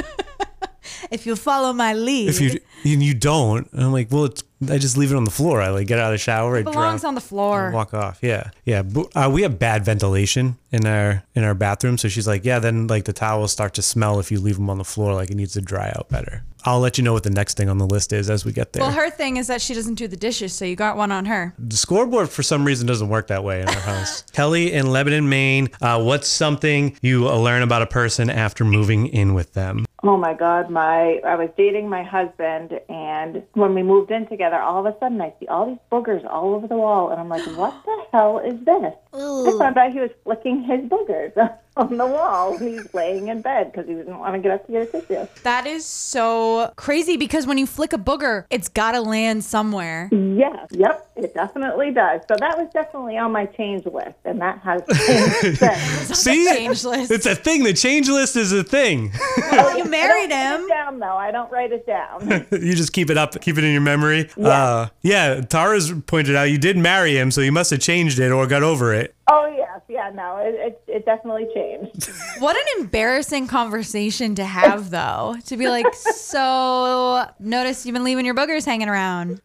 if 1.10 1.26
you 1.26 1.36
follow 1.36 1.72
my 1.72 1.92
lead, 1.94 2.28
if 2.28 2.40
you 2.40 2.60
and 2.84 3.02
you 3.02 3.14
don't, 3.14 3.70
and 3.72 3.84
I'm 3.84 3.92
like, 3.92 4.10
well, 4.10 4.24
it's, 4.26 4.42
I 4.68 4.78
just 4.78 4.96
leave 4.96 5.10
it 5.12 5.16
on 5.16 5.24
the 5.24 5.30
floor. 5.30 5.60
I 5.60 5.68
like 5.70 5.86
get 5.86 5.98
out 5.98 6.12
of 6.12 6.14
the 6.14 6.18
shower, 6.18 6.56
it 6.56 6.64
belongs 6.64 7.04
on 7.04 7.14
the 7.14 7.20
floor. 7.20 7.70
walk 7.72 7.94
off. 7.94 8.18
Yeah, 8.22 8.50
yeah. 8.64 8.82
But, 8.82 9.08
uh, 9.16 9.30
we 9.32 9.42
have 9.42 9.58
bad 9.58 9.84
ventilation 9.84 10.56
in 10.70 10.86
our 10.86 11.22
in 11.34 11.44
our 11.44 11.54
bathroom, 11.54 11.98
so 11.98 12.08
she's 12.08 12.26
like, 12.26 12.44
yeah. 12.44 12.58
Then 12.58 12.86
like 12.86 13.04
the 13.04 13.12
towels 13.12 13.52
start 13.52 13.74
to 13.74 13.82
smell 13.82 14.20
if 14.20 14.30
you 14.30 14.38
leave 14.40 14.56
them 14.56 14.70
on 14.70 14.78
the 14.78 14.84
floor. 14.84 15.14
Like 15.14 15.30
it 15.30 15.36
needs 15.36 15.54
to 15.54 15.60
dry 15.60 15.92
out 15.96 16.08
better. 16.08 16.44
I'll 16.66 16.80
let 16.80 16.98
you 16.98 17.04
know 17.04 17.14
what 17.14 17.22
the 17.22 17.30
next 17.30 17.56
thing 17.56 17.70
on 17.70 17.78
the 17.78 17.86
list 17.86 18.12
is 18.12 18.28
as 18.28 18.44
we 18.44 18.52
get 18.52 18.74
there. 18.74 18.82
Well, 18.82 18.92
her 18.92 19.08
thing 19.08 19.38
is 19.38 19.46
that 19.46 19.62
she 19.62 19.72
doesn't 19.72 19.94
do 19.94 20.06
the 20.06 20.16
dishes, 20.18 20.52
so 20.52 20.66
you 20.66 20.76
got 20.76 20.94
one 20.98 21.10
on 21.10 21.24
her. 21.24 21.54
the 21.58 21.74
scoreboard 21.76 22.28
for 22.28 22.42
some 22.42 22.66
reason 22.66 22.86
doesn't 22.86 23.08
work 23.08 23.28
that 23.28 23.42
way 23.42 23.62
in 23.62 23.68
our 23.68 23.74
house. 23.80 24.20
Kelly 24.32 24.70
in 24.74 24.90
Lebanon, 24.92 25.26
Maine. 25.30 25.70
Uh, 25.80 26.02
what's 26.02 26.28
something 26.28 26.98
you 27.00 27.26
learn 27.30 27.62
about 27.62 27.80
a 27.80 27.86
person 27.86 28.28
after 28.28 28.66
moving 28.66 29.06
in 29.06 29.32
with 29.32 29.54
them? 29.54 29.86
Oh 30.02 30.16
my 30.16 30.32
God, 30.32 30.70
my 30.70 31.20
I 31.26 31.36
was 31.36 31.50
dating 31.58 31.88
my 31.88 32.02
husband, 32.02 32.80
and 32.88 33.42
when 33.52 33.74
we 33.74 33.82
moved 33.82 34.10
in 34.10 34.26
together, 34.28 34.56
all 34.58 34.86
of 34.86 34.94
a 34.94 34.98
sudden 34.98 35.20
I 35.20 35.34
see 35.38 35.46
all 35.46 35.66
these 35.66 35.78
boogers 35.92 36.24
all 36.24 36.54
over 36.54 36.66
the 36.66 36.76
wall, 36.76 37.10
and 37.10 37.20
I'm 37.20 37.28
like, 37.28 37.44
what 37.58 37.74
the 37.84 38.04
hell 38.10 38.38
is 38.38 38.58
this? 38.64 38.94
I 39.12 39.58
found 39.58 39.76
out 39.76 39.92
he 39.92 40.00
was 40.00 40.10
flicking 40.24 40.62
his 40.62 40.80
boogers 40.88 41.32
on 41.76 41.96
the 41.96 42.06
wall 42.06 42.52
when 42.59 42.68
he's 42.78 42.92
laying 42.92 43.28
in 43.28 43.40
bed 43.42 43.70
because 43.72 43.87
he 43.88 43.94
didn't 43.94 44.18
want 44.18 44.35
to 44.35 44.40
get 44.40 44.50
up 44.50 44.66
to 44.66 44.72
get 44.72 44.83
a 44.83 44.87
tissue. 45.00 45.26
That 45.44 45.66
is 45.66 45.85
so 45.85 46.72
crazy 46.76 47.16
because 47.16 47.46
when 47.46 47.59
you 47.59 47.66
flick 47.66 47.92
a 47.92 47.98
booger, 47.98 48.44
it's 48.50 48.68
got 48.68 48.92
to 48.92 49.00
land 49.00 49.44
somewhere. 49.44 50.09
Yes, 50.12 50.68
yep, 50.72 51.09
it 51.16 51.33
definitely 51.35 51.92
does. 51.92 52.20
So 52.28 52.37
that 52.38 52.59
was 52.59 52.68
definitely 52.72 53.16
on 53.18 53.33
my 53.33 53.46
change 53.46 53.87
list, 53.87 54.16
and 54.24 54.40
that 54.40 54.59
has 54.61 54.83
changed. 55.59 56.16
See, 56.16 56.46
change 56.46 56.85
list. 56.85 57.11
it's 57.11 57.26
a 57.26 57.35
thing. 57.35 57.62
The 57.64 57.72
change 57.72 58.09
list 58.09 58.37
is 58.37 58.52
a 58.52 58.64
thing. 58.64 59.12
Oh, 59.52 59.76
you 59.76 59.85
married 59.85 60.33
I 60.33 60.50
don't 60.50 60.50
write 60.50 60.61
him. 60.61 60.64
it 60.64 60.68
down 60.68 60.98
though. 60.98 61.16
I 61.16 61.30
don't 61.30 61.50
write 61.52 61.72
it 61.72 61.87
down. 61.87 62.46
you 62.52 62.74
just 62.74 62.92
keep 62.92 63.11
it 63.11 63.16
up, 63.16 63.40
keep 63.40 63.56
it 63.59 63.64
in 63.64 63.72
your 63.72 63.80
memory. 63.80 64.28
Yeah. 64.37 64.48
Uh, 64.48 64.88
yeah. 65.02 65.40
Tara's 65.40 65.92
pointed 66.06 66.35
out 66.37 66.44
you 66.44 66.59
did 66.59 66.76
marry 66.76 67.16
him, 67.16 67.30
so 67.30 67.40
you 67.40 67.52
must 67.52 67.70
have 67.70 67.80
changed 67.80 68.18
it 68.18 68.30
or 68.33 68.46
got 68.46 68.62
over 68.62 68.92
it. 68.92 69.14
oh 69.28 69.46
yes, 69.56 69.80
yeah, 69.88 70.11
no, 70.14 70.38
it, 70.38 70.54
it 70.54 70.83
it 70.88 71.04
definitely 71.04 71.44
changed. 71.54 71.59
What 72.38 72.56
an 72.56 72.80
embarrassing 72.82 73.48
conversation 73.48 74.34
to 74.36 74.44
have, 74.44 74.90
though. 74.90 75.36
To 75.46 75.56
be 75.58 75.68
like, 75.68 75.92
so 75.94 77.26
notice 77.38 77.84
you've 77.84 77.92
been 77.92 78.04
leaving 78.04 78.24
your 78.24 78.34
boogers 78.34 78.64
hanging 78.64 78.88
around. 78.88 79.42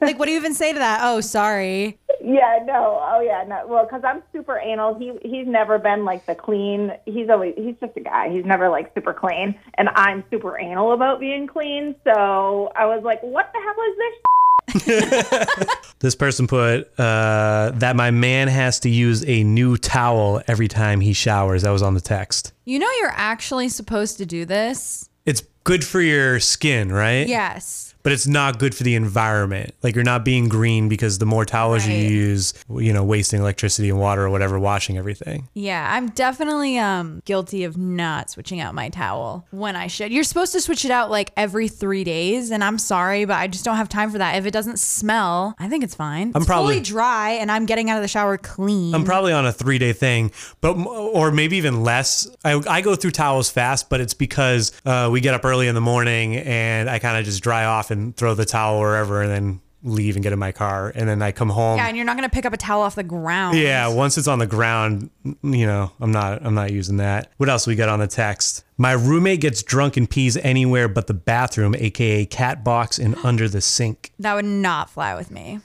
Like, 0.00 0.18
what 0.18 0.26
do 0.26 0.32
you 0.32 0.38
even 0.38 0.54
say 0.54 0.72
to 0.72 0.78
that? 0.78 1.00
Oh, 1.02 1.20
sorry. 1.20 1.98
Yeah, 2.22 2.60
no. 2.64 3.00
Oh, 3.02 3.20
yeah, 3.20 3.44
no. 3.46 3.66
Well, 3.66 3.84
because 3.84 4.02
I'm 4.04 4.22
super 4.32 4.58
anal. 4.58 4.94
He 4.94 5.12
he's 5.22 5.46
never 5.46 5.78
been 5.78 6.04
like 6.04 6.24
the 6.26 6.34
clean. 6.34 6.92
He's 7.06 7.28
always 7.28 7.54
he's 7.56 7.74
just 7.80 7.96
a 7.96 8.00
guy. 8.00 8.30
He's 8.30 8.44
never 8.44 8.68
like 8.68 8.92
super 8.94 9.12
clean, 9.12 9.54
and 9.74 9.88
I'm 9.94 10.22
super 10.30 10.58
anal 10.58 10.92
about 10.92 11.18
being 11.18 11.46
clean. 11.46 11.96
So 12.04 12.70
I 12.76 12.86
was 12.86 13.02
like, 13.04 13.20
what 13.22 13.50
the 13.52 13.60
hell 13.60 13.84
is 13.90 13.96
this? 13.96 14.14
This 16.00 16.14
person 16.14 16.46
put 16.46 16.98
uh, 16.98 17.72
that 17.74 17.94
my 17.94 18.10
man 18.10 18.48
has 18.48 18.80
to 18.80 18.88
use 18.88 19.22
a 19.28 19.44
new 19.44 19.76
towel 19.76 20.40
every 20.46 20.66
time 20.66 21.02
he 21.02 21.12
showers. 21.12 21.60
That 21.60 21.70
was 21.70 21.82
on 21.82 21.92
the 21.92 22.00
text. 22.00 22.54
You 22.64 22.78
know, 22.78 22.88
you're 23.00 23.12
actually 23.14 23.68
supposed 23.68 24.16
to 24.16 24.24
do 24.24 24.46
this. 24.46 25.10
It's 25.26 25.42
good 25.64 25.84
for 25.84 26.00
your 26.00 26.40
skin, 26.40 26.90
right? 26.90 27.28
Yes. 27.28 27.94
But 28.02 28.12
it's 28.12 28.26
not 28.26 28.58
good 28.58 28.74
for 28.74 28.82
the 28.82 28.94
environment. 28.94 29.74
Like 29.82 29.94
you're 29.94 30.04
not 30.04 30.24
being 30.24 30.48
green 30.48 30.88
because 30.88 31.18
the 31.18 31.26
more 31.26 31.44
towels 31.44 31.86
you 31.86 31.94
use, 31.94 32.54
you 32.70 32.92
know, 32.92 33.04
wasting 33.04 33.40
electricity 33.40 33.90
and 33.90 33.98
water 33.98 34.22
or 34.24 34.30
whatever, 34.30 34.58
washing 34.58 34.96
everything. 34.98 35.48
Yeah, 35.54 35.88
I'm 35.94 36.08
definitely 36.10 36.78
um 36.78 37.22
guilty 37.24 37.64
of 37.64 37.76
not 37.76 38.30
switching 38.30 38.60
out 38.60 38.74
my 38.74 38.88
towel 38.88 39.46
when 39.50 39.76
I 39.76 39.86
should. 39.86 40.12
You're 40.12 40.24
supposed 40.24 40.52
to 40.52 40.60
switch 40.60 40.84
it 40.84 40.90
out 40.90 41.10
like 41.10 41.32
every 41.36 41.68
three 41.68 42.04
days, 42.04 42.50
and 42.50 42.62
I'm 42.64 42.78
sorry, 42.78 43.24
but 43.24 43.36
I 43.36 43.46
just 43.46 43.64
don't 43.64 43.76
have 43.76 43.88
time 43.88 44.10
for 44.10 44.18
that. 44.18 44.36
If 44.36 44.46
it 44.46 44.50
doesn't 44.52 44.78
smell, 44.78 45.54
I 45.58 45.68
think 45.68 45.84
it's 45.84 45.94
fine. 45.94 46.32
I'm 46.34 46.42
it's 46.42 46.46
probably- 46.46 46.74
fully 46.74 46.84
dry, 46.84 47.30
and 47.32 47.50
I'm 47.50 47.66
getting 47.66 47.90
out 47.90 47.96
of 47.96 48.02
the 48.02 48.08
shower 48.08 48.36
clean. 48.38 48.94
I'm 48.94 49.04
probably 49.04 49.32
on 49.32 49.46
a 49.46 49.52
three 49.52 49.78
day 49.78 49.92
thing, 49.92 50.30
but 50.60 50.74
or 50.74 51.30
maybe 51.30 51.56
even 51.56 51.82
less. 51.82 52.28
I, 52.44 52.60
I 52.68 52.80
go 52.80 52.94
through 52.96 53.10
towels 53.12 53.50
fast, 53.50 53.88
but 53.90 54.00
it's 54.00 54.14
because 54.14 54.72
uh, 54.84 55.08
we 55.12 55.20
get 55.20 55.34
up 55.34 55.44
early 55.44 55.68
in 55.68 55.74
the 55.74 55.80
morning 55.80 56.36
and 56.36 56.88
I 56.88 56.98
kind 56.98 57.18
of 57.18 57.24
just 57.24 57.42
dry 57.42 57.64
off 57.64 57.89
and 57.90 58.16
throw 58.16 58.34
the 58.34 58.44
towel 58.44 58.80
wherever 58.80 59.22
and 59.22 59.30
then 59.30 59.60
leave 59.82 60.14
and 60.14 60.22
get 60.22 60.30
in 60.30 60.38
my 60.38 60.52
car 60.52 60.92
and 60.94 61.08
then 61.08 61.22
I 61.22 61.32
come 61.32 61.48
home. 61.48 61.78
yeah, 61.78 61.88
and 61.88 61.96
you're 61.96 62.04
not 62.04 62.14
gonna 62.16 62.28
pick 62.28 62.44
up 62.44 62.52
a 62.52 62.58
towel 62.58 62.82
off 62.82 62.96
the 62.96 63.02
ground. 63.02 63.56
Yeah, 63.56 63.88
once 63.88 64.18
it's 64.18 64.28
on 64.28 64.38
the 64.38 64.46
ground, 64.46 65.08
you 65.24 65.66
know, 65.66 65.90
I'm 66.00 66.12
not 66.12 66.44
I'm 66.44 66.54
not 66.54 66.70
using 66.70 66.98
that. 66.98 67.32
What 67.38 67.48
else 67.48 67.66
we 67.66 67.76
got 67.76 67.88
on 67.88 67.98
the 67.98 68.06
text? 68.06 68.62
My 68.76 68.92
roommate 68.92 69.40
gets 69.40 69.62
drunk 69.62 69.96
and 69.96 70.08
pees 70.08 70.36
anywhere 70.36 70.86
but 70.86 71.06
the 71.06 71.14
bathroom, 71.14 71.74
aka 71.78 72.26
cat 72.26 72.62
box 72.62 72.98
and 72.98 73.16
under 73.24 73.48
the 73.48 73.60
sink. 73.62 74.12
that 74.18 74.34
would 74.34 74.44
not 74.44 74.90
fly 74.90 75.14
with 75.14 75.30
me. 75.30 75.60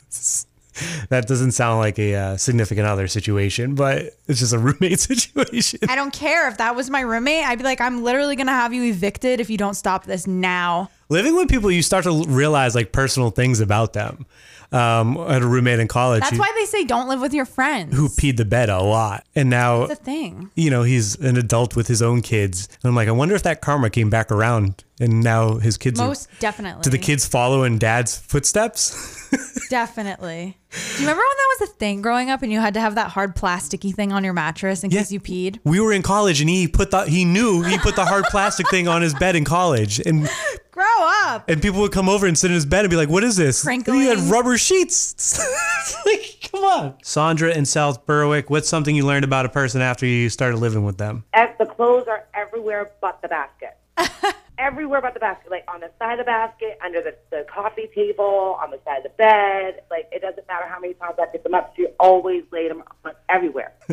That 1.09 1.27
doesn't 1.27 1.51
sound 1.51 1.79
like 1.79 1.99
a 1.99 2.15
uh, 2.15 2.38
significant 2.38 2.88
other 2.88 3.07
situation, 3.07 3.75
but 3.75 4.17
it's 4.27 4.39
just 4.39 4.53
a 4.53 4.59
roommate 4.59 4.99
situation. 5.11 5.79
I 5.88 5.95
don't 5.95 6.11
care 6.13 6.47
if 6.49 6.57
that 6.57 6.75
was 6.75 6.89
my 6.89 7.01
roommate. 7.01 7.45
I'd 7.45 7.57
be 7.57 7.63
like, 7.63 7.79
I'm 7.79 8.03
literally 8.03 8.35
gonna 8.35 8.51
have 8.51 8.73
you 8.73 8.83
evicted 8.83 9.39
if 9.39 9.49
you 9.49 9.57
don't 9.57 9.75
stop 9.75 10.05
this 10.05 10.27
now. 10.27 10.89
Living 11.09 11.35
with 11.35 11.49
people, 11.49 11.69
you 11.69 11.81
start 11.83 12.05
to 12.05 12.23
realize 12.27 12.73
like 12.75 12.91
personal 12.91 13.29
things 13.29 13.59
about 13.59 13.93
them. 13.93 14.25
Um, 14.71 15.17
I 15.17 15.34
had 15.34 15.41
a 15.43 15.47
roommate 15.47 15.80
in 15.80 15.88
college 15.88 16.21
That's 16.21 16.34
who, 16.34 16.39
why 16.39 16.51
they 16.58 16.65
say 16.65 16.84
don't 16.84 17.08
live 17.08 17.21
with 17.21 17.34
your 17.34 17.45
friends. 17.45 17.95
who 17.95 18.10
peed 18.10 18.38
the 18.38 18.45
bed 18.45 18.69
a 18.69 18.80
lot, 18.82 19.25
and 19.36 19.49
now 19.49 19.84
a 19.84 19.95
thing. 19.95 20.49
you 20.56 20.69
know 20.69 20.84
he's 20.84 21.15
an 21.19 21.38
adult 21.38 21.75
with 21.75 21.88
his 21.88 22.01
own 22.01 22.21
kids. 22.21 22.67
And 22.84 22.89
I'm 22.89 22.95
like, 22.95 23.08
I 23.08 23.12
wonder 23.12 23.36
if 23.36 23.43
that 23.43 23.62
karma 23.62 23.89
came 23.89 24.10
back 24.10 24.32
around, 24.32 24.84
and 24.99 25.21
now 25.21 25.56
his 25.58 25.78
kids 25.78 25.99
are. 25.99 26.08
Most 26.08 26.30
definitely. 26.39 26.82
Do 26.84 26.89
the 26.89 26.97
kids 26.97 27.25
follow 27.28 27.63
in 27.63 27.78
dad's 27.78 28.17
footsteps? 28.17 29.13
Definitely. 29.69 30.58
Do 30.71 30.78
you 30.93 30.99
remember 30.99 31.21
when 31.21 31.38
that 31.38 31.56
was 31.60 31.69
a 31.69 31.73
thing 31.73 32.01
growing 32.01 32.30
up 32.30 32.43
and 32.43 32.51
you 32.51 32.60
had 32.60 32.73
to 32.75 32.80
have 32.80 32.95
that 32.95 33.10
hard 33.10 33.36
plasticky 33.36 33.93
thing 33.93 34.12
on 34.13 34.23
your 34.23 34.34
mattress 34.34 34.84
in 34.84 34.91
Yeah. 34.91 34.99
case 34.99 35.12
you 35.12 35.19
peed? 35.19 35.60
we 35.63 35.80
were 35.80 35.91
in 35.91 36.01
college, 36.01 36.39
and 36.41 36.49
he 36.49 36.67
put 36.67 36.91
the 36.91 37.04
he 37.06 37.25
knew 37.25 37.63
he 37.63 37.78
put 37.80 37.95
the 37.95 38.06
hard 38.06 38.25
plastic 38.25 38.69
thing 38.69 38.88
on 38.88 39.01
his 39.01 39.13
bed 39.15 39.36
in 39.36 39.43
college, 39.43 39.99
and 39.99 40.30
Grow 40.75 40.83
up. 41.23 41.49
and 41.49 41.61
people 41.61 41.79
would 41.79 41.93
come 41.93 42.09
over 42.09 42.27
and 42.27 42.38
sit 42.38 42.51
in 42.51 42.55
his 42.55 42.65
bed 42.65 42.83
and 42.83 42.89
be 42.89 42.97
like, 42.97 43.07
"What 43.07 43.23
is 43.23 43.38
this?" 43.38 43.65
And 43.65 43.85
he 43.88 44.07
had 44.07 44.19
rubber 44.19 44.57
sheets. 44.57 45.39
like, 46.05 46.49
come 46.51 46.65
on, 46.65 46.95
Sandra 47.01 47.49
in 47.55 47.63
South 47.63 48.05
Berwick. 48.05 48.49
What's 48.49 48.67
something 48.67 48.93
you 48.93 49.05
learned 49.05 49.23
about 49.23 49.45
a 49.45 49.49
person 49.49 49.79
after 49.81 50.05
you 50.05 50.29
started 50.29 50.57
living 50.57 50.83
with 50.83 50.97
them? 50.97 51.23
ev- 51.33 51.57
the 51.59 51.65
clothes 51.65 52.07
are 52.09 52.25
everywhere 52.33 52.91
but 52.99 53.21
the 53.21 53.29
basket. 53.29 53.77
everywhere 54.57 54.99
but 54.99 55.13
the 55.13 55.19
basket, 55.21 55.49
like 55.49 55.63
on 55.73 55.79
the 55.79 55.89
side 55.97 56.19
of 56.19 56.25
the 56.25 56.29
basket, 56.29 56.77
under 56.83 57.01
the, 57.01 57.15
the 57.31 57.45
coffee 57.49 57.89
table, 57.95 58.57
on 58.61 58.69
the 58.69 58.79
side 58.83 58.97
of 58.97 59.03
the 59.03 59.09
bed. 59.17 59.81
Like 59.89 60.09
it 60.11 60.21
doesn't 60.21 60.45
matter 60.49 60.67
how 60.67 60.81
many 60.81 60.93
times 60.95 61.15
I 61.21 61.27
pick 61.27 61.43
them 61.43 61.53
up, 61.53 61.73
she 61.77 61.88
always 62.01 62.43
laid 62.51 62.69
them 62.69 62.83
everywhere. 63.29 63.71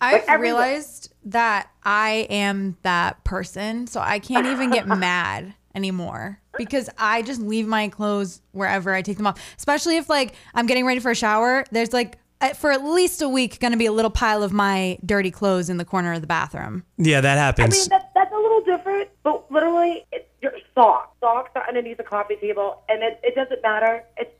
I've 0.00 0.22
everywhere. 0.28 0.38
realized 0.38 1.12
that 1.24 1.70
I 1.82 2.28
am 2.30 2.76
that 2.82 3.24
person, 3.24 3.88
so 3.88 4.00
I 4.00 4.20
can't 4.20 4.46
even 4.46 4.70
get 4.70 4.86
mad 4.86 5.54
anymore 5.74 6.40
because 6.56 6.90
I 6.98 7.22
just 7.22 7.40
leave 7.40 7.66
my 7.66 7.88
clothes 7.88 8.40
wherever 8.52 8.92
I 8.92 9.02
take 9.02 9.16
them 9.16 9.26
off. 9.26 9.40
Especially 9.56 9.96
if 9.96 10.08
like 10.08 10.34
I'm 10.54 10.66
getting 10.66 10.86
ready 10.86 11.00
for 11.00 11.10
a 11.10 11.14
shower, 11.14 11.64
there's 11.70 11.92
like 11.92 12.18
for 12.56 12.70
at 12.70 12.84
least 12.84 13.22
a 13.22 13.28
week 13.28 13.58
going 13.60 13.72
to 13.72 13.78
be 13.78 13.86
a 13.86 13.92
little 13.92 14.10
pile 14.10 14.42
of 14.42 14.52
my 14.52 14.98
dirty 15.04 15.30
clothes 15.30 15.68
in 15.68 15.76
the 15.76 15.84
corner 15.84 16.12
of 16.12 16.20
the 16.20 16.26
bathroom. 16.26 16.84
Yeah, 16.96 17.20
that 17.20 17.36
happens. 17.36 17.74
I 17.74 17.78
mean, 17.78 17.88
that, 17.90 18.10
that's 18.14 18.32
a 18.32 18.36
little 18.36 18.60
different, 18.60 19.08
but 19.22 19.50
literally, 19.50 20.04
it's 20.12 20.28
your 20.40 20.52
socks. 20.74 21.16
Socks 21.20 21.50
are 21.56 21.66
underneath 21.66 21.96
the 21.96 22.04
coffee 22.04 22.36
table, 22.36 22.82
and 22.88 23.02
it, 23.02 23.18
it 23.22 23.34
doesn't 23.34 23.60
matter. 23.62 24.04
It's 24.16 24.30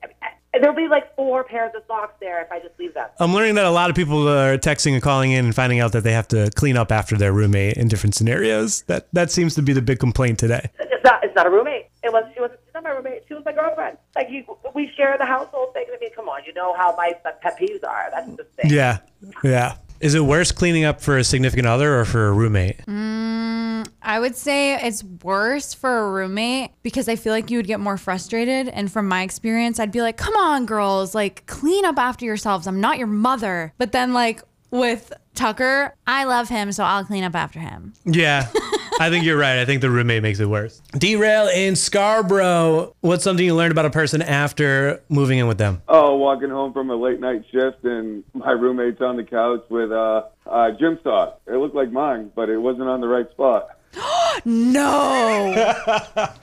There'll 0.61 0.75
be 0.75 0.89
like 0.89 1.15
four 1.15 1.45
pairs 1.45 1.73
of 1.77 1.83
socks 1.87 2.15
there 2.21 2.43
if 2.43 2.51
I 2.51 2.59
just 2.59 2.79
leave 2.79 2.95
them. 2.95 3.09
I'm 3.21 3.35
learning 3.35 3.55
that 3.57 3.67
a 3.67 3.71
lot 3.71 3.91
of 3.91 3.97
people 3.97 4.29
are 4.29 4.57
texting 4.57 4.95
and 4.95 5.03
calling 5.03 5.31
in 5.31 5.45
and 5.45 5.55
finding 5.55 5.79
out 5.79 5.93
that 5.93 6.05
they 6.05 6.13
have 6.13 6.27
to 6.29 6.51
clean 6.55 6.77
up 6.77 6.91
after 6.91 7.17
their 7.17 7.33
roommate 7.33 7.77
in 7.77 7.89
different 7.89 8.15
scenarios. 8.15 8.83
That 8.83 9.09
that 9.13 9.31
seems 9.31 9.55
to 9.57 9.63
be 9.63 9.73
the 9.73 9.83
big 9.83 9.99
complaint 9.99 10.39
today. 10.39 10.71
It's 10.99 11.05
not, 11.05 11.23
it's 11.23 11.35
not 11.37 11.47
a 11.47 11.51
roommate. 11.51 11.87
It 12.03 12.13
was, 12.13 12.25
she 12.35 12.41
was, 12.41 12.51
she's 12.65 12.75
not 12.75 12.83
my 12.83 12.91
roommate. 12.91 13.23
She 13.29 13.35
was 13.35 13.45
my 13.45 13.53
girlfriend. 13.53 13.99
Like, 14.17 14.31
you, 14.31 14.45
we 14.75 14.91
share 14.97 15.17
the 15.17 15.27
household 15.27 15.73
thing. 15.73 15.85
I 15.95 15.97
mean, 16.01 16.11
come 16.13 16.29
on, 16.29 16.43
you 16.45 16.53
know 16.53 16.75
how 16.75 16.97
my 16.97 17.13
pet 17.23 17.57
peeves 17.57 17.85
are. 17.85 18.09
That's 18.11 18.37
the 18.37 18.43
thing. 18.43 18.73
Yeah, 18.73 18.99
yeah. 19.45 19.77
Is 20.01 20.17
it 20.17 20.21
worse 20.21 20.51
cleaning 20.51 20.85
up 20.85 21.01
for 21.01 21.17
a 21.17 21.23
significant 21.23 21.69
other 21.69 22.01
or 22.01 22.05
for 22.05 22.27
a 22.27 22.33
roommate? 22.33 22.79
Mm, 22.87 23.89
I 24.03 24.19
would 24.19 24.35
say 24.35 24.75
it's 24.75 25.05
worse 25.05 25.73
for 25.73 25.99
a 25.99 26.11
roommate 26.11 26.73
because 26.83 27.09
I 27.09 27.15
feel 27.15 27.33
like 27.33 27.49
you 27.49 27.59
would 27.59 27.69
get 27.69 27.79
more 27.79 27.97
frustrated. 27.97 28.69
And 28.69 28.91
from 28.91 29.07
my 29.07 29.23
experience, 29.23 29.79
I'd 29.79 29.93
be 29.93 30.03
like, 30.03 30.17
come 30.17 30.35
on, 30.35 30.67
girls, 30.67 31.15
like 31.15 31.47
clean 31.47 31.85
up 31.85 31.97
after 31.97 32.25
yourselves. 32.25 32.67
I'm 32.67 32.81
not 32.81 32.99
your 32.99 33.07
mother. 33.07 33.73
But 33.79 33.93
then, 33.93 34.13
like, 34.13 34.43
with 34.73 35.13
Tucker, 35.35 35.95
I 36.07 36.25
love 36.25 36.49
him, 36.49 36.73
so 36.73 36.83
I'll 36.83 37.05
clean 37.05 37.23
up 37.23 37.37
after 37.37 37.61
him. 37.61 37.93
Yeah, 38.05 38.49
I 39.01 39.11
think 39.11 39.25
you're 39.25 39.39
right. 39.39 39.59
I 39.61 39.65
think 39.65 39.81
the 39.81 39.91
roommate 39.91 40.23
makes 40.23 40.41
it 40.41 40.47
worse. 40.47 40.83
Derail 40.93 41.47
in 41.49 41.77
Scarborough. 41.77 42.95
What's 43.01 43.23
something 43.23 43.45
you 43.47 43.55
learned 43.55 43.71
about 43.71 43.87
a 43.87 43.91
person 43.91 44.23
after 44.23 45.01
moving 45.09 45.39
in 45.39 45.47
with 45.47 45.59
them? 45.59 45.83
Oh, 45.89 46.17
walking 46.17 46.51
home 46.51 46.73
from 46.73 46.91
a 46.91 46.97
late 46.97 47.21
night 47.21 47.45
shift 47.53 47.85
and 47.85 48.25
my 48.35 48.51
roommate's 48.51 49.01
on 49.01 49.17
the 49.17 49.23
couch 49.23 49.65
with 49.71 49.93
uh, 49.93 50.23
uh, 50.47 50.73
gym 50.73 50.99
socks. 51.05 51.41
It 51.47 51.53
looked 51.53 51.77
like 51.77 51.93
mine, 51.93 52.33
but 52.35 52.49
it 52.49 52.59
wasn't 52.59 52.89
on 52.89 53.01
the 53.01 53.09
right 53.09 53.31
spot. 53.31 53.69
No. 54.45 55.75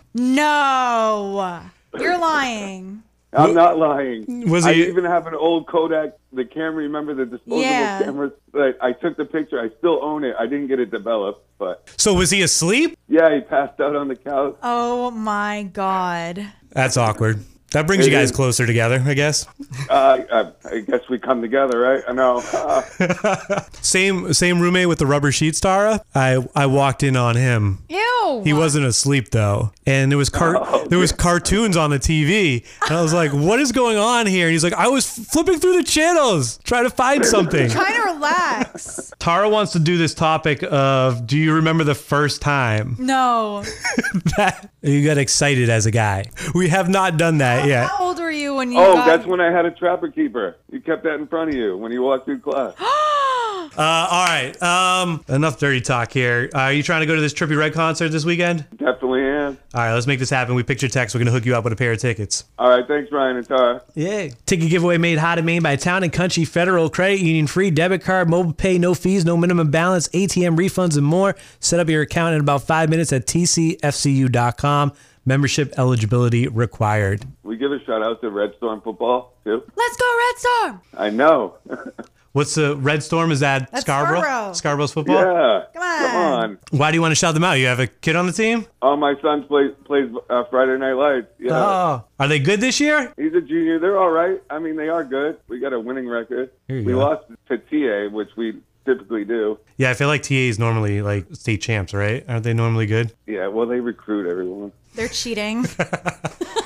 no. 0.13 1.61
You're 1.97 2.17
lying. 2.17 3.03
I'm 3.37 3.53
not 3.53 3.77
lying. 3.77 4.49
Was 4.49 4.65
I 4.65 4.73
even 4.73 5.05
have 5.05 5.27
an 5.27 5.35
old 5.35 5.67
Kodak, 5.67 6.13
the 6.33 6.45
camera. 6.45 6.83
Remember 6.83 7.13
the 7.13 7.25
disposable 7.25 7.61
Yeah. 7.61 8.01
cameras? 8.03 8.31
Like, 8.53 8.77
I 8.81 8.91
took 8.93 9.17
the 9.17 9.25
picture. 9.25 9.59
I 9.59 9.69
still 9.77 9.99
own 10.03 10.23
it. 10.23 10.35
I 10.39 10.45
didn't 10.45 10.67
get 10.67 10.79
it 10.79 10.91
developed, 10.91 11.45
but 11.57 11.89
So 11.97 12.13
was 12.13 12.31
he 12.31 12.41
asleep? 12.41 12.97
yeah, 13.07 13.33
he 13.33 13.41
passed 13.41 13.79
out 13.79 13.95
on 13.95 14.07
the 14.07 14.15
couch. 14.15 14.55
Oh 14.63 15.11
my 15.11 15.63
God. 15.73 16.45
That's 16.71 16.97
awkward. 16.97 17.39
That 17.71 17.87
brings 17.87 18.05
you 18.05 18.11
guys 18.11 18.29
is. 18.29 18.35
closer 18.35 18.65
together, 18.65 19.03
I 19.05 19.13
guess. 19.15 19.47
Uh, 19.89 20.19
I, 20.31 20.51
I 20.73 20.79
guess 20.81 21.01
we 21.09 21.19
come 21.19 21.41
together, 21.41 21.79
right? 21.79 22.03
I 22.07 22.13
know. 22.13 22.41
Uh, 22.55 23.61
Same 23.81 24.33
same 24.33 24.59
roommate 24.59 24.87
with 24.87 24.99
the 24.99 25.05
rubber 25.05 25.31
sheets, 25.31 25.59
Tara. 25.59 26.01
I 26.13 26.45
I 26.55 26.65
walked 26.65 27.03
in 27.03 27.15
on 27.15 27.35
him. 27.35 27.79
Ew. 27.89 28.41
He 28.43 28.53
wasn't 28.53 28.85
asleep 28.85 29.29
though, 29.31 29.71
and 29.85 30.11
there 30.11 30.17
was 30.17 30.29
car- 30.29 30.57
Oh, 30.59 30.85
there 30.87 30.97
was 30.99 31.11
cartoons 31.11 31.77
on 31.77 31.89
the 31.91 31.99
TV, 31.99 32.65
and 32.87 32.97
I 32.97 33.01
was 33.01 33.13
like, 33.13 33.31
"What 33.31 33.59
is 33.59 33.71
going 33.71 33.97
on 33.97 34.25
here?" 34.25 34.45
And 34.47 34.51
he's 34.53 34.63
like, 34.63 34.73
"I 34.73 34.87
was 34.87 35.07
flipping 35.09 35.59
through 35.59 35.77
the 35.77 35.83
channels, 35.83 36.57
trying 36.63 36.85
to 36.85 36.89
find 36.89 37.25
something." 37.35 37.69
Trying 37.69 37.93
to 37.95 38.13
relax. 38.13 39.13
Tara 39.19 39.47
wants 39.49 39.73
to 39.73 39.79
do 39.79 39.97
this 39.97 40.13
topic 40.13 40.63
of, 40.63 41.27
"Do 41.27 41.37
you 41.37 41.53
remember 41.53 41.83
the 41.83 41.95
first 41.95 42.41
time 42.41 42.95
No. 42.99 43.63
that 44.37 44.69
you 44.91 45.05
got 45.05 45.17
excited 45.17 45.69
as 45.69 45.85
a 45.85 45.91
guy?" 45.91 46.25
We 46.53 46.69
have 46.69 46.89
not 46.89 47.17
done 47.17 47.39
that 47.39 47.67
yet. 47.67 47.89
How 47.89 48.05
old 48.05 48.19
were 48.19 48.31
you 48.31 48.55
when 48.55 48.71
you 48.71 48.79
oh, 48.79 48.95
got 48.95 49.05
that's 49.05 49.25
when 49.25 49.41
I 49.41 49.51
had 49.51 49.65
a 49.65 49.71
trapper 49.71 50.09
keeper. 50.09 50.57
You 50.71 50.79
kept 50.81 51.03
that 51.03 51.15
in 51.15 51.27
front 51.27 51.49
of 51.49 51.55
you 51.55 51.77
when 51.77 51.91
you 51.91 52.01
walked 52.01 52.25
through 52.25 52.39
class. 52.39 52.73
Uh, 53.75 54.07
all 54.09 54.25
right, 54.25 54.63
um, 54.63 55.21
enough 55.27 55.59
dirty 55.59 55.81
talk 55.81 56.09
here. 56.09 56.49
Uh, 56.55 56.59
are 56.59 56.71
you 56.71 56.81
trying 56.81 57.01
to 57.01 57.05
go 57.05 57.13
to 57.13 57.19
this 57.19 57.33
Trippie 57.33 57.57
Redd 57.57 57.73
concert 57.73 58.07
this 58.07 58.23
weekend? 58.23 58.65
Definitely 58.77 59.21
am. 59.23 59.57
All 59.73 59.81
right, 59.81 59.93
let's 59.93 60.07
make 60.07 60.17
this 60.17 60.29
happen. 60.29 60.55
We 60.55 60.63
picked 60.63 60.81
your 60.81 60.87
text. 60.87 61.13
We're 61.13 61.19
gonna 61.19 61.31
hook 61.31 61.45
you 61.45 61.57
up 61.57 61.65
with 61.65 61.73
a 61.73 61.75
pair 61.75 61.91
of 61.91 61.99
tickets. 61.99 62.45
All 62.57 62.69
right, 62.69 62.87
thanks, 62.87 63.11
Ryan 63.11 63.35
and 63.35 63.45
Tara. 63.45 63.81
Yeah. 63.93 64.29
Ticket 64.45 64.69
giveaway 64.69 64.97
made 64.97 65.17
hot 65.17 65.39
and 65.39 65.45
main 65.45 65.61
by 65.61 65.75
Town 65.75 66.03
and 66.03 66.13
Country 66.13 66.45
Federal 66.45 66.89
Credit 66.89 67.19
Union. 67.19 67.47
Free 67.47 67.69
debit 67.69 68.01
card, 68.01 68.29
mobile 68.29 68.53
pay, 68.53 68.77
no 68.77 68.93
fees, 68.93 69.25
no 69.25 69.35
minimum 69.35 69.71
balance, 69.71 70.07
ATM 70.09 70.55
refunds, 70.55 70.95
and 70.95 71.05
more. 71.05 71.35
Set 71.59 71.81
up 71.81 71.89
your 71.89 72.01
account 72.01 72.33
in 72.33 72.39
about 72.39 72.61
five 72.61 72.89
minutes 72.89 73.11
at 73.11 73.25
tcfcu.com. 73.27 74.93
Membership 75.25 75.73
eligibility 75.77 76.47
required. 76.47 77.25
We 77.43 77.57
give 77.57 77.73
a 77.73 77.83
shout 77.83 78.03
out 78.03 78.21
to 78.21 78.29
Red 78.29 78.53
Storm 78.55 78.79
football 78.79 79.33
too. 79.43 79.63
Let's 79.75 79.97
go 79.97 80.17
Red 80.17 80.37
Storm. 80.37 80.81
I 80.97 81.09
know. 81.09 81.55
What's 82.35 82.55
the 82.55 82.75
Red 82.75 83.01
Storm? 83.01 83.31
Is 83.31 83.39
that 83.39 83.71
That's 83.71 83.85
Scarborough? 83.85 84.19
Scarborough. 84.19 84.53
Scarborough's 84.53 84.91
football? 84.91 85.15
yeah. 85.15 85.63
Come 85.73 85.81
on. 85.83 85.99
Come 86.01 86.15
on. 86.17 86.57
Why 86.71 86.91
do 86.91 86.95
you 86.97 87.01
want 87.01 87.13
to 87.13 87.15
shout 87.15 87.33
them 87.33 87.45
out? 87.45 87.53
You 87.53 87.67
have 87.67 87.79
a 87.79 87.87
kid 87.87 88.17
on 88.17 88.25
the 88.25 88.33
team? 88.33 88.65
Oh, 88.81 88.97
my 88.97 89.15
son 89.21 89.45
plays 89.45 89.71
plays 89.85 90.11
uh, 90.29 90.43
Friday 90.49 90.77
Night 90.77 90.95
Lights. 90.95 91.27
Yeah. 91.39 91.53
Oh. 91.53 92.03
Are 92.19 92.27
they 92.27 92.39
good 92.39 92.59
this 92.59 92.81
year? 92.81 93.13
He's 93.15 93.33
a 93.33 93.39
junior. 93.39 93.79
They're 93.79 93.97
all 93.97 94.09
right. 94.09 94.43
I 94.49 94.59
mean, 94.59 94.75
they 94.75 94.89
are 94.89 95.05
good. 95.05 95.37
We 95.47 95.61
got 95.61 95.71
a 95.71 95.79
winning 95.79 96.09
record. 96.09 96.51
Here 96.67 96.79
you 96.79 96.85
we 96.85 96.91
go. 96.91 96.99
lost 96.99 97.23
to 97.47 97.57
TA, 97.57 98.13
which 98.13 98.31
we 98.35 98.59
typically 98.85 99.23
do. 99.23 99.57
Yeah, 99.77 99.91
I 99.91 99.93
feel 99.93 100.09
like 100.09 100.21
TA 100.21 100.33
is 100.35 100.59
normally 100.59 101.01
like 101.01 101.27
state 101.35 101.61
champs, 101.61 101.93
right? 101.93 102.25
Aren't 102.27 102.43
they 102.43 102.53
normally 102.53 102.85
good? 102.85 103.13
Yeah, 103.27 103.47
well, 103.47 103.65
they 103.65 103.79
recruit 103.79 104.29
everyone. 104.29 104.73
They're 104.93 105.07
cheating. 105.07 105.65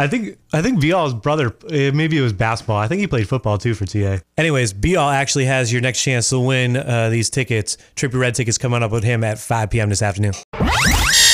I 0.00 0.06
think 0.06 0.38
I 0.52 0.62
think 0.62 0.80
Bial's 0.80 1.12
brother, 1.12 1.48
uh, 1.48 1.90
maybe 1.92 2.16
it 2.16 2.22
was 2.22 2.32
basketball. 2.32 2.76
I 2.76 2.86
think 2.86 3.00
he 3.00 3.06
played 3.06 3.28
football 3.28 3.58
too 3.58 3.74
for 3.74 3.84
TA. 3.84 4.18
Anyways, 4.36 4.72
Bial 4.72 5.08
actually 5.08 5.46
has 5.46 5.72
your 5.72 5.82
next 5.82 6.02
chance 6.02 6.28
to 6.30 6.38
win 6.38 6.76
uh, 6.76 7.08
these 7.10 7.30
tickets. 7.30 7.76
Trippie 7.96 8.18
Redd 8.18 8.34
tickets 8.34 8.58
coming 8.58 8.82
up 8.82 8.92
with 8.92 9.04
him 9.04 9.24
at 9.24 9.38
5 9.38 9.70
p.m. 9.70 9.88
this 9.88 10.02
afternoon. 10.02 10.34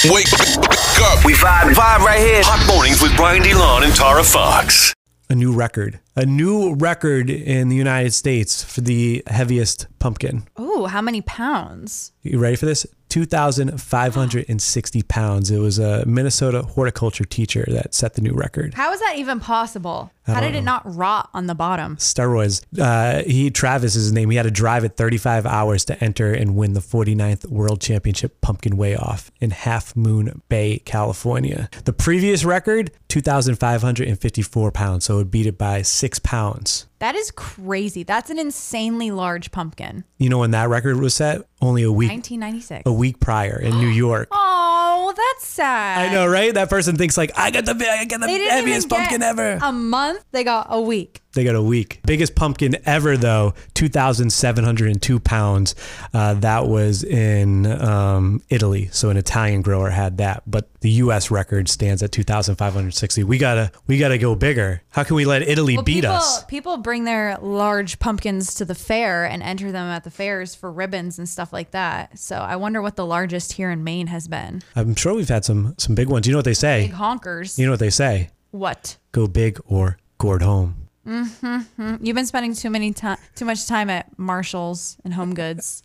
Wake 0.07 0.33
up. 0.33 1.25
We 1.25 1.35
vibe, 1.35 1.73
vibe 1.75 1.99
right 1.99 2.19
here. 2.19 2.43
Hot 2.45 2.67
mornings 2.67 3.03
with 3.03 3.15
Brian 3.17 3.43
DeLon 3.43 3.85
and 3.85 3.95
Tara 3.95 4.25
Fox. 4.25 4.95
A 5.31 5.35
new 5.35 5.53
record, 5.53 6.01
a 6.17 6.27
new 6.27 6.75
record 6.75 7.31
in 7.31 7.69
the 7.69 7.77
United 7.77 8.13
States 8.13 8.63
for 8.63 8.83
the 8.83 9.23
heaviest 9.27 9.87
pumpkin. 9.99 10.45
Oh, 10.57 10.87
how 10.87 11.01
many 11.01 11.23
pounds? 11.23 12.13
You 12.23 12.39
ready 12.39 12.57
for 12.57 12.67
this? 12.67 12.87
2,560 13.15 15.03
pounds. 15.05 15.49
It 15.49 15.59
was 15.59 15.79
a 15.79 16.05
Minnesota 16.05 16.63
horticulture 16.63 17.25
teacher 17.25 17.65
that 17.69 17.95
set 17.95 18.15
the 18.15 18.21
new 18.21 18.33
record. 18.33 18.75
How 18.75 18.93
is 18.93 18.99
that 18.99 19.15
even 19.19 19.39
possible? 19.39 20.11
How 20.27 20.41
did 20.41 20.57
it 20.57 20.65
not 20.65 20.83
rot 20.85 21.29
on 21.33 21.47
the 21.47 21.55
bottom? 21.55 21.97
steroids. 21.97 22.65
Uh, 22.77 23.23
he 23.23 23.51
Travis 23.51 23.95
is 23.95 24.05
his 24.05 24.13
name. 24.13 24.31
He 24.31 24.37
had 24.37 24.45
to 24.45 24.51
drive 24.51 24.83
it 24.83 24.97
35 24.97 25.47
hours 25.47 25.85
to 25.85 26.03
enter 26.03 26.33
and 26.33 26.57
win 26.57 26.73
the 26.73 26.81
49th 26.81 27.47
World 27.47 27.81
Championship 27.81 28.41
Pumpkin 28.41 28.77
Weigh 28.77 28.97
Off 28.97 29.31
in 29.41 29.51
Half 29.51 29.95
Moon 29.95 30.43
Bay, 30.49 30.79
California. 30.85 31.69
The 31.85 31.93
previous 31.93 32.45
record, 32.45 32.91
2,554 33.09 34.73
pounds, 34.73 35.05
so 35.05 35.21
it 35.21 35.31
beat 35.31 35.47
it 35.47 35.57
by 35.57 35.83
six 35.83 36.19
pounds. 36.19 36.87
That 37.01 37.15
is 37.17 37.31
crazy. 37.31 38.03
That's 38.03 38.31
an 38.31 38.39
insanely 38.39 39.11
large 39.11 39.51
pumpkin. 39.51 40.05
You 40.19 40.29
know 40.31 40.39
when 40.39 40.53
that 40.53 40.69
record 40.69 40.99
was 41.01 41.15
set? 41.15 41.43
Only 41.61 41.83
a 41.83 41.93
week, 41.93 42.11
1996. 42.11 42.83
a 42.87 42.93
week 42.93 43.21
prior 43.21 43.59
in 43.59 43.79
New 43.79 43.89
York. 43.89 44.29
Oh, 44.97 45.13
that's 45.15 45.47
sad. 45.47 46.09
I 46.09 46.15
know, 46.15 46.27
right? 46.27 46.55
That 46.55 46.71
person 46.71 46.97
thinks 46.97 47.19
like, 47.19 47.33
I 47.37 47.51
got 47.51 47.67
the 47.67 47.73
I 47.73 48.05
got 48.05 48.21
the 48.21 48.29
heaviest 48.29 48.89
pumpkin 48.89 49.23
ever. 49.23 49.59
A 49.61 49.73
month. 49.73 50.25
They 50.31 50.45
got 50.45 50.69
a 50.71 50.81
week. 50.81 51.21
They 51.35 51.45
got 51.45 51.55
a 51.55 51.63
week. 51.63 52.01
Biggest 52.07 52.35
pumpkin 52.35 52.77
ever, 52.87 53.17
though, 53.17 53.55
2,702 53.75 55.21
pounds. 55.21 55.75
Uh, 56.13 56.35
that 56.35 56.67
was 56.67 57.03
in 57.05 57.67
um, 57.67 58.43
Italy. 58.49 58.89
So 58.93 59.11
an 59.11 59.17
Italian 59.17 59.63
grower 59.63 59.91
had 59.91 60.19
that. 60.19 60.43
But 60.47 60.69
the 60.81 60.91
U.S. 60.91 61.31
record 61.31 61.69
stands 61.69 62.03
at 62.03 62.13
2,560. 62.13 63.25
We 63.25 63.39
gotta, 63.39 63.73
we 63.87 63.99
gotta 63.99 64.19
go 64.19 64.35
bigger. 64.35 64.83
How 64.91 65.03
can 65.05 65.17
we 65.17 65.25
let 65.25 65.43
Italy 65.43 65.77
Well, 65.77 65.85
beat 65.85 65.95
people, 66.03 66.11
us? 66.11 66.45
People 66.45 66.77
bring 66.79 67.05
their 67.05 67.39
large 67.41 67.99
pumpkins 67.99 68.55
to 68.55 68.65
the 68.65 68.75
fair 68.75 69.25
and 69.25 69.43
enter 69.43 69.73
them 69.73 69.87
at 69.89 70.05
the 70.05 70.11
fairs 70.11 70.55
for 70.55 70.71
ribbons 70.71 71.19
and 71.19 71.29
stuff 71.29 71.53
like 71.53 71.73
that. 71.73 72.19
So 72.19 72.37
I 72.37 72.57
wonder 72.57 72.81
what 72.83 72.97
the 72.97 73.07
largest 73.07 73.55
here 73.55 73.71
in 73.71 73.83
Maine 73.85 74.07
has 74.09 74.29
been. 74.29 74.63
I'm 74.77 74.95
sure 74.95 75.15
we've 75.15 75.29
had 75.29 75.45
some 75.45 75.75
some 75.79 75.95
big 75.95 76.09
ones. 76.09 76.27
You 76.27 76.33
know 76.33 76.39
what 76.39 76.45
they 76.45 76.55
say? 76.55 76.87
Big 76.89 76.97
honkers. 76.97 77.59
You 77.59 77.67
know 77.67 77.73
what 77.73 77.81
they 77.81 77.91
say? 77.91 78.31
what? 78.51 78.97
Go 79.11 79.27
big 79.27 79.59
or 79.67 79.99
gourd 80.19 80.43
home. 80.43 80.84
Mm-hmm. 81.07 81.97
You've 82.05 82.17
been 82.17 82.27
spending 82.27 82.55
too 82.55 82.71
many 82.71 82.93
time, 82.93 83.19
too 83.35 83.45
much 83.45 83.67
time 83.67 83.91
at 83.91 84.19
Marshalls 84.19 84.97
and 85.05 85.15
Home 85.15 85.35
Goods. 85.35 85.83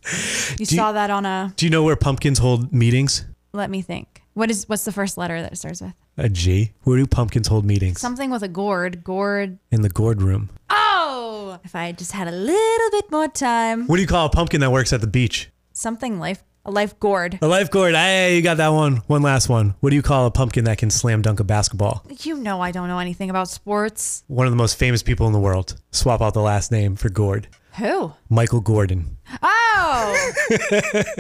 You 0.60 0.66
Do 0.66 0.76
you- 0.76 0.78
saw 0.78 0.92
that 0.94 1.10
on 1.10 1.26
a. 1.26 1.54
Do 1.56 1.66
you 1.66 1.70
know 1.70 1.84
where 1.84 1.96
pumpkins 1.96 2.40
hold 2.40 2.72
meetings? 2.74 3.26
Let 3.54 3.70
me 3.70 3.82
think. 3.82 4.22
What 4.34 4.50
is 4.52 4.70
what's 4.70 4.86
the 4.86 4.92
first 4.92 5.18
letter 5.18 5.42
that 5.42 5.52
it 5.54 5.56
starts 5.58 5.82
with? 5.82 5.94
A 6.18 6.30
G. 6.30 6.72
Where 6.84 6.98
do 6.98 7.06
pumpkins 7.08 7.48
hold 7.48 7.66
meetings? 7.66 8.00
Something 8.00 8.30
with 8.30 8.44
a 8.44 8.48
gourd. 8.48 9.04
Gourd. 9.04 9.58
In 9.72 9.82
the 9.82 9.90
gourd 9.90 10.22
room. 10.22 10.50
Oh! 10.70 11.60
If 11.64 11.76
I 11.76 11.92
just 11.92 12.12
had 12.14 12.28
a 12.28 12.32
little 12.32 12.92
bit 12.92 13.12
more 13.12 13.28
time. 13.28 13.88
What 13.88 13.96
do 13.98 14.02
you 14.02 14.08
call 14.08 14.26
a 14.28 14.30
pumpkin 14.30 14.62
that 14.62 14.72
works 14.72 14.94
at 14.94 15.02
the 15.02 15.08
beach? 15.08 15.50
Something 15.74 16.20
life 16.20 16.44
A 16.66 16.72
life 16.72 17.00
gourd. 17.00 17.40
A 17.42 17.48
life 17.48 17.72
gourd. 17.72 17.96
Hey, 17.96 18.36
you 18.36 18.42
got 18.42 18.58
that 18.58 18.70
one. 18.70 18.98
One 19.08 19.22
last 19.22 19.48
one. 19.50 19.76
What 19.80 19.90
do 19.92 19.96
you 19.96 20.02
call 20.02 20.26
a 20.26 20.32
pumpkin 20.32 20.66
that 20.66 20.78
can 20.78 20.90
slam 20.90 21.22
dunk 21.22 21.40
a 21.40 21.44
basketball? 21.44 22.06
You 22.22 22.36
know 22.38 22.62
I 22.62 22.72
don't 22.72 22.88
know 22.90 23.00
anything 23.00 23.30
about 23.30 23.48
sports. 23.50 24.24
One 24.28 24.46
of 24.46 24.52
the 24.52 24.58
most 24.58 24.78
famous 24.78 25.02
people 25.02 25.26
in 25.28 25.34
the 25.34 25.40
world. 25.40 25.80
Swap 25.92 26.22
out 26.22 26.34
the 26.34 26.42
last 26.42 26.72
name 26.72 26.96
for 26.96 27.10
gourd. 27.10 27.48
Who? 27.78 28.12
Michael 28.30 28.60
Gordon. 28.60 29.18
Oh, 29.42 30.32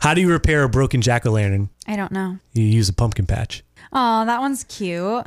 How 0.00 0.12
do 0.14 0.20
you 0.20 0.30
repair 0.30 0.64
a 0.64 0.68
broken 0.68 1.00
jack 1.02 1.24
o' 1.24 1.30
lantern? 1.30 1.68
I 1.86 1.94
don't 1.94 2.10
know. 2.10 2.38
You 2.52 2.64
use 2.64 2.88
a 2.88 2.92
pumpkin 2.92 3.26
patch. 3.26 3.62
Oh, 3.92 4.24
that 4.26 4.40
one's 4.40 4.64
cute. 4.64 5.22